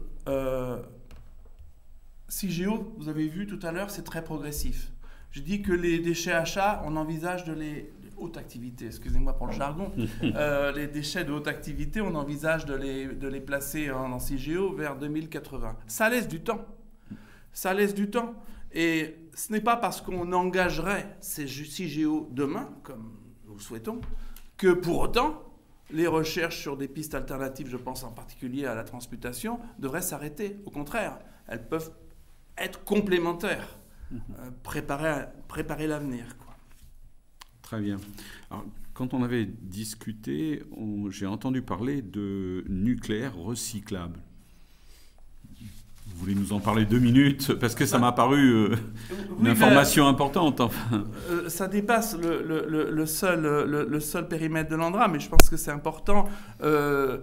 CIGEO, 2.28 2.96
vous 2.98 3.10
avez 3.10 3.28
vu 3.28 3.48
tout 3.48 3.60
à 3.66 3.72
l'heure, 3.72 3.90
c'est 3.90 4.04
très 4.04 4.24
progressif. 4.24 4.92
Je 5.32 5.42
dis 5.42 5.62
que 5.62 5.74
les 5.74 6.00
déchets 6.00 6.32
achats, 6.32 6.82
on 6.86 6.96
envisage 6.96 7.46
de 7.46 7.54
les, 7.54 7.92
haute 8.18 8.38
activité, 8.38 8.88
excusez-moi 8.88 9.34
pour 9.34 9.48
le 9.48 9.54
jargon, 9.54 9.92
euh, 10.24 10.72
les 10.72 10.88
déchets 10.88 11.24
de 11.24 11.32
haute 11.32 11.48
activité, 11.48 12.02
on 12.02 12.16
envisage 12.16 12.66
de 12.66 12.76
les, 12.76 13.08
de 13.08 13.28
les 13.28 13.42
placer 13.42 13.92
en, 13.92 14.20
CIGEO 14.20 14.74
vers 14.74 14.96
2080. 14.96 15.78
Ça 15.88 16.10
laisse 16.10 16.28
du 16.28 16.42
temps. 16.42 16.66
Ça 17.52 17.74
laisse 17.74 17.94
du 17.94 18.10
temps. 18.10 18.34
Et 18.74 19.16
ce 19.34 19.52
n'est 19.52 19.62
pas 19.62 19.78
parce 19.78 20.02
qu'on 20.02 20.32
engagerait 20.34 21.16
ces 21.22 21.48
CIGEO 21.48 22.30
demain, 22.32 22.70
comme 22.84 23.14
nous 23.48 23.56
le 23.56 23.62
souhaitons, 23.62 24.02
que 24.58 24.74
pour 24.74 25.00
autant, 25.00 25.42
les 25.92 26.08
recherches 26.08 26.60
sur 26.60 26.78
des 26.78 26.88
pistes 26.88 27.16
alternatives, 27.16 27.70
je 27.70 27.78
pense 27.78 28.04
en 28.04 28.12
particulier 28.12 28.66
à 28.66 28.76
la 28.76 28.84
transmutation, 28.84 29.60
devraient 29.80 30.02
s'arrêter. 30.02 30.60
Au 30.66 30.72
contraire, 30.72 31.20
elles 31.48 31.68
peuvent 31.68 31.92
être 32.58 32.84
complémentaires, 32.84 33.78
euh, 34.12 34.18
préparer, 34.64 35.26
préparer 35.48 35.88
l'avenir. 35.88 36.26
Très 37.66 37.82
bien. 37.82 37.98
quand 38.94 39.16
on 39.16 39.24
avait 39.24 39.46
discuté, 39.46 40.62
j'ai 41.10 41.26
entendu 41.26 41.64
parler 41.64 42.04
de 42.04 42.64
nucléaire 42.70 43.36
recyclable. 43.36 44.20
Vous 46.06 46.20
voulez 46.20 46.36
nous 46.36 46.54
en 46.54 46.60
parler 46.60 46.86
deux 46.86 47.00
minutes? 47.00 47.56
Parce 47.56 47.74
que 47.74 47.88
ça 47.88 47.98
m'a 47.98 48.12
paru 48.12 48.54
euh, 48.54 48.76
une 49.40 49.48
information 49.48 50.08
importante. 50.08 50.62
Enfin. 50.62 51.06
Euh, 51.32 51.50
ça 51.50 51.68
dépasse 51.68 52.16
le, 52.16 53.06
seul, 53.08 53.42
le, 53.42 54.00
seul 54.00 54.28
périmètre 54.28 54.70
de 54.70 54.76
l'Andra, 54.76 55.08
mais 55.08 55.20
je 55.20 55.28
pense 55.28 55.50
que 55.50 55.58
c'est 55.58 55.72
important. 55.72 56.30
Euh, 56.62 57.18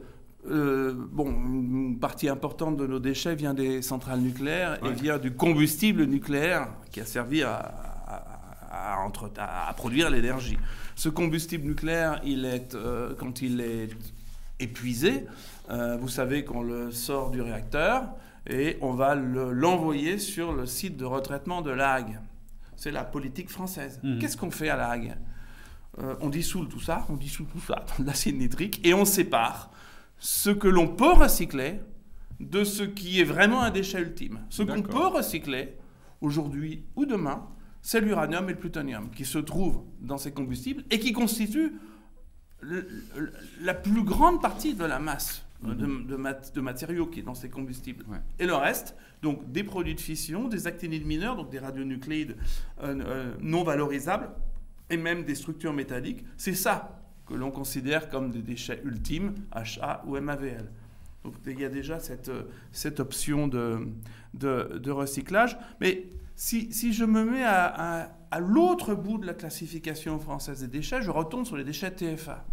bon, 0.45 1.27
une 1.31 2.01
partie 2.01 2.29
importante 2.29 2.77
de 2.77 2.89
nos 2.89 2.99
déchets 2.99 3.37
vient 3.37 3.55
des 3.55 3.81
centrales 3.81 4.21
nucléaires 4.21 4.85
et 4.85 4.93
vient 4.93 5.19
du 5.19 5.33
combustible 5.33 6.05
nucléaire 6.05 6.67
qui 6.91 7.01
a 7.01 7.05
servi 7.05 7.45
à, 7.45 7.92
à, 8.73 9.75
produire 9.77 10.11
l'énergie. 10.11 10.59
Ce 10.97 11.09
combustible 11.09 11.67
nucléaire, 11.67 12.21
il 12.25 12.45
est, 12.45 12.77
quand 13.19 13.43
il 13.43 13.61
est 13.61 13.91
épuisé, 14.59 15.27
vous 15.69 16.09
savez 16.09 16.45
qu'on 16.45 16.63
le 16.63 16.91
sort 16.91 17.31
du 17.31 17.41
réacteur, 17.43 18.05
et 18.49 18.77
on 18.81 18.93
va 18.93 19.15
l'envoyer 19.15 20.19
sur 20.19 20.53
le 20.53 20.67
site 20.67 20.97
de 20.97 21.05
retraitement 21.05 21.63
de 21.63 21.71
La 21.71 21.93
Hague. 21.93 22.21
C'est 22.77 22.91
la 22.91 23.05
politique 23.05 23.49
française. 23.49 24.01
Mhm. 24.03 24.19
Qu'est-ce 24.19 24.37
qu'on 24.37 24.51
fait 24.51 24.69
à 24.69 24.77
La 24.77 24.91
Hague? 24.91 25.17
Euh, 25.99 26.15
On 26.21 26.29
dissout 26.29 26.65
tout 26.65 26.81
ça, 26.81 27.07
on 27.09 27.17
dissout 27.17 27.45
tout 27.45 27.61
ça 27.61 27.85
dans 27.99 28.05
l'acide 28.05 28.39
nitrique 28.39 28.85
et 28.85 28.95
on 28.95 29.05
sépare 29.05 29.71
ce 30.19 30.51
que 30.51 30.69
l'on 30.69 30.89
peut 30.89 31.13
recycler 31.13 31.81
de 32.41 32.65
ce 32.65 32.83
qui 32.83 33.21
est 33.21 33.25
vraiment 33.25 33.63
un 33.63 33.71
déchet 33.71 34.01
ultime. 34.01 34.41
Ce 34.49 34.63
qu'on 34.63 34.83
peut 34.83 35.07
recycler 35.07 35.77
aujourd'hui 36.21 36.85
ou 36.97 37.05
demain, 37.05 37.47
c'est 37.83 38.01
l'uranium 38.01 38.49
et 38.49 38.53
le 38.53 38.59
plutonium 38.59 39.11
qui 39.11 39.25
se 39.25 39.39
trouvent 39.39 39.83
dans 40.01 40.19
ces 40.19 40.33
combustibles 40.33 40.85
et 40.91 40.99
qui 40.99 41.13
constituent 41.13 41.73
la 43.61 43.75
plus 43.75 44.05
grande 44.05 44.41
partie 44.41 44.75
de 44.75 44.85
la 44.85 45.01
masse 45.01 45.45
de, 45.65 46.61
matériaux 46.61 47.07
qui 47.07 47.21
est 47.21 47.23
dans 47.23 47.35
ces 47.35 47.49
combustibles. 47.49 48.05
Et 48.39 48.47
le 48.47 48.55
reste, 48.55 48.97
donc 49.23 49.51
des 49.53 49.65
produits 49.65 49.95
de 49.95 50.01
fission, 50.01 50.49
des 50.49 50.67
actinides 50.67 51.07
mineurs, 51.07 51.37
donc 51.37 51.51
des 51.51 51.59
radionucléides 51.59 52.37
euh, 52.83 53.01
euh, 53.01 53.35
non 53.41 53.63
valorisables, 53.63 54.31
et 54.91 54.97
même 54.97 55.25
des 55.25 55.35
structures 55.35 55.73
métalliques, 55.73 56.25
c'est 56.37 56.55
ça 56.55 57.01
que 57.27 57.35
l'on 57.35 57.51
considère 57.51 58.09
comme 58.09 58.31
des 58.31 58.43
déchets 58.43 58.81
ultimes, 58.85 59.35
HA 59.53 60.03
ou 60.07 60.19
MAVL. 60.19 60.71
Donc 61.25 61.35
il 61.47 61.61
y 61.61 61.65
a 61.65 61.69
déjà 61.69 62.01
cette, 62.01 62.33
cette 62.73 62.99
option 62.99 63.47
de, 63.47 63.89
de, 64.35 64.91
recyclage. 64.91 65.57
Mais 65.81 66.09
si, 66.35 66.73
si, 66.73 66.93
je 66.93 67.05
me 67.05 67.25
mets 67.25 67.45
à, 67.45 68.11
à 68.31 68.41
l'autre 68.41 68.95
bout 68.95 69.19
de 69.19 69.27
la 69.27 69.35
classification 69.35 70.19
française 70.19 70.61
des 70.61 70.69
déchets, 70.69 71.03
je 71.03 71.11
retourne 71.11 71.45
sur 71.45 71.57
les 71.57 71.65
déchets 71.65 71.91
TFA 71.91 72.45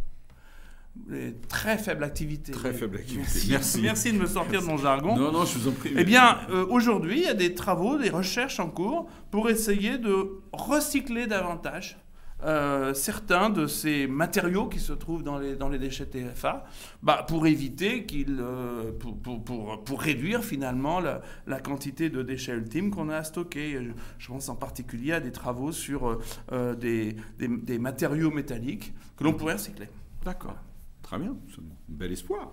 les 1.08 1.34
très 1.48 1.78
faible 1.78 2.04
activité. 2.04 2.52
Très 2.52 2.74
faible 2.74 2.98
activité. 2.98 3.40
Merci. 3.50 3.82
Merci. 3.82 4.12
de 4.12 4.18
me 4.18 4.26
sortir 4.26 4.62
de 4.62 4.68
mon 4.68 4.78
jargon. 4.78 5.16
Non, 5.16 5.32
non, 5.32 5.46
je 5.46 5.58
vous 5.58 5.70
en 5.70 5.72
prie. 5.72 5.94
Eh 5.96 6.04
bien, 6.04 6.40
euh, 6.50 6.66
aujourd'hui, 6.70 7.20
il 7.20 7.24
y 7.24 7.28
a 7.28 7.34
des 7.34 7.54
travaux, 7.54 7.98
des 7.98 8.10
recherches 8.10 8.60
en 8.60 8.70
cours 8.70 9.08
pour 9.32 9.50
essayer 9.50 9.98
de 9.98 10.42
recycler 10.52 11.28
davantage 11.28 11.98
euh, 12.44 12.94
certains 12.94 13.50
de 13.50 13.68
ces 13.68 14.08
matériaux 14.08 14.68
qui 14.68 14.80
se 14.80 14.94
trouvent 14.94 15.24
dans 15.24 15.38
les, 15.38 15.56
dans 15.56 15.70
les 15.70 15.80
déchets 15.80 16.06
TFA, 16.06 16.66
bah, 17.04 17.26
pour 17.28 17.48
éviter 17.48 18.06
qu'ils, 18.06 18.38
euh, 18.40 18.92
pour, 18.92 19.18
pour, 19.18 19.44
pour, 19.44 19.84
pour, 19.84 20.02
réduire 20.02 20.44
finalement 20.44 21.00
la, 21.00 21.22
la, 21.48 21.60
quantité 21.60 22.10
de 22.10 22.24
déchets 22.24 22.54
ultimes 22.54 22.92
qu'on 22.92 23.10
a 23.10 23.18
à 23.18 23.24
stocker. 23.24 23.84
Je, 23.84 23.92
je, 24.18 24.28
pense 24.28 24.50
en 24.50 24.56
particulier 24.56 25.14
à 25.14 25.20
des 25.20 25.32
travaux 25.32 25.72
sur 25.72 26.20
des, 26.52 27.16
des, 27.38 27.48
des 27.48 27.80
matériaux 27.80 28.32
métalliques 28.32 28.94
que 29.18 29.24
l'on 29.24 29.34
pourrait 29.34 29.54
recycler. 29.54 29.88
D'accord. 30.24 30.56
Très 31.02 31.18
bien, 31.18 31.36
c'est 31.50 31.60
un 31.60 31.64
bel 31.88 32.12
espoir. 32.12 32.52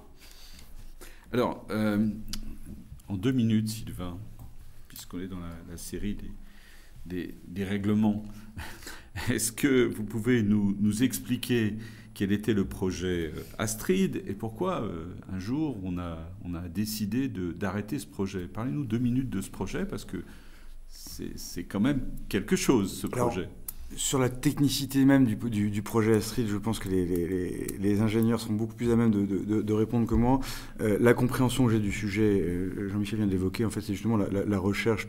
Alors, 1.33 1.67
euh, 1.71 2.09
en 3.09 3.17
deux 3.17 3.33
minutes, 3.33 3.69
Sylvain, 3.69 4.19
puisqu'on 4.89 5.21
est 5.21 5.29
dans 5.29 5.41
la, 5.69 5.77
série 5.77 6.17
des, 7.05 7.35
des, 7.47 7.65
règlements, 7.65 8.25
est-ce 9.31 9.53
que 9.53 9.85
vous 9.85 10.05
pouvez 10.05 10.43
nous, 10.43 10.77
nous, 10.81 11.03
expliquer 11.03 11.75
quel 12.15 12.33
était 12.33 12.55
le 12.55 12.65
projet 12.65 13.33
euh, 13.35 13.43
Astrid 13.59 14.23
et 14.27 14.35
pourquoi 14.35 14.83
euh, 14.83 15.07
un 15.33 15.39
jour 15.39 15.79
on 15.83 15.99
a, 15.99 16.19
on 16.45 16.55
a 16.55 16.69
décidé 16.69 17.29
d'arrêter 17.29 17.99
ce 17.99 18.07
projet? 18.07 18.47
Parlez-nous 18.47 18.85
deux 18.85 18.99
minutes 18.99 19.31
de 19.31 19.41
ce 19.41 19.51
projet 19.51 19.85
parce 19.87 20.05
que 20.05 20.19
c'est 20.89 21.65
quand 21.65 21.81
même 21.81 22.01
quelque 22.29 22.57
chose 22.57 22.97
ce 22.97 23.07
projet 23.07 23.49
sur 23.97 24.19
la 24.19 24.29
technicité 24.29 25.05
même 25.05 25.25
du, 25.25 25.83
projet 25.83 26.15
Astrid, 26.15 26.47
je 26.49 26.57
pense 26.57 26.79
que 26.79 26.89
les, 26.89 28.01
ingénieurs 28.01 28.41
sont 28.41 28.53
beaucoup 28.53 28.75
plus 28.75 28.93
à 28.93 28.97
même 28.97 29.11
de, 29.11 29.73
répondre 29.73 30.07
que 30.07 30.15
moi. 30.15 30.41
Euh, 30.81 30.99
la 31.01 31.15
compréhension 31.15 31.67
que 31.67 31.73
j'ai 31.73 31.79
du 31.79 31.93
sujet, 31.93 32.41
euh, 32.41 32.89
Jean-Michel 32.91 33.19
vient 33.19 33.27
de 33.27 33.33
l'évoquer, 33.33 33.65
en 33.65 33.71
fait, 33.71 33.81
c'est 33.81 33.95
justement 33.95 34.17
la, 34.17 34.59
recherche 34.59 35.09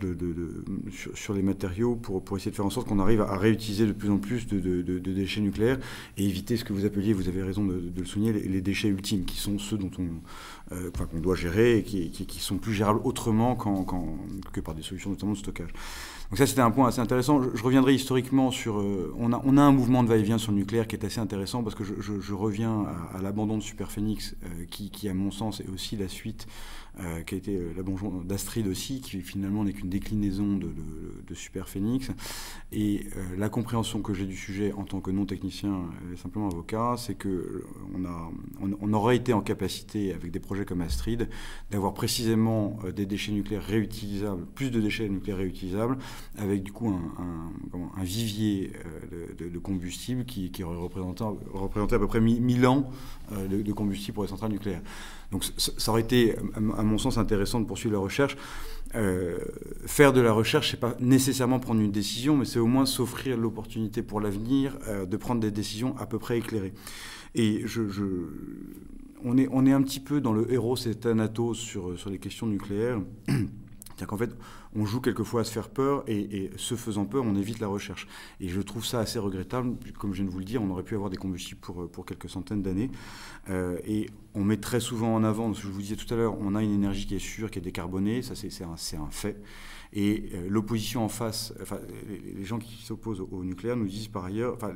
sur, 1.13 1.33
les 1.33 1.41
matériaux 1.41 1.95
pour, 1.95 2.23
essayer 2.37 2.51
de 2.51 2.55
faire 2.55 2.65
en 2.65 2.69
sorte 2.69 2.87
qu'on 2.87 2.99
arrive 2.99 3.21
à 3.21 3.37
réutiliser 3.37 3.85
de 3.85 3.91
plus 3.91 4.09
en 4.09 4.17
plus 4.17 4.47
de, 4.47 4.99
déchets 4.99 5.41
nucléaires 5.41 5.79
et 6.17 6.25
éviter 6.25 6.55
ce 6.57 6.63
que 6.63 6.73
vous 6.73 6.85
appeliez, 6.85 7.13
vous 7.13 7.27
avez 7.27 7.43
raison 7.43 7.65
de, 7.65 7.91
le 7.95 8.05
souligner, 8.05 8.31
les, 8.33 8.61
déchets 8.61 8.87
ultimes, 8.87 9.25
qui 9.25 9.37
sont 9.37 9.59
ceux 9.59 9.77
dont 9.77 9.91
on, 9.99 10.75
euh, 10.75 10.91
qu'on 10.91 11.19
doit 11.19 11.35
gérer 11.35 11.77
et 11.77 11.83
qui, 11.83 12.39
sont 12.39 12.57
plus 12.57 12.73
gérables 12.73 13.01
autrement 13.03 13.55
que 14.53 14.61
par 14.61 14.75
des 14.75 14.81
solutions 14.81 15.09
notamment 15.09 15.33
de 15.33 15.37
stockage. 15.37 15.73
Donc 16.29 16.37
ça, 16.37 16.45
c'était 16.45 16.61
un 16.61 16.71
point 16.71 16.87
assez 16.87 16.99
intéressant. 16.99 17.41
Je, 17.41 17.63
reviendrai 17.63 17.93
historiquement 17.93 18.51
sur... 18.51 18.79
Euh, 18.79 19.13
on, 19.17 19.31
a, 19.31 19.41
on, 19.45 19.57
a, 19.57 19.61
un 19.61 19.71
mouvement 19.71 20.03
de 20.03 20.09
va-et-vient 20.09 20.37
sur 20.37 20.51
le 20.51 20.57
nucléaire 20.57 20.87
qui 20.87 20.95
est 20.95 21.05
assez 21.05 21.21
intéressant 21.21 21.63
parce 21.63 21.75
que 21.75 21.85
je, 21.85 21.93
je, 22.19 22.33
reviens 22.33 22.85
à, 23.15 23.21
l'abandon 23.21 23.57
de 23.57 23.63
Superphénix, 23.63 24.35
euh, 24.43 24.65
qui, 24.69 24.89
qui, 24.89 25.07
à 25.07 25.13
mon 25.13 25.31
sens, 25.31 25.61
est 25.61 25.69
aussi 25.69 25.95
la 25.95 26.09
suite 26.09 26.47
euh, 26.99 27.21
qui 27.21 27.35
a 27.35 27.37
été 27.37 27.55
euh, 27.55 27.73
l'abandon 27.77 28.23
d'Astrid 28.23 28.65
aussi, 28.65 29.01
qui 29.01 29.21
finalement 29.21 29.63
n'est 29.63 29.73
qu'une 29.73 29.89
déclinaison 29.89 30.55
de, 30.55 30.67
de, 31.27 31.35
Super 31.35 31.69
Phoenix. 31.69 32.09
Et 32.71 33.05
euh, 33.15 33.37
la 33.37 33.49
compréhension 33.49 34.01
que 34.01 34.15
j'ai 34.15 34.25
du 34.25 34.35
sujet 34.35 34.73
en 34.73 34.83
tant 34.83 34.99
que 34.99 35.11
non 35.11 35.27
technicien 35.27 35.83
et 36.11 36.17
simplement 36.17 36.47
avocat, 36.47 36.95
c'est 36.97 37.13
que 37.13 37.65
on, 38.81 38.93
aurait 38.93 39.17
été 39.17 39.33
en 39.33 39.41
capacité, 39.41 40.11
avec 40.11 40.31
des 40.31 40.39
projets 40.39 40.65
comme 40.65 40.81
Astrid, 40.81 41.29
d'avoir 41.69 41.93
précisément 41.93 42.79
des 42.95 43.05
déchets 43.05 43.31
nucléaires 43.31 43.63
réutilisables, 43.63 44.45
plus 44.55 44.71
de 44.71 44.81
déchets 44.81 45.07
nucléaires 45.07 45.37
réutilisables, 45.37 45.99
avec 46.37 46.63
du 46.63 46.71
coup 46.71 46.89
un, 46.89 48.03
vivier 48.03 48.71
de, 49.37 49.59
combustible 49.59 50.25
qui, 50.25 50.49
qui 50.49 50.63
aurait 50.63 50.77
représenté, 50.77 51.95
à 51.95 51.99
peu 51.99 52.07
près 52.07 52.21
1000 52.21 52.65
ans 52.65 52.89
de, 53.31 53.71
combustible 53.71 54.15
pour 54.15 54.23
les 54.23 54.29
centrales 54.29 54.51
nucléaires. 54.51 54.81
Donc 55.31 55.43
ça 55.57 55.91
aurait 55.91 56.01
été, 56.01 56.35
à 56.55 56.83
mon 56.83 56.97
sens, 56.97 57.17
intéressant 57.17 57.59
de 57.59 57.65
poursuivre 57.65 57.93
la 57.93 57.99
recherche. 57.99 58.37
Euh, 58.95 59.37
faire 59.85 60.13
de 60.13 60.21
la 60.21 60.31
recherche, 60.31 60.71
c'est 60.71 60.79
pas 60.79 60.95
nécessairement 60.99 61.59
prendre 61.59 61.81
une 61.81 61.91
décision, 61.91 62.37
mais 62.37 62.45
c'est 62.45 62.59
au 62.59 62.67
moins 62.67 62.85
s'offrir 62.85 63.37
l'opportunité 63.37 64.01
pour 64.01 64.21
l'avenir 64.21 64.77
euh, 64.87 65.05
de 65.05 65.17
prendre 65.17 65.41
des 65.41 65.51
décisions 65.51 65.97
à 65.97 66.05
peu 66.05 66.19
près 66.19 66.37
éclairées. 66.37 66.73
Et 67.35 67.65
on, 69.23 69.37
est, 69.37 69.49
on 69.51 69.65
est 69.65 69.73
un 69.73 69.81
petit 69.81 69.99
peu 69.99 70.21
dans 70.21 70.33
le 70.33 70.51
héros, 70.51 70.75
c'est 70.75 70.95
Thanatos 71.01 71.57
sur, 71.57 71.99
sur 71.99 72.09
les 72.09 72.19
questions 72.19 72.47
nucléaires. 72.47 73.01
C'est-à-dire 73.27 74.07
qu'en 74.07 74.17
fait, 74.17 74.35
on 74.75 74.85
joue 74.85 75.01
quelquefois 75.01 75.41
à 75.41 75.43
se 75.43 75.51
faire 75.51 75.69
peur 75.69 76.03
et, 76.07 76.51
ce 76.55 76.75
faisant 76.75 77.05
peur, 77.05 77.23
on 77.25 77.35
évite 77.35 77.59
la 77.59 77.67
recherche. 77.67 78.07
Et 78.39 78.47
je 78.47 78.61
trouve 78.61 78.85
ça 78.85 78.99
assez 78.99 79.17
regrettable. 79.17 79.75
Comme 79.97 80.13
je 80.13 80.17
viens 80.17 80.25
de 80.25 80.29
vous 80.29 80.37
le 80.37 80.45
dire, 80.45 80.61
on 80.61 80.69
aurait 80.69 80.83
pu 80.83 80.93
avoir 80.93 81.09
des 81.09 81.17
combustibles 81.17 81.59
pour, 81.59 81.89
pour 81.89 82.05
quelques 82.05 82.29
centaines 82.29 82.61
d'années. 82.61 82.91
Euh, 83.49 83.77
et 83.85 84.07
on 84.37 84.43
met 84.43 84.57
très 84.57 84.79
souvent 84.79 85.15
en 85.15 85.23
avant, 85.23 85.53
ce 85.53 85.61
que 85.61 85.67
je 85.67 85.71
vous 85.71 85.81
disais 85.81 85.95
tout 85.95 86.11
à 86.13 86.17
l'heure, 86.17 86.37
on 86.39 86.53
a 86.53 86.61
une 86.61 86.73
énergie 86.73 87.07
qui 87.07 87.15
est 87.15 87.19
sûre, 87.19 87.49
qui 87.49 87.59
est 87.59 87.61
décarbonée, 87.61 88.21
ça 88.21 88.35
c'est 88.35 88.63
un, 88.63 89.09
fait. 89.09 89.41
Et 89.93 90.29
euh, 90.33 90.47
l'opposition 90.49 91.03
en 91.03 91.09
face, 91.09 91.53
enfin, 91.61 91.79
les, 92.07 92.43
gens 92.43 92.59
qui 92.59 92.83
s'opposent 92.83 93.21
au, 93.21 93.43
nucléaire 93.43 93.77
nous 93.77 93.87
disent 93.87 94.09
par 94.09 94.25
ailleurs, 94.25 94.53
enfin, 94.53 94.73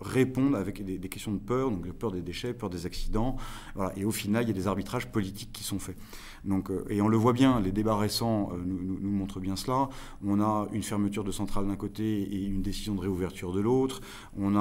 répondent 0.00 0.54
avec 0.54 0.82
des, 0.84 0.98
questions 1.08 1.32
de 1.32 1.38
peur, 1.38 1.70
donc 1.70 1.86
peur 1.92 2.12
des 2.12 2.22
déchets, 2.22 2.54
peur 2.54 2.70
des 2.70 2.86
accidents. 2.86 3.36
Voilà. 3.74 3.92
Et 3.98 4.04
au 4.04 4.10
final, 4.10 4.44
il 4.44 4.48
y 4.48 4.50
a 4.50 4.54
des 4.54 4.68
arbitrages 4.68 5.10
politiques 5.10 5.52
qui 5.52 5.64
sont 5.64 5.78
faits. 5.78 5.96
Donc, 6.44 6.70
euh, 6.70 6.84
et 6.88 7.02
on 7.02 7.08
le 7.08 7.16
voit 7.16 7.32
bien, 7.32 7.60
les 7.60 7.72
débats 7.72 7.96
récents 7.96 8.52
nous, 8.64 8.98
nous, 9.00 9.10
montrent 9.10 9.40
bien 9.40 9.56
cela. 9.56 9.88
On 10.24 10.40
a 10.40 10.68
une 10.72 10.82
fermeture 10.82 11.24
de 11.24 11.32
centrale 11.32 11.66
d'un 11.66 11.76
côté 11.76 12.22
et 12.22 12.44
une 12.44 12.62
décision 12.62 12.94
de 12.94 13.00
réouverture 13.00 13.52
de 13.52 13.60
l'autre. 13.60 14.00
On 14.36 14.52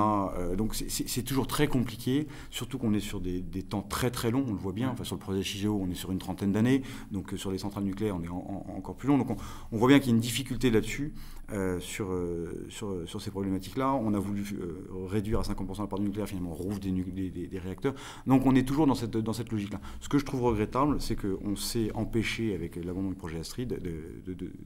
donc 0.58 0.76
c'est 0.76 1.24
toujours 1.24 1.45
très 1.47 1.68
compliqué, 1.68 2.28
surtout 2.49 2.78
qu'on 2.78 2.93
est 2.93 2.99
sur 2.99 3.22
des, 3.22 3.43
des, 3.52 3.64
temps 3.64 3.82
très 3.82 4.12
très 4.12 4.32
longs. 4.32 4.46
On 4.48 4.52
le 4.52 4.58
voit 4.58 4.74
bien. 4.74 4.89
Enfin, 4.89 5.04
sur 5.04 5.16
le 5.16 5.22
projet 5.22 5.44
Chigeo, 5.44 5.80
on 5.82 5.89
est 5.89 5.96
sur 5.96 6.12
une 6.12 6.20
trentaine 6.20 6.52
d'années. 6.52 6.82
Donc 7.12 7.34
sur 7.36 7.52
les 7.52 7.58
centrales 7.58 7.84
nucléaires, 7.84 8.16
on 8.16 8.24
est 8.24 8.30
encore 8.30 8.96
plus 8.96 9.08
long. 9.08 9.18
Donc 9.18 9.30
on, 9.30 9.38
on 9.72 9.78
voit 9.78 9.88
bien 9.88 10.00
qu'il 10.00 10.10
y 10.10 10.12
a 10.12 10.16
une 10.16 10.22
difficulté 10.22 10.70
là-dessus. 10.72 11.14
Euh, 11.52 11.80
sur, 11.82 12.12
euh, 12.12 12.66
sur, 12.70 13.08
sur, 13.08 13.22
ces 13.22 13.30
problématiques-là. 13.30 13.94
On 13.94 14.14
a 14.14 14.20
voulu 14.20 14.44
euh, 14.54 14.88
réduire 15.08 15.39
à 15.39 15.44
50% 15.44 15.82
la 15.82 15.88
part 15.88 16.00
du 16.00 16.06
nucléaire, 16.06 16.28
finalement 16.28 16.52
on 16.52 16.56
rouvre 16.56 16.80
des, 16.80 16.89
des, 16.91 17.30
des, 17.30 17.60
réacteurs. 17.60 17.94
Donc 18.26 18.46
on 18.46 18.56
est 18.56 18.66
toujours 18.66 18.88
dans 18.88 18.96
cette, 18.96 19.18
dans 19.18 19.34
cette 19.34 19.52
logique-là. 19.52 19.82
Ce 20.00 20.08
que 20.08 20.18
je 20.18 20.26
trouve 20.26 20.41
regrettable, 20.41 21.02
c'est 21.02 21.18
qu'on 21.18 21.58
s'est 21.58 21.91
empêché, 21.96 22.56
avec 22.56 22.78
l'abandon 22.78 23.10
du 23.10 23.16
projet 23.16 23.39
Astrid, 23.39 23.78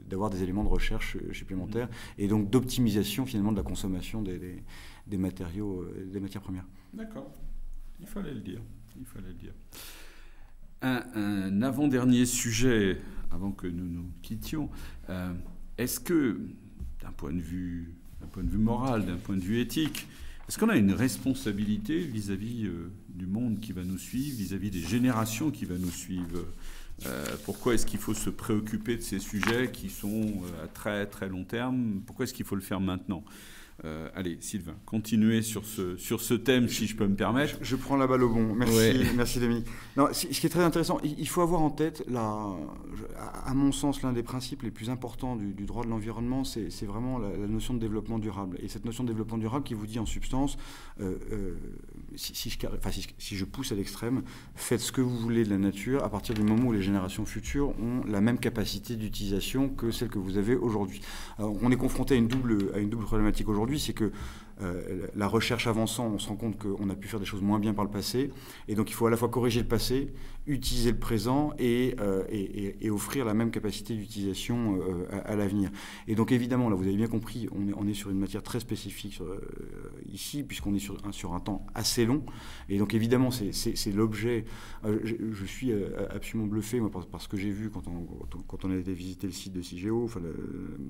d'avoir 0.07 0.29
de, 0.29 0.35
des 0.37 0.43
éléments 0.43 0.63
de 0.63 0.69
recherche 0.69 1.17
supplémentaires 1.33 1.89
et 2.19 2.27
donc 2.27 2.51
d'optimisation 2.51 3.25
finalement 3.25 3.51
de 3.51 3.57
la 3.57 3.63
consommation 3.63 4.21
des, 4.21 4.63
des 5.07 5.17
matériaux, 5.17 5.83
des 6.05 6.19
matières 6.19 6.43
premières. 6.43 6.65
D'accord, 6.93 7.31
il 7.99 8.07
fallait 8.07 8.33
le 8.33 8.39
dire. 8.39 8.61
Il 8.99 9.05
fallait 9.05 9.27
le 9.27 9.33
dire. 9.33 9.53
Un, 10.81 11.61
avant-dernier 11.61 12.25
sujet 12.25 12.97
avant 13.31 13.51
que 13.51 13.67
nous 13.67 13.85
nous 13.85 14.11
quittions. 14.21 14.69
Est-ce 15.77 15.99
que, 15.99 16.39
d'un 17.01 17.11
point 17.11 17.33
de 17.33 17.41
vue, 17.41 17.95
d'un 18.21 18.27
point 18.27 18.43
de 18.43 18.49
vue 18.49 18.57
moral, 18.57 19.05
d'un 19.05 19.17
point 19.17 19.35
de 19.35 19.41
vue 19.41 19.59
éthique, 19.59 20.07
est-ce 20.47 20.57
qu'on 20.57 20.69
a 20.69 20.77
une 20.77 20.93
responsabilité 20.93 21.99
vis-à-vis 21.99 22.69
du 23.09 23.25
monde 23.25 23.59
qui 23.59 23.73
va 23.73 23.83
nous 23.83 23.97
suivre, 23.97 24.37
vis-à-vis 24.37 24.71
des 24.71 24.81
générations 24.81 25.51
qui 25.51 25.65
vont 25.65 25.77
nous 25.77 25.91
suivre 25.91 26.45
pourquoi 27.45 27.75
est-ce 27.75 27.85
qu'il 27.85 27.99
faut 27.99 28.13
se 28.13 28.29
préoccuper 28.29 28.97
de 28.97 29.01
ces 29.01 29.19
sujets 29.19 29.71
qui 29.71 29.89
sont 29.89 30.41
à 30.63 30.67
très 30.67 31.05
très 31.05 31.29
long 31.29 31.43
terme 31.43 32.01
Pourquoi 32.05 32.23
est-ce 32.23 32.33
qu'il 32.33 32.45
faut 32.45 32.55
le 32.55 32.61
faire 32.61 32.79
maintenant? 32.79 33.23
Euh, 33.85 34.09
allez, 34.15 34.37
Sylvain, 34.41 34.75
continuez 34.85 35.43
sur 35.43 35.65
ce, 35.65 35.97
sur 35.97 36.21
ce 36.21 36.33
thème, 36.33 36.67
si 36.67 36.87
je 36.87 36.95
peux 36.95 37.05
me 37.05 37.15
permettre. 37.15 37.57
Je, 37.61 37.75
prends 37.75 37.95
la 37.95 38.07
balle 38.07 38.23
au 38.23 38.29
bon. 38.29 38.55
Merci, 38.55 39.03
merci 39.15 39.39
Dominique. 39.39 39.67
Non, 39.95 40.07
ce 40.11 40.25
qui 40.25 40.45
est 40.45 40.49
très 40.49 40.63
intéressant, 40.63 40.99
il 41.03 41.27
faut 41.27 41.41
avoir 41.41 41.61
en 41.61 41.69
tête, 41.69 42.03
la, 42.07 42.55
à 43.45 43.53
mon 43.53 43.71
sens, 43.71 44.01
l'un 44.01 44.13
des 44.13 44.23
principes 44.23 44.63
les 44.63 44.71
plus 44.71 44.89
importants 44.89 45.35
du, 45.35 45.65
droit 45.65 45.83
de 45.83 45.89
l'environnement, 45.89 46.43
c'est 46.43 46.85
vraiment 46.85 47.19
la, 47.19 47.29
notion 47.47 47.75
de 47.75 47.79
développement 47.79 48.17
durable. 48.17 48.57
Et 48.63 48.67
cette 48.67 48.85
notion 48.85 49.03
de 49.03 49.09
développement 49.09 49.37
durable 49.37 49.63
qui 49.63 49.75
vous 49.75 49.85
dit 49.85 49.99
en 49.99 50.05
substance, 50.05 50.57
euh, 50.99 51.15
euh, 51.31 51.55
si, 52.15 52.49
je, 52.49 52.57
enfin, 52.67 52.89
si, 52.91 53.35
je 53.35 53.45
pousse 53.45 53.71
à 53.71 53.75
l'extrême, 53.75 54.23
faites 54.55 54.79
ce 54.79 54.91
que 54.91 55.01
vous 55.01 55.17
voulez 55.17 55.43
de 55.43 55.49
la 55.49 55.59
nature 55.59 56.03
à 56.03 56.09
partir 56.09 56.33
du 56.33 56.41
moment 56.41 56.69
où 56.69 56.73
les 56.73 56.81
générations 56.81 57.25
futures 57.25 57.69
ont 57.79 58.03
la 58.07 58.21
même 58.21 58.39
capacité 58.39 58.95
d'utilisation 58.95 59.69
que 59.69 59.91
celle 59.91 60.09
que 60.09 60.19
vous 60.19 60.37
avez 60.37 60.55
aujourd'hui. 60.55 61.01
On 61.37 61.71
est 61.71 61.77
confronté 61.77 62.15
à 62.15 62.17
une 62.17 62.27
double, 62.27 62.71
à 62.73 62.79
une 62.79 62.89
double 62.89 63.05
problématique 63.05 63.47
aujourd'hui 63.47 63.66
c'est 63.75 63.93
que 63.93 64.11
euh, 64.61 65.07
la 65.15 65.27
recherche 65.27 65.67
avançant, 65.67 66.07
on 66.07 66.19
se 66.19 66.27
rend 66.27 66.35
compte 66.35 66.57
qu'on 66.57 66.89
a 66.89 66.95
pu 66.95 67.07
faire 67.07 67.19
des 67.19 67.25
choses 67.25 67.41
moins 67.41 67.59
bien 67.59 67.73
par 67.73 67.85
le 67.85 67.91
passé. 67.91 68.31
Et 68.67 68.75
donc 68.75 68.89
il 68.89 68.93
faut 68.93 69.05
à 69.05 69.11
la 69.11 69.17
fois 69.17 69.29
corriger 69.29 69.61
le 69.61 69.67
passé, 69.67 70.13
utiliser 70.47 70.91
le 70.91 70.97
présent 70.97 71.53
et, 71.59 71.95
euh, 71.99 72.23
offrir 72.89 73.25
la 73.25 73.33
même 73.33 73.51
capacité 73.51 73.93
d'utilisation 73.95 74.79
euh, 74.81 75.21
à, 75.25 75.35
l'avenir. 75.35 75.69
Et 76.07 76.15
donc 76.15 76.31
évidemment, 76.31 76.69
là 76.69 76.75
vous 76.75 76.85
avez 76.85 76.95
bien 76.95 77.07
compris, 77.07 77.47
on 77.51 77.87
est, 77.87 77.93
sur 77.93 78.09
une 78.09 78.19
matière 78.19 78.43
très 78.43 78.59
spécifique 78.59 79.21
ici, 80.11 80.43
puisqu'on 80.43 80.73
est 80.73 80.79
sur 80.79 81.33
un, 81.33 81.39
temps 81.39 81.65
assez 81.75 82.05
long. 82.05 82.23
Et 82.69 82.77
donc 82.77 82.93
évidemment, 82.93 83.29
c'est 83.31 83.91
l'objet. 83.93 84.45
Je, 84.83 85.45
suis 85.45 85.71
absolument 86.09 86.47
bluffé 86.47 86.79
moi, 86.79 86.89
par, 86.89 87.21
ce 87.21 87.27
que 87.27 87.37
j'ai 87.37 87.51
vu 87.51 87.69
quand 87.69 87.83
on, 87.87 88.71
a 88.71 88.75
été 88.75 88.93
visiter 88.93 89.27
le 89.27 89.33
site 89.33 89.53
de 89.53 89.61
CIGEO, 89.61 90.09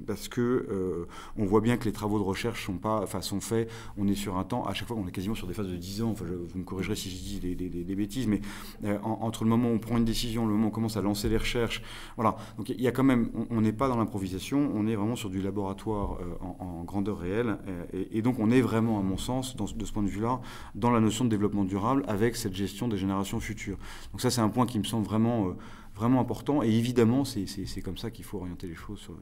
parce 0.06 0.28
que 0.28 1.08
on 1.38 1.46
voit 1.46 1.62
bien 1.62 1.78
que 1.78 1.86
les 1.86 1.92
travaux 1.92 2.20
de 2.20 2.24
recherche 2.24 2.66
sont, 2.66 2.78
pas, 2.78 3.06
sont 3.22 3.42
faits 3.42 3.57
on 3.98 4.08
est 4.08 4.16
sur 4.16 4.38
un 4.38 4.44
temps, 4.44 4.66
à 4.66 4.74
chaque 4.74 4.88
fois, 4.88 4.98
on 4.98 5.08
est 5.08 5.12
quasiment 5.12 5.36
sur 5.36 5.48
des 5.48 5.54
phases 5.54 5.68
de 5.68 5.76
10 5.76 6.04
ans. 6.04 6.10
Enfin, 6.12 6.26
vous 6.26 6.60
me 6.60 6.64
corrigerez 6.64 6.96
si 6.96 7.10
je 7.10 7.16
dis 7.16 7.56
des, 7.56 7.96
bêtises, 7.96 8.28
mais 8.28 8.42
euh, 8.84 9.00
entre 9.02 9.44
le 9.44 9.50
moment 9.50 9.70
où 9.70 9.74
on 9.74 9.80
prend 9.80 9.98
une 9.98 10.06
décision, 10.06 10.46
le 10.46 10.52
moment 10.52 10.66
où 10.66 10.68
on 10.68 10.72
commence 10.72 10.98
à 10.98 11.02
lancer 11.02 11.30
les 11.30 11.38
recherches, 11.38 11.82
voilà. 12.16 12.36
Donc 12.58 12.70
il 12.70 12.82
y 12.82 12.88
a 12.88 12.92
quand 12.92 13.04
même, 13.04 13.30
on 13.50 13.62
n'est 13.62 13.74
pas 13.74 13.88
dans 13.88 13.98
l'improvisation, 13.98 14.72
on 14.74 14.88
est 14.88 14.96
vraiment 14.96 15.16
sur 15.16 15.30
du 15.30 15.42
laboratoire 15.42 16.20
euh, 16.22 16.36
en, 16.60 16.84
grandeur 16.84 17.20
réelle. 17.20 17.58
Euh, 17.68 18.06
et, 18.12 18.22
donc 18.22 18.40
on 18.40 18.52
est 18.52 18.62
vraiment, 18.62 19.00
à 19.00 19.04
mon 19.04 19.18
sens, 19.18 19.56
de 19.56 19.86
ce 19.86 19.92
point 19.92 20.04
de 20.04 20.10
vue-là, 20.10 20.42
dans 20.76 20.92
la 20.92 21.00
notion 21.00 21.26
de 21.26 21.30
développement 21.30 21.64
durable 21.64 22.04
avec 22.08 22.36
cette 22.36 22.54
gestion 22.54 22.88
des 22.88 22.98
générations 22.98 23.40
futures. 23.40 23.78
Donc 24.12 24.22
ça, 24.22 24.30
c'est 24.30 24.42
un 24.42 24.50
point 24.50 24.66
qui 24.66 24.80
me 24.80 24.84
semble 24.84 25.06
vraiment, 25.06 25.56
vraiment 25.96 26.22
important. 26.22 26.64
Et 26.64 26.70
évidemment, 26.70 27.24
c'est 27.26 27.82
comme 27.82 27.98
ça 27.98 28.12
qu'il 28.12 28.26
faut 28.26 28.38
orienter 28.38 28.68
les 28.68 28.76
choses 28.76 29.00
sur 29.00 29.14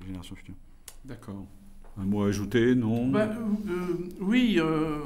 les 0.00 0.06
générations 0.06 0.36
futures. 0.36 0.54
D'accord. 1.04 1.46
Un 2.00 2.04
mot 2.04 2.22
à 2.22 2.28
ajouter, 2.28 2.74
non? 2.74 3.08
Bah, 3.08 3.28
euh, 3.28 4.10
Oui, 4.20 4.56
euh, 4.58 4.98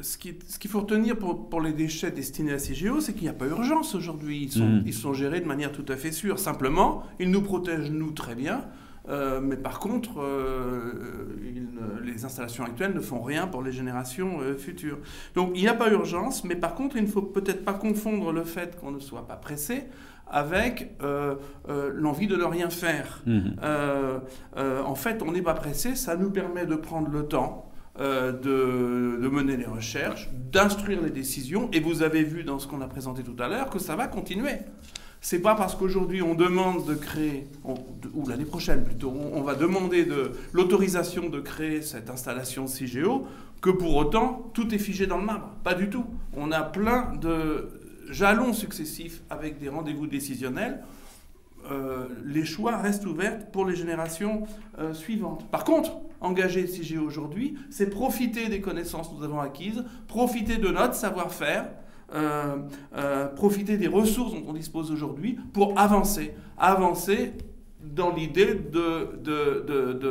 ce 0.00 0.16
qu'il 0.16 0.36
ce 0.46 0.68
faut 0.68 0.80
retenir 0.80 1.16
pour, 1.16 1.48
pour, 1.48 1.60
les 1.60 1.72
déchets 1.72 2.12
destinés 2.12 2.52
à 2.52 2.58
CGO, 2.58 3.00
c'est 3.00 3.14
qu'il 3.14 3.22
n'y 3.22 3.28
a 3.28 3.32
pas 3.32 3.48
urgence 3.48 3.96
aujourd'hui. 3.96 4.48
Ils, 4.54 4.62
hmm. 4.62 4.82
ils 4.86 4.94
sont 4.94 5.12
gérés 5.12 5.40
de 5.40 5.46
manière 5.46 5.72
tout 5.72 5.84
à 5.88 5.96
fait 5.96 6.12
sûre. 6.12 6.38
Simplement, 6.38 7.02
ils 7.18 7.30
nous 7.30 7.42
protègent, 7.42 7.90
nous, 7.90 8.12
très 8.12 8.36
bien. 8.36 8.64
Euh, 9.08 9.40
mais 9.40 9.56
par 9.56 9.80
contre, 9.80 10.10
les 12.02 12.24
installations 12.24 12.64
actuelles 12.64 12.94
ne 12.94 13.00
font 13.00 13.22
rien 13.22 13.46
pour 13.46 13.62
les 13.62 13.72
générations 13.72 14.38
futures. 14.58 14.98
Donc 15.34 15.52
il 15.54 15.62
n'y 15.62 15.68
a 15.68 15.74
pas 15.74 15.90
urgence, 15.90 16.44
mais 16.44 16.56
par 16.56 16.74
contre, 16.74 16.96
il 16.96 17.02
ne 17.02 17.08
faut 17.08 17.22
peut-être 17.22 17.64
pas 17.64 17.74
confondre 17.74 18.32
le 18.32 18.44
fait 18.44 18.78
qu'on 18.78 18.90
ne 18.90 19.00
soit 19.00 19.26
pas 19.26 19.36
pressé 19.36 19.84
avec 20.30 20.92
euh, 21.02 21.34
euh, 21.68 21.90
l'envie 21.92 22.28
de 22.28 22.36
ne 22.36 22.44
rien 22.44 22.70
faire. 22.70 23.22
Euh, 23.26 24.20
en 24.56 24.94
fait, 24.94 25.22
on 25.22 25.32
n'est 25.32 25.42
pas 25.42 25.54
pressé, 25.54 25.96
ça 25.96 26.16
nous 26.16 26.30
permet 26.30 26.66
de 26.66 26.76
prendre 26.76 27.08
le 27.10 27.26
temps. 27.26 27.66
De, 27.98 29.18
de, 29.20 29.28
mener 29.28 29.58
les 29.58 29.66
recherches, 29.66 30.30
d'instruire 30.32 31.02
les 31.02 31.10
décisions, 31.10 31.68
et 31.70 31.80
vous 31.80 32.02
avez 32.02 32.24
vu 32.24 32.44
dans 32.44 32.58
ce 32.58 32.66
qu'on 32.66 32.80
a 32.80 32.86
présenté 32.86 33.22
tout 33.22 33.36
à 33.38 33.46
l'heure 33.46 33.68
que 33.68 33.78
ça 33.78 33.94
va 33.94 34.06
continuer. 34.06 34.54
C'est 35.20 35.40
pas 35.40 35.54
parce 35.54 35.74
qu'aujourd'hui 35.74 36.22
on 36.22 36.34
demande 36.34 36.86
de 36.86 36.94
créer, 36.94 37.46
ou 37.64 38.26
l'année 38.26 38.46
prochaine 38.46 38.84
plutôt, 38.84 39.12
on, 39.34 39.42
va 39.42 39.54
demander 39.54 40.04
de 40.04 40.32
l'autorisation 40.52 41.28
de 41.28 41.40
créer 41.40 41.82
cette 41.82 42.08
installation 42.08 42.66
CIGEO 42.66 43.26
que 43.60 43.70
pour 43.70 43.96
autant 43.96 44.50
tout 44.54 44.74
est 44.74 44.78
figé 44.78 45.06
dans 45.06 45.18
le 45.18 45.24
marbre. 45.24 45.50
Pas 45.62 45.74
du 45.74 45.90
tout. 45.90 46.06
On 46.34 46.50
a 46.52 46.62
plein 46.62 47.14
de 47.16 47.68
jalons 48.08 48.54
successifs 48.54 49.20
avec 49.28 49.58
des 49.58 49.68
rendez-vous 49.68 50.06
décisionnels, 50.06 50.82
euh, 51.70 52.08
les 52.24 52.44
choix 52.44 52.78
restent 52.78 53.06
ouverts 53.06 53.50
pour 53.50 53.66
les 53.66 53.76
générations 53.76 54.46
euh, 54.78 54.94
suivantes. 54.94 55.48
Par 55.50 55.64
contre, 55.64 55.98
engager 56.20 56.66
CG 56.66 56.96
aujourd'hui, 56.98 57.56
c'est 57.70 57.90
profiter 57.90 58.48
des 58.48 58.60
connaissances 58.60 59.08
que 59.08 59.14
nous 59.14 59.24
avons 59.24 59.40
acquises, 59.40 59.84
profiter 60.08 60.56
de 60.56 60.68
notre 60.68 60.94
savoir-faire, 60.94 61.66
euh, 62.12 63.26
profiter 63.36 63.76
des 63.76 63.86
ressources 63.86 64.32
dont 64.32 64.44
on 64.48 64.52
dispose 64.52 64.90
aujourd'hui 64.90 65.38
pour 65.52 65.78
avancer, 65.78 66.32
avancer 66.58 67.32
dans 67.82 68.14
l'idée 68.14 68.54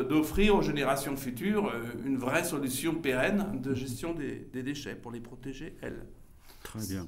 d'offrir 0.09 0.55
aux 0.55 0.61
générations 0.61 1.17
futures 1.17 1.71
une 2.05 2.17
vraie 2.17 2.43
solution 2.43 2.95
pérenne 2.95 3.59
de 3.61 3.73
gestion 3.73 4.13
des, 4.13 4.47
déchets 4.63 4.95
pour 4.95 5.11
les 5.11 5.19
protéger, 5.19 5.75
elles. 5.81 6.05
Très 6.63 6.79
bien. 6.87 7.07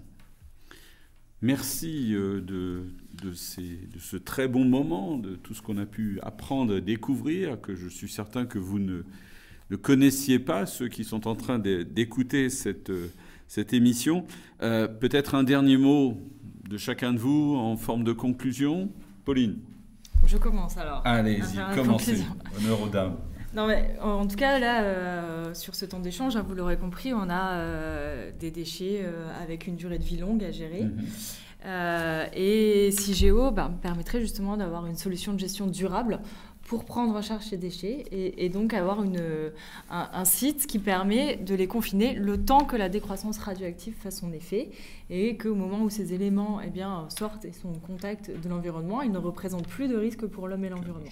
Merci 1.42 2.14
euh, 2.14 2.42
de, 2.42 2.84
de, 3.24 3.34
ce 3.34 4.18
très 4.18 4.48
bon 4.48 4.66
moment, 4.66 5.18
de 5.18 5.36
tout 5.36 5.54
ce 5.56 5.62
qu'on 5.62 5.78
a 5.78 5.86
pu 5.88 6.20
apprendre, 6.22 6.80
découvrir, 6.80 7.60
que 7.60 7.76
je 7.76 7.88
suis 7.88 8.10
certain 8.10 8.46
que 8.46 8.60
vous 8.60 8.78
ne 8.78 9.04
connaissiez 9.82 10.38
pas, 10.38 10.66
ceux 10.66 10.90
qui 10.90 11.04
sont 11.04 11.28
en 11.28 11.36
train 11.36 11.58
d'écouter 11.58 12.50
cette, 12.50 12.92
cette 13.52 13.74
émission. 13.74 14.24
Euh, 14.62 14.88
peut-être 14.88 15.36
un 15.36 15.44
dernier 15.44 15.76
mot 15.76 16.18
de 16.70 16.78
chacun 16.78 17.12
de 17.12 17.20
vous 17.20 17.58
en 17.58 17.76
forme 17.76 18.06
de 18.06 18.14
conclusion. 18.14 18.90
Pauline. 19.26 19.58
Je 20.26 20.38
commence 20.38 20.78
alors. 20.78 21.02
Allez-y, 21.04 21.60
commencez. 21.76 22.24
Honneur 22.58 22.82
aux 22.82 22.88
dames. 22.88 23.18
Non, 23.54 23.68
mais 23.68 23.98
en 24.02 24.26
tout 24.26 24.38
cas, 24.38 24.58
là, 24.58 24.84
euh, 24.84 25.54
sur 25.54 25.76
ce 25.76 25.86
temps 25.86 26.00
d'échange, 26.00 26.38
hein, 26.38 26.46
vous 26.48 26.56
l'aurez 26.56 26.78
compris, 26.78 27.14
on 27.14 27.30
a 27.30 27.56
euh, 27.56 28.32
des 28.40 28.52
déchets 28.52 29.02
euh, 29.04 29.28
avec 29.44 29.68
une 29.68 29.76
durée 29.76 30.00
de 30.00 30.06
vie 30.06 30.18
longue 30.18 30.46
à 30.46 30.52
gérer. 30.52 30.84
Mhm. 30.84 31.06
et 32.34 32.90
CIGEO 32.92 33.52
bah, 33.52 33.70
permettrait 33.82 34.22
justement 34.22 34.56
d'avoir 34.56 34.86
une 34.88 34.96
solution 34.96 35.34
de 35.34 35.40
gestion 35.40 35.68
durable 35.68 36.22
pour 36.72 36.86
prendre 36.86 37.14
en 37.18 37.22
charge 37.22 37.44
ces 37.44 37.58
déchets 37.58 38.06
et, 38.14 38.48
donc 38.48 38.74
avoir 38.74 39.04
une, 39.04 39.52
un, 39.90 40.24
site 40.24 40.68
qui 40.68 40.80
permet 40.80 41.36
de 41.36 41.54
les 41.54 41.68
confiner 41.68 42.14
le 42.14 42.42
temps 42.42 42.64
que 42.64 42.78
la 42.78 42.88
décroissance 42.88 43.40
radioactive 43.40 43.94
fasse 43.94 44.22
son 44.22 44.32
effet 44.32 44.70
et 45.10 45.36
qu'au 45.36 45.54
moment 45.54 45.82
où 45.82 45.90
ces 45.90 46.14
éléments 46.14 46.62
eh 46.66 46.70
bien, 46.70 47.08
sortent 47.10 47.44
et 47.44 47.52
sont 47.52 47.68
en 47.68 47.80
contact 47.86 48.32
de 48.32 48.48
l'environnement, 48.48 49.02
ils 49.02 49.12
ne 49.12 49.18
représentent 49.18 49.68
plus 49.68 49.90
de 49.90 49.98
risque 49.98 50.26
pour 50.28 50.48
l'homme 50.48 50.64
et 50.64 50.70
l'environnement. 50.70 51.10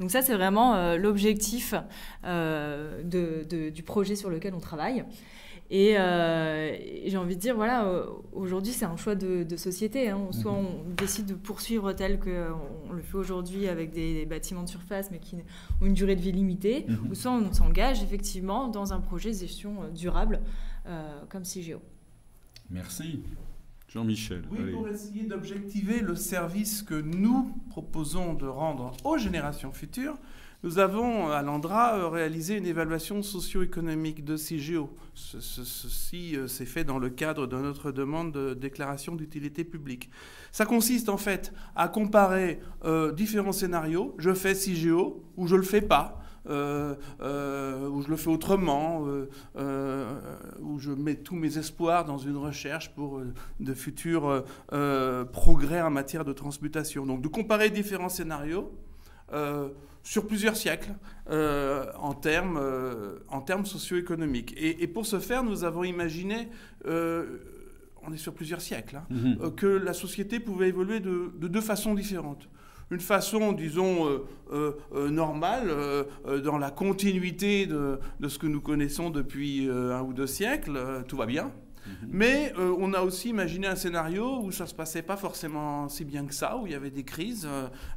Donc 0.00 0.10
ça, 0.10 0.22
c'est 0.22 0.34
vraiment 0.34 0.74
euh, 0.74 0.96
l'objectif 0.96 1.72
euh, 2.24 3.04
du 3.04 3.82
projet 3.84 4.16
sur 4.16 4.28
lequel 4.28 4.54
on 4.54 4.60
travaille. 4.60 5.04
Et, 5.70 5.96
euh, 5.96 6.76
j'ai 7.06 7.16
envie 7.16 7.36
de 7.36 7.40
dire, 7.40 7.54
voilà, 7.54 8.04
aujourd'hui, 8.32 8.72
c'est 8.72 8.84
un 8.84 8.96
choix 8.96 9.14
de, 9.14 9.56
société. 9.56 10.08
Hein. 10.10 10.28
Soit 10.32 10.52
mhm. 10.52 10.66
on 10.88 10.94
décide 10.94 11.26
de 11.26 11.34
poursuivre 11.34 11.92
tel 11.92 12.18
qu'on 12.18 12.92
le 12.92 13.02
fait 13.02 13.16
aujourd'hui 13.16 13.68
avec 13.68 13.92
des, 13.92 14.26
bâtiments 14.26 14.64
de 14.64 14.68
surface, 14.68 15.10
mais 15.10 15.18
qui 15.18 15.36
ont 15.80 15.86
une 15.86 15.94
durée 15.94 16.16
de 16.16 16.20
vie 16.20 16.32
limitée, 16.32 16.86
mhm. 16.88 17.10
ou 17.10 17.14
soit 17.14 17.32
on 17.32 17.52
s'engage 17.52 18.02
effectivement 18.02 18.68
dans 18.68 18.92
un 18.92 19.00
projet 19.00 19.30
de 19.30 19.38
gestion 19.38 19.88
durable 19.94 20.40
comme 21.28 21.44
CIGEO. 21.44 21.80
Merci. 22.70 23.20
Jean-Michel. 23.92 24.44
Oui, 24.52 24.72
pour 24.72 24.88
essayer 24.88 25.24
d'objectiver 25.24 26.00
le 26.00 26.14
service 26.14 26.82
que 26.82 26.94
nous 26.94 27.52
proposons 27.70 28.34
de 28.34 28.46
rendre 28.46 28.92
aux 29.04 29.18
générations 29.18 29.72
futures, 29.72 30.16
nous 30.62 30.78
avons 30.78 31.28
à 31.30 31.42
l'Andra 31.42 31.94
euh, 31.96 32.08
réalisé 32.08 32.56
une 32.56 32.66
évaluation 32.66 33.22
socio-économique 33.22 34.24
de 34.24 34.36
CIGEO. 34.36 34.90
ceci 35.14 36.36
euh, 36.36 36.48
s'est 36.48 36.66
fait 36.66 36.84
dans 36.84 36.98
le 36.98 37.08
cadre 37.08 37.46
de 37.46 37.56
notre 37.56 37.92
demande 37.92 38.32
de 38.32 38.52
déclaration 38.54 39.16
d'utilité 39.16 39.64
publique. 39.64 40.10
Ça 40.52 40.66
consiste 40.66 41.08
en 41.08 41.16
fait 41.16 41.52
à 41.76 41.88
comparer 41.88 42.60
euh, 42.84 43.12
différents 43.12 43.52
scénarios. 43.52 44.14
Je 44.18 44.34
fais 44.34 44.54
CIGEO 44.54 45.22
ou 45.36 45.46
je 45.46 45.54
ne 45.54 45.60
le 45.60 45.66
fais 45.66 45.82
pas. 45.82 46.16
euh, 46.48 46.96
où 47.90 48.02
je 48.02 48.08
le 48.08 48.16
fais 48.16 48.30
autrement, 48.30 49.04
où 49.04 50.78
je 50.78 50.90
mets 50.90 51.16
tous 51.16 51.36
mes 51.36 51.58
espoirs 51.58 52.06
dans 52.06 52.16
une 52.16 52.36
recherche 52.38 52.94
pour 52.94 53.20
de 53.60 53.74
futurs 53.74 54.42
progrès 55.32 55.82
en 55.82 55.90
matière 55.90 56.24
de 56.24 56.32
transmutation. 56.32 57.04
Donc 57.06 57.20
de 57.20 57.28
comparer 57.28 57.68
différents 57.68 58.08
scénarios 58.08 58.72
sur 60.02 60.26
plusieurs 60.26 60.56
siècles 60.56 60.94
en 61.28 62.14
termes, 62.14 62.60
en 63.28 63.40
termes 63.40 63.66
socio-économiques. 63.66 64.54
Et, 64.56 64.86
pour 64.86 65.06
ce 65.06 65.18
faire, 65.18 65.44
nous 65.44 65.64
avons 65.64 65.84
imaginé 65.84 66.48
on 68.02 68.12
est 68.12 68.18
sur 68.18 68.34
plusieurs 68.34 68.60
siècles, 68.60 68.96
hein, 68.96 69.06
mhm. 69.10 69.54
que 69.54 69.66
la 69.66 69.92
société 69.92 70.40
pouvait 70.40 70.68
évoluer 70.68 71.00
de, 71.00 71.30
deux 71.38 71.60
façons 71.60 71.94
différentes 71.94 72.48
une 72.92 73.00
façon, 73.00 73.52
disons, 73.52 74.08
euh, 74.08 74.26
euh, 74.52 74.72
euh, 74.94 75.10
normale, 75.10 75.72
dans 76.42 76.58
la 76.58 76.72
continuité 76.72 77.66
de, 77.66 78.00
ce 78.26 78.36
que 78.36 78.48
nous 78.48 78.60
connaissons 78.60 79.10
depuis 79.10 79.68
un 79.70 80.02
ou 80.02 80.12
deux 80.12 80.26
siècles, 80.26 81.04
tout 81.06 81.16
va 81.16 81.26
bien. 81.26 81.52
Mhm. 81.86 82.08
Mais 82.10 82.52
on 82.56 82.92
a 82.94 83.00
aussi 83.00 83.30
imaginé 83.30 83.66
un 83.66 83.76
scénario 83.76 84.40
où 84.42 84.52
ça 84.52 84.64
ne 84.64 84.68
se 84.68 84.74
passait 84.74 85.02
pas 85.02 85.16
forcément 85.16 85.88
si 85.88 86.04
bien 86.04 86.26
que 86.26 86.34
ça, 86.34 86.56
où 86.56 86.66
il 86.66 86.72
y 86.72 86.76
avait 86.76 86.90
des 86.90 87.04
crises 87.04 87.48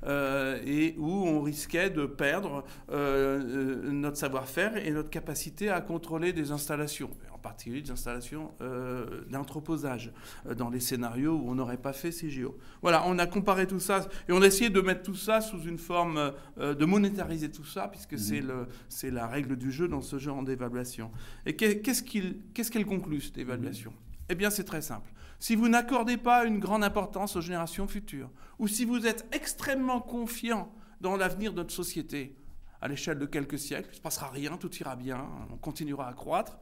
et 0.05 0.95
où 0.97 1.11
on 1.27 1.41
risquait 1.41 1.89
de 1.89 2.05
perdre 2.05 2.63
notre 2.89 4.17
savoir-faire 4.17 4.77
et 4.77 4.91
notre 4.91 5.09
capacité 5.09 5.69
à 5.69 5.81
contrôler 5.81 6.33
des 6.33 6.51
installations 6.51 7.09
particulier 7.43 7.81
des 7.81 7.91
installations 7.91 8.51
euh, 8.61 9.23
d'anthroposage 9.29 10.11
euh, 10.47 10.55
dans 10.55 10.71
les 10.71 10.79
scénarios 10.79 11.33
où 11.35 11.51
on 11.51 11.55
n'aurait 11.55 11.77
pas 11.77 11.93
fait 11.93 12.09
CGO. 12.09 12.57
Voilà, 12.81 13.03
on 13.05 13.19
a 13.19 13.27
comparé 13.27 13.67
tout 13.67 13.79
ça 13.79 14.07
et 14.27 14.31
on 14.31 14.41
a 14.41 14.47
essayé 14.47 14.71
de 14.71 14.81
mettre 14.81 15.03
tout 15.03 15.15
ça 15.15 15.41
sous 15.41 15.61
une 15.61 15.77
forme 15.77 16.33
euh, 16.57 16.73
de 16.73 16.85
monétariser 16.85 17.51
tout 17.51 17.65
ça, 17.65 17.87
puisque 17.89 18.13
mmh. 18.13 18.65
c'est 18.89 19.11
la 19.11 19.27
règle 19.27 19.55
du 19.55 19.71
jeu 19.71 19.87
dans 19.87 20.01
ce 20.01 20.17
genre 20.17 20.41
d'évaluation. 20.43 21.11
Et 21.45 21.55
qu'est-ce 21.55 22.01
qu'elle 22.01 22.85
conclut, 22.85 23.21
cette 23.21 23.37
évaluation? 23.37 23.91
Mmh. 23.91 24.29
Eh 24.29 24.35
bien, 24.35 24.49
c'est 24.49 24.63
très 24.63 24.81
simple. 24.81 25.11
Si 25.39 25.55
vous 25.55 25.67
n'accordez 25.67 26.17
pas 26.17 26.45
une 26.45 26.59
grande 26.59 26.83
importance 26.83 27.35
aux 27.35 27.41
générations 27.41 27.87
futures, 27.87 28.31
ou 28.57 28.67
si 28.67 28.85
vous 28.85 29.05
êtes 29.05 29.27
extrêmement 29.33 29.99
confiant 29.99 30.73
dans 31.01 31.17
l'avenir 31.17 31.51
de 31.51 31.57
notre 31.57 31.73
société, 31.73 32.37
à 32.83 32.87
l'échelle 32.89 33.17
de 33.17 33.25
quelques 33.25 33.59
siècles, 33.59 33.87
il 33.87 33.91
ne 33.91 33.95
se 33.95 34.01
passera 34.01 34.29
rien, 34.29 34.57
tout 34.57 34.73
ira 34.75 34.97
bien, 34.97 35.25
on 35.51 35.55
continuera 35.55 36.07
à 36.09 36.13
croître, 36.13 36.59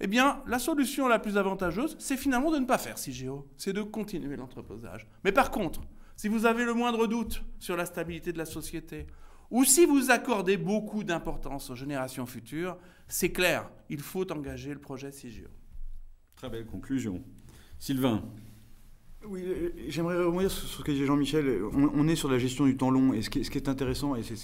eh 0.00 0.06
bien, 0.06 0.42
la 0.46 0.58
solution 0.58 1.08
la 1.08 1.18
plus 1.18 1.36
avantageuse, 1.36 1.96
c'est 1.98 2.16
finalement 2.16 2.50
de 2.50 2.58
ne 2.58 2.64
pas 2.64 2.78
faire 2.78 2.98
CIGEO, 2.98 3.46
c'est 3.56 3.72
de 3.72 3.82
continuer 3.82 4.36
l'entreposage. 4.36 5.06
Mais 5.24 5.32
par 5.32 5.50
contre, 5.50 5.80
si 6.16 6.28
vous 6.28 6.46
avez 6.46 6.64
le 6.64 6.74
moindre 6.74 7.06
doute 7.06 7.42
sur 7.58 7.76
la 7.76 7.86
stabilité 7.86 8.32
de 8.32 8.38
la 8.38 8.44
société, 8.44 9.06
ou 9.50 9.64
si 9.64 9.84
vous 9.84 10.10
accordez 10.10 10.56
beaucoup 10.56 11.04
d'importance 11.04 11.70
aux 11.70 11.74
générations 11.74 12.26
futures, 12.26 12.78
c'est 13.06 13.32
clair, 13.32 13.70
il 13.90 14.00
faut 14.00 14.30
engager 14.32 14.72
le 14.72 14.80
projet 14.80 15.12
CIGEO. 15.12 15.48
Très 16.36 16.48
belle 16.48 16.66
conclusion. 16.66 17.22
Sylvain 17.78 18.22
oui, 19.28 19.44
euh, 19.46 19.70
j'aimerais 19.88 20.16
revenir 20.16 20.50
sur 20.50 20.66
ce 20.66 20.82
que 20.82 20.90
dit 20.90 21.04
Jean-Michel. 21.04 21.62
On, 21.72 22.08
est 22.08 22.16
sur 22.16 22.28
la 22.28 22.38
gestion 22.38 22.64
du 22.64 22.76
temps 22.76 22.90
long. 22.90 23.12
Et 23.12 23.22
ce 23.22 23.30
qui, 23.30 23.44
ce 23.44 23.50
qui 23.50 23.58
est 23.58 23.68
intéressant, 23.68 24.16
et 24.16 24.22
c'est 24.22 24.36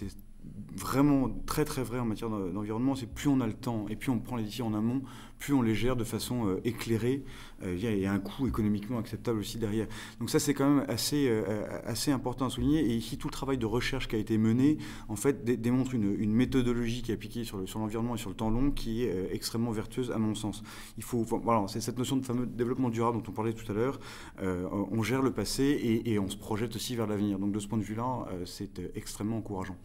vraiment 0.77 1.31
très 1.47 1.65
très 1.65 1.83
vrai 1.83 1.99
en 1.99 2.05
matière 2.05 2.31
d'environnement, 2.31 2.95
c'est 2.95 3.07
plus 3.07 3.29
on 3.29 3.41
a 3.41 3.47
le 3.47 3.55
temps 3.55 3.87
et 3.89 3.97
plus 3.97 4.11
on 4.11 4.19
prend 4.19 4.37
les 4.37 4.45
décisions 4.45 4.67
en 4.67 4.75
amont, 4.75 5.03
plus 5.39 5.55
on 5.55 5.63
les 5.63 5.75
gère 5.75 5.97
de 5.97 6.05
façon 6.05 6.47
euh, 6.47 6.61
éclairée. 6.65 7.25
Euh, 7.63 7.77
il 7.77 7.99
y 7.99 8.07
a 8.07 8.13
un 8.13 8.19
coût 8.19 8.47
économiquement 8.47 8.99
acceptable 8.99 9.39
aussi 9.39 9.59
derrière. 9.59 9.87
Donc 10.21 10.31
ça 10.31 10.39
c'est 10.39 10.55
quand 10.55 10.69
même 10.69 10.85
assez, 10.89 11.27
euh, 11.29 11.67
assez 11.85 12.11
important 12.11 12.47
à 12.47 12.51
souligner. 12.51 12.81
Et 12.81 12.95
ici 12.95 13.19
tout 13.19 13.29
le 13.29 13.33
travail 13.33 13.59
de 13.59 13.67
recherche 13.67 14.09
qui 14.09 14.17
a 14.17 14.19
été 14.19 14.39
mené 14.39 14.79
en 15.09 15.17
fait 15.17 15.45
démontre 15.45 15.95
une, 15.95 16.15
une, 16.19 16.33
méthodologie 16.33 17.03
qui 17.03 17.11
est 17.11 17.15
appliquée 17.15 17.45
sur 17.45 17.59
l'environnement 17.79 18.15
et 18.15 18.19
sur 18.19 18.31
le 18.31 18.37
temps 18.37 18.51
long 18.51 18.71
qui 18.71 19.05
est 19.05 19.29
extrêmement 19.33 19.71
vertueuse 19.71 20.11
à 20.11 20.19
mon 20.19 20.35
sens. 20.35 20.63
Il 20.97 21.03
faut, 21.03 21.25
voilà, 21.25 21.67
c'est 21.69 21.81
cette 21.81 21.99
notion 21.99 22.17
de 22.17 22.25
fameux 22.25 22.47
développement 22.47 22.91
durable 22.91 23.19
dont 23.19 23.25
on 23.29 23.33
parlait 23.33 23.53
tout 23.53 23.71
à 23.71 23.75
l'heure. 23.75 23.99
on 24.41 25.03
gère 25.03 25.23
le 25.23 25.33
passé 25.33 26.03
et, 26.05 26.19
on 26.19 26.29
se 26.29 26.37
projette 26.37 26.77
aussi 26.77 26.95
vers 26.95 27.07
l'avenir. 27.07 27.39
Donc 27.39 27.53
de 27.53 27.59
ce 27.59 27.67
point 27.67 27.79
de 27.79 27.83
vue-là, 27.83 28.27
c'est 28.45 28.81
extrêmement 28.95 29.39
encourageant. 29.39 29.77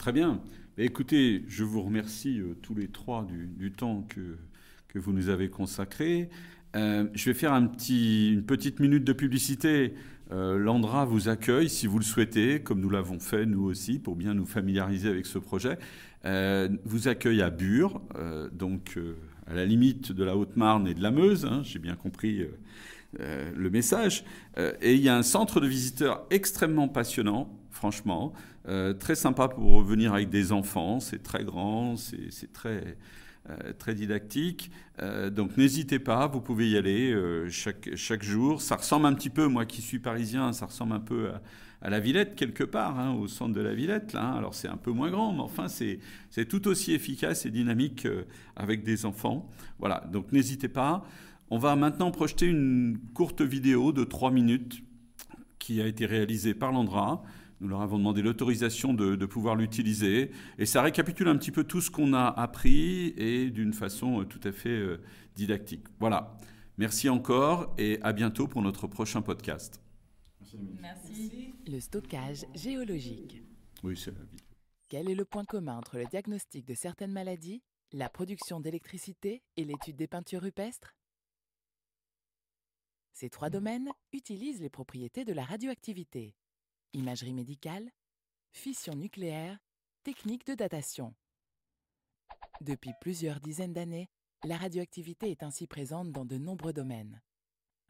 Très 0.00 0.12
bien. 0.12 0.40
écoutez, 0.78 1.44
je 1.46 1.62
vous 1.62 1.82
remercie 1.82 2.40
euh, 2.40 2.56
tous 2.62 2.74
les 2.74 2.88
trois 2.88 3.26
du, 3.58 3.70
temps 3.70 4.06
que, 4.08 4.38
que, 4.88 4.98
vous 4.98 5.12
nous 5.12 5.28
avez 5.28 5.50
consacré. 5.50 6.30
Euh, 6.74 7.06
je 7.12 7.26
vais 7.26 7.34
faire 7.34 7.52
une 7.52 8.42
petite 8.42 8.80
minute 8.80 9.04
de 9.04 9.12
publicité. 9.12 9.92
Euh, 10.32 10.56
L'Andra 10.56 11.04
vous 11.04 11.28
accueille 11.28 11.68
si 11.68 11.86
vous 11.86 11.98
le 11.98 12.04
souhaitez, 12.04 12.62
comme 12.62 12.80
nous 12.80 12.88
l'avons 12.88 13.20
fait 13.20 13.44
nous 13.44 13.62
aussi, 13.64 13.98
pour 13.98 14.16
bien 14.16 14.32
nous 14.32 14.46
familiariser 14.46 15.10
avec 15.10 15.26
ce 15.26 15.38
projet. 15.38 15.76
vous 16.24 17.08
accueille 17.08 17.42
à 17.42 17.50
Bure, 17.50 18.00
donc 18.52 18.98
à 19.46 19.52
la 19.52 19.66
limite 19.66 20.12
de 20.12 20.24
la 20.24 20.34
Haute-Marne 20.34 20.88
et 20.88 20.94
de 20.94 21.02
la 21.02 21.10
Meuse, 21.10 21.44
hein, 21.44 21.60
j'ai 21.62 21.78
bien 21.78 21.94
compris 21.94 22.46
le 23.18 23.68
message. 23.68 24.24
et 24.56 24.94
il 24.94 25.02
y 25.02 25.10
a 25.10 25.16
un 25.18 25.22
centre 25.22 25.60
de 25.60 25.66
visiteurs 25.66 26.24
extrêmement 26.30 26.88
passionnant, 26.88 27.54
franchement. 27.70 28.32
Euh, 28.68 28.92
très 28.92 29.14
sympa 29.14 29.48
pour 29.48 29.82
venir 29.82 30.12
avec 30.12 30.28
des 30.28 30.52
enfants, 30.52 31.00
c'est 31.00 31.22
très 31.22 31.44
grand, 31.44 31.96
c'est 31.96 32.52
très, 32.52 32.96
euh, 33.48 33.72
très 33.78 33.94
didactique. 33.94 34.70
Euh, 35.00 35.30
donc 35.30 35.56
n'hésitez 35.56 35.98
pas, 35.98 36.26
vous 36.26 36.40
pouvez 36.40 36.68
y 36.68 36.76
aller 36.76 37.16
chaque, 37.48 37.90
chaque 37.96 38.22
jour. 38.22 38.60
Ça 38.60 38.76
ressemble 38.76 39.06
un 39.06 39.14
petit 39.14 39.30
peu, 39.30 39.46
moi 39.46 39.64
qui 39.64 39.80
suis 39.80 39.98
parisien, 39.98 40.52
ça 40.52 40.66
ressemble 40.66 40.92
un 40.92 41.00
peu 41.00 41.30
à, 41.80 41.88
la 41.88 42.00
Villette 42.00 42.34
quelque 42.34 42.64
part, 42.64 42.98
hein, 42.98 43.14
au 43.14 43.26
centre 43.26 43.54
de 43.54 43.60
la 43.62 43.72
Villette. 43.72 44.12
Là. 44.12 44.32
Alors 44.32 44.54
c'est 44.54 44.68
un 44.68 44.76
peu 44.76 44.90
moins 44.90 45.10
grand, 45.10 45.32
mais 45.32 45.40
enfin 45.40 45.66
c'est 45.68 46.44
tout 46.46 46.68
aussi 46.68 46.92
efficace 46.92 47.46
et 47.46 47.50
dynamique 47.50 48.06
avec 48.56 48.82
des 48.84 49.06
enfants. 49.06 49.48
Voilà, 49.78 50.06
donc 50.12 50.32
n'hésitez 50.32 50.68
pas. 50.68 51.06
On 51.48 51.58
va 51.58 51.74
maintenant 51.76 52.10
projeter 52.10 52.46
une 52.46 52.98
courte 53.14 53.40
vidéo 53.40 53.92
de 53.92 54.04
3 54.04 54.30
minutes 54.30 54.82
qui 55.58 55.80
a 55.80 55.86
été 55.86 56.06
réalisée 56.06 56.54
par 56.54 56.70
l'Andra. 56.70 57.24
Nous 57.60 57.68
leur 57.68 57.82
avons 57.82 57.98
demandé 57.98 58.22
l'autorisation 58.22 58.94
de, 58.94 59.26
pouvoir 59.26 59.54
l'utiliser. 59.54 60.30
Et 60.58 60.64
ça 60.64 60.80
récapitule 60.80 61.28
un 61.28 61.36
petit 61.36 61.50
peu 61.50 61.64
tout 61.64 61.82
ce 61.82 61.90
qu'on 61.90 62.14
a 62.14 62.26
appris 62.26 63.14
et 63.18 63.50
d'une 63.50 63.74
façon 63.74 64.20
euh, 64.20 64.24
tout 64.24 64.40
à 64.44 64.52
fait 64.52 64.70
euh, 64.70 65.00
didactique. 65.36 65.84
Voilà. 65.98 66.38
Merci 66.78 67.10
encore 67.10 67.74
et 67.76 67.98
à 68.00 68.14
bientôt 68.14 68.48
pour 68.48 68.62
notre 68.62 68.86
prochain 68.86 69.20
podcast. 69.20 69.82
Merci. 70.80 71.52
Le 71.66 71.78
stockage 71.80 72.46
géologique. 72.54 73.42
Oui, 73.82 73.96
c'est 73.96 74.10
la 74.10 74.24
vie. 74.24 74.42
Quel 74.88 75.10
est 75.10 75.14
le 75.14 75.26
point 75.26 75.44
commun 75.44 75.76
entre 75.76 75.98
le 75.98 76.06
diagnostic 76.06 76.66
de 76.66 76.74
certaines 76.74 77.12
maladies, 77.12 77.62
la 77.92 78.08
production 78.08 78.58
d'électricité 78.58 79.42
et 79.56 79.64
l'étude 79.64 79.96
des 79.96 80.08
peintures 80.08 80.42
rupestres? 80.42 80.96
Ces 83.12 83.28
trois 83.28 83.50
domaines 83.50 83.90
utilisent 84.14 84.62
les 84.62 84.70
propriétés 84.70 85.24
de 85.26 85.34
la 85.34 85.44
radioactivité 85.44 86.34
imagerie 86.92 87.32
médicale, 87.32 87.90
fission 88.52 88.94
nucléaire, 88.94 89.58
technique 90.02 90.46
de 90.46 90.54
datation. 90.54 91.14
Depuis 92.60 92.92
plusieurs 93.00 93.40
dizaines 93.40 93.72
d'années, 93.72 94.08
la 94.44 94.56
radioactivité 94.56 95.30
est 95.30 95.42
ainsi 95.42 95.66
présente 95.66 96.12
dans 96.12 96.24
de 96.24 96.38
nombreux 96.38 96.72
domaines. 96.72 97.20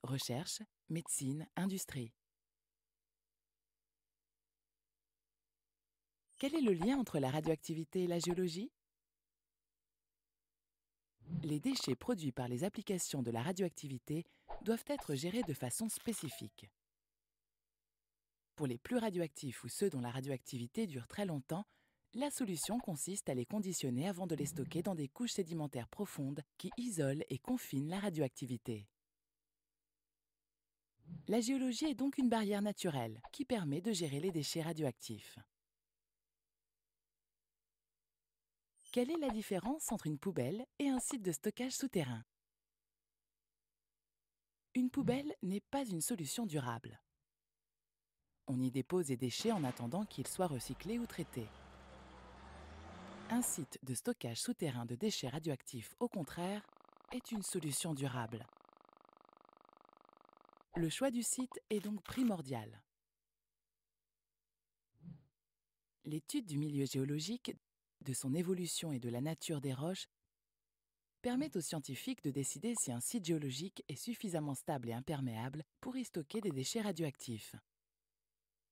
Recherche, 0.03 0.63
médecine, 0.89 1.47
industrie. 1.57 2.13
Quel 6.39 6.55
est 6.55 6.63
le 6.63 6.73
lien 6.73 6.99
entre 6.99 7.19
la 7.19 7.31
radioactivité 7.31 8.05
et 8.05 8.07
la 8.07 8.19
géologie? 8.19 8.73
Les 11.43 11.61
déchets 11.61 11.97
produits 11.97 12.33
par 12.33 12.49
les 12.49 12.65
applications 12.65 13.23
de 13.23 13.31
la 13.31 13.43
radioactivité 13.43 14.25
doivent 14.63 14.85
être 14.87 15.15
gérés 15.15 15.43
de 15.43 15.55
façon 15.55 15.89
spécifique. 15.89 16.71
Pour 18.61 18.67
les 18.67 18.77
plus 18.77 18.99
radioactifs 18.99 19.65
ou 19.65 19.71
ceux 19.71 19.89
dont 19.89 20.03
la 20.03 20.11
radioactivité 20.11 20.87
dure 20.87 21.07
très 21.07 21.25
longtemps, 21.25 21.65
la 22.13 22.31
solution 22.31 22.79
consiste 22.79 23.31
à 23.31 23.35
les 23.35 23.47
conditionner 23.47 24.07
avant 24.07 24.27
de 24.27 24.35
les 24.35 24.45
stocker 24.45 24.83
dans 24.83 24.95
des 24.95 25.09
couches 25.09 25.33
sédimentaires 25.33 25.89
profondes 25.89 26.43
qui 26.59 26.69
isolent 26.77 27.25
et 27.31 27.39
confinent 27.39 27.89
la 27.89 27.99
radioactivité. 27.99 28.87
La 31.27 31.41
géologie 31.41 31.87
est 31.87 31.95
donc 31.95 32.19
une 32.19 32.29
barrière 32.29 32.61
naturelle 32.61 33.23
qui 33.33 33.47
permet 33.47 33.81
de 33.81 33.93
gérer 33.93 34.21
les 34.21 34.31
déchets 34.31 34.61
radioactifs. 34.61 35.39
Quelle 38.93 39.11
est 39.11 39.21
la 39.21 39.31
différence 39.31 39.91
entre 39.91 40.07
une 40.07 40.19
poubelle 40.19 40.67
et 40.79 40.91
un 40.91 41.01
site 41.01 41.23
de 41.23 41.33
stockage 41.33 41.73
souterrain? 41.73 42.27
Une 44.75 44.91
poubelle 44.91 45.35
n'est 45.43 45.63
pas 45.63 45.87
une 45.87 46.03
solution 46.03 46.45
durable. 46.45 47.01
On 48.53 48.61
y 48.61 48.73
dépose 48.73 49.07
des 49.07 49.17
déchets 49.17 49.53
en 49.53 49.63
attendant 49.63 50.05
qu'ils 50.05 50.27
soient 50.27 50.49
recyclés 50.49 50.99
ou 50.99 51.07
traités. 51.07 51.47
Un 53.29 53.43
site 53.43 53.79
de 53.85 53.95
stockage 53.95 54.41
souterrain 54.41 54.87
de 54.87 54.97
déchets 54.97 55.29
radioactifs, 55.29 55.95
au 56.01 56.09
contraire, 56.09 56.67
est 57.13 57.31
une 57.31 57.45
solution 57.45 57.95
durable. 57.95 58.45
Le 60.75 60.89
choix 60.89 61.13
du 61.13 61.23
site 61.23 61.61
est 61.71 61.79
donc 61.79 62.03
primordial. 62.03 62.83
L'étude 66.05 66.47
du 66.47 66.59
milieu 66.59 66.87
géologique 66.87 67.55
de 68.01 68.13
son 68.13 68.35
évolution 68.35 68.91
et 68.91 68.99
de 68.99 69.11
la 69.11 69.21
nature 69.21 69.61
des 69.61 69.75
roches 69.75 70.09
permet 71.23 71.57
aux 71.57 71.61
scientifiques 71.61 72.25
de 72.25 72.33
décider 72.33 72.75
si 72.81 72.91
un 72.91 73.01
site 73.01 73.27
géologique 73.27 73.85
est 73.89 73.95
suffisamment 73.95 74.57
stable 74.57 74.89
et 74.89 74.93
imperméable 74.93 75.63
pour 75.81 75.97
y 75.97 76.05
stocker 76.05 76.41
des 76.41 76.51
déchets 76.51 76.81
radioactifs. 76.81 77.55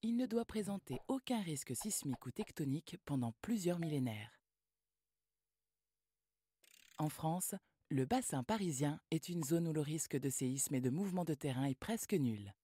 Il 0.03 0.17
ne 0.17 0.27
doit 0.27 0.45
présenter 0.45 1.01
aucun 1.09 1.41
risque 1.43 1.75
sismique 1.75 2.25
ou 2.25 2.31
tectonique 2.31 2.97
pendant 3.05 3.33
plusieurs 3.43 3.81
millénaires. 3.81 4.41
En 6.99 7.09
France, 7.09 7.57
le 7.91 8.05
bassin 8.05 8.45
parisien 8.45 9.01
est 9.11 9.29
une 9.29 9.43
zone 9.43 9.67
où 9.67 9.73
le 9.73 9.81
risque 9.81 10.17
de 10.17 10.31
séisme 10.31 10.77
et 10.77 10.81
de 10.81 10.91
mouvement 10.91 11.25
de 11.25 11.35
terrain 11.35 11.65
est 11.65 11.79
presque 11.79 12.15
nul. 12.15 12.55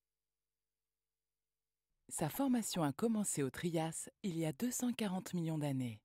Sa 2.08 2.28
formation 2.28 2.84
a 2.84 2.92
commencé 2.92 3.42
au 3.42 3.50
Trias 3.50 4.08
il 4.22 4.38
y 4.38 4.46
a 4.46 4.52
240 4.52 5.34
millions 5.34 5.58
d'années. 5.58 6.00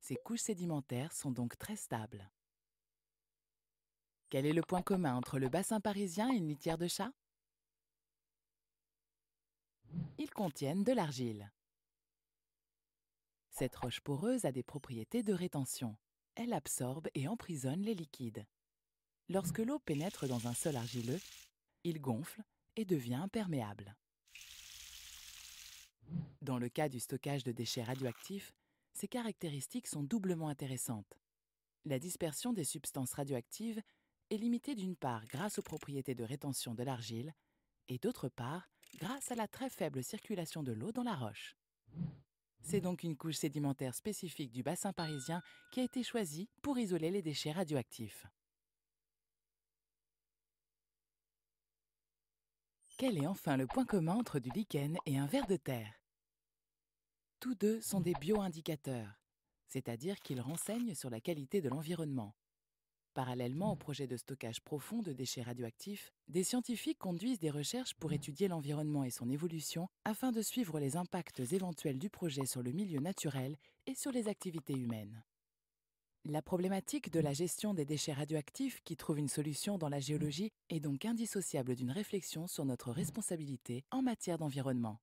Ses 0.00 0.16
couches 0.16 0.40
sédimentaires 0.40 1.12
sont 1.12 1.30
donc 1.30 1.58
très 1.58 1.76
stables. 1.76 2.30
Quel 4.30 4.46
est 4.46 4.54
le 4.54 4.62
point 4.62 4.82
commun 4.82 5.14
entre 5.14 5.38
le 5.38 5.50
bassin 5.50 5.80
parisien 5.80 6.32
et 6.32 6.36
une 6.36 6.48
litière 6.48 6.78
de 6.78 6.86
chat? 6.86 7.12
Ils 10.18 10.30
contiennent 10.30 10.84
de 10.84 10.92
l'argile. 10.92 11.50
Cette 13.50 13.76
roche 13.76 14.00
poreuse 14.00 14.44
a 14.44 14.52
des 14.52 14.62
propriétés 14.62 15.22
de 15.22 15.32
rétention. 15.32 15.96
Elle 16.34 16.52
absorbe 16.52 17.08
et 17.14 17.28
emprisonne 17.28 17.82
les 17.82 17.94
liquides. 17.94 18.46
Lorsque 19.28 19.58
l'eau 19.58 19.78
pénètre 19.78 20.26
dans 20.26 20.46
un 20.48 20.54
sol 20.54 20.76
argileux, 20.76 21.20
il 21.84 22.00
gonfle 22.00 22.42
et 22.76 22.84
devient 22.84 23.14
imperméable. 23.14 23.96
Dans 26.42 26.58
le 26.58 26.68
cas 26.68 26.88
du 26.88 27.00
stockage 27.00 27.44
de 27.44 27.52
déchets 27.52 27.82
radioactifs, 27.82 28.54
ces 28.92 29.08
caractéristiques 29.08 29.86
sont 29.86 30.02
doublement 30.02 30.48
intéressantes. 30.48 31.20
La 31.84 31.98
dispersion 31.98 32.52
des 32.52 32.64
substances 32.64 33.12
radioactives 33.12 33.80
est 34.30 34.36
limitée 34.36 34.74
d'une 34.74 34.96
part 34.96 35.26
grâce 35.26 35.58
aux 35.58 35.62
propriétés 35.62 36.14
de 36.14 36.24
rétention 36.24 36.74
de 36.74 36.82
l'argile 36.82 37.34
et 37.88 37.98
d'autre 37.98 38.28
part 38.28 38.68
grâce 38.98 39.30
à 39.30 39.34
la 39.34 39.48
très 39.48 39.70
faible 39.70 40.02
circulation 40.02 40.62
de 40.62 40.72
l'eau 40.72 40.92
dans 40.92 41.02
la 41.02 41.14
roche. 41.14 41.56
C'est 42.62 42.80
donc 42.80 43.02
une 43.02 43.16
couche 43.16 43.36
sédimentaire 43.36 43.94
spécifique 43.94 44.52
du 44.52 44.62
bassin 44.62 44.92
parisien 44.92 45.42
qui 45.72 45.80
a 45.80 45.84
été 45.84 46.02
choisie 46.02 46.48
pour 46.62 46.78
isoler 46.78 47.10
les 47.10 47.22
déchets 47.22 47.52
radioactifs. 47.52 48.26
Quel 52.98 53.16
est 53.16 53.26
enfin 53.26 53.56
le 53.56 53.66
point 53.66 53.86
commun 53.86 54.16
entre 54.16 54.38
du 54.38 54.50
lichen 54.50 54.98
et 55.06 55.16
un 55.16 55.26
ver 55.26 55.46
de 55.46 55.56
terre? 55.56 55.94
Tous 57.40 57.54
deux 57.54 57.80
sont 57.80 58.02
des 58.02 58.12
bioindicateurs, 58.12 59.18
c'est-à-dire 59.66 60.20
qu'ils 60.20 60.42
renseignent 60.42 60.94
sur 60.94 61.08
la 61.08 61.20
qualité 61.20 61.62
de 61.62 61.70
l'environnement. 61.70 62.34
Parallèlement 63.14 63.72
au 63.72 63.76
projet 63.76 64.06
de 64.06 64.16
stockage 64.16 64.60
profond 64.60 65.02
de 65.02 65.12
déchets 65.12 65.42
radioactifs, 65.42 66.12
des 66.28 66.44
scientifiques 66.44 66.98
conduisent 66.98 67.40
des 67.40 67.50
recherches 67.50 67.94
pour 67.94 68.12
étudier 68.12 68.46
l'environnement 68.46 69.02
et 69.02 69.10
son 69.10 69.28
évolution 69.28 69.88
afin 70.04 70.30
de 70.30 70.42
suivre 70.42 70.78
les 70.78 70.96
impacts 70.96 71.40
éventuels 71.52 71.98
du 71.98 72.08
projet 72.08 72.46
sur 72.46 72.62
le 72.62 72.70
milieu 72.70 73.00
naturel 73.00 73.56
et 73.86 73.96
sur 73.96 74.12
les 74.12 74.28
activités 74.28 74.74
humaines. 74.74 75.24
La 76.24 76.40
problématique 76.40 77.10
de 77.10 77.18
la 77.18 77.32
gestion 77.32 77.74
des 77.74 77.84
déchets 77.84 78.12
radioactifs 78.12 78.80
qui 78.84 78.96
trouve 78.96 79.18
une 79.18 79.28
solution 79.28 79.76
dans 79.76 79.88
la 79.88 80.00
géologie 80.00 80.52
est 80.68 80.80
donc 80.80 81.04
indissociable 81.04 81.74
d'une 81.74 81.90
réflexion 81.90 82.46
sur 82.46 82.64
notre 82.64 82.92
responsabilité 82.92 83.84
en 83.90 84.02
matière 84.02 84.38
d'environnement. 84.38 85.00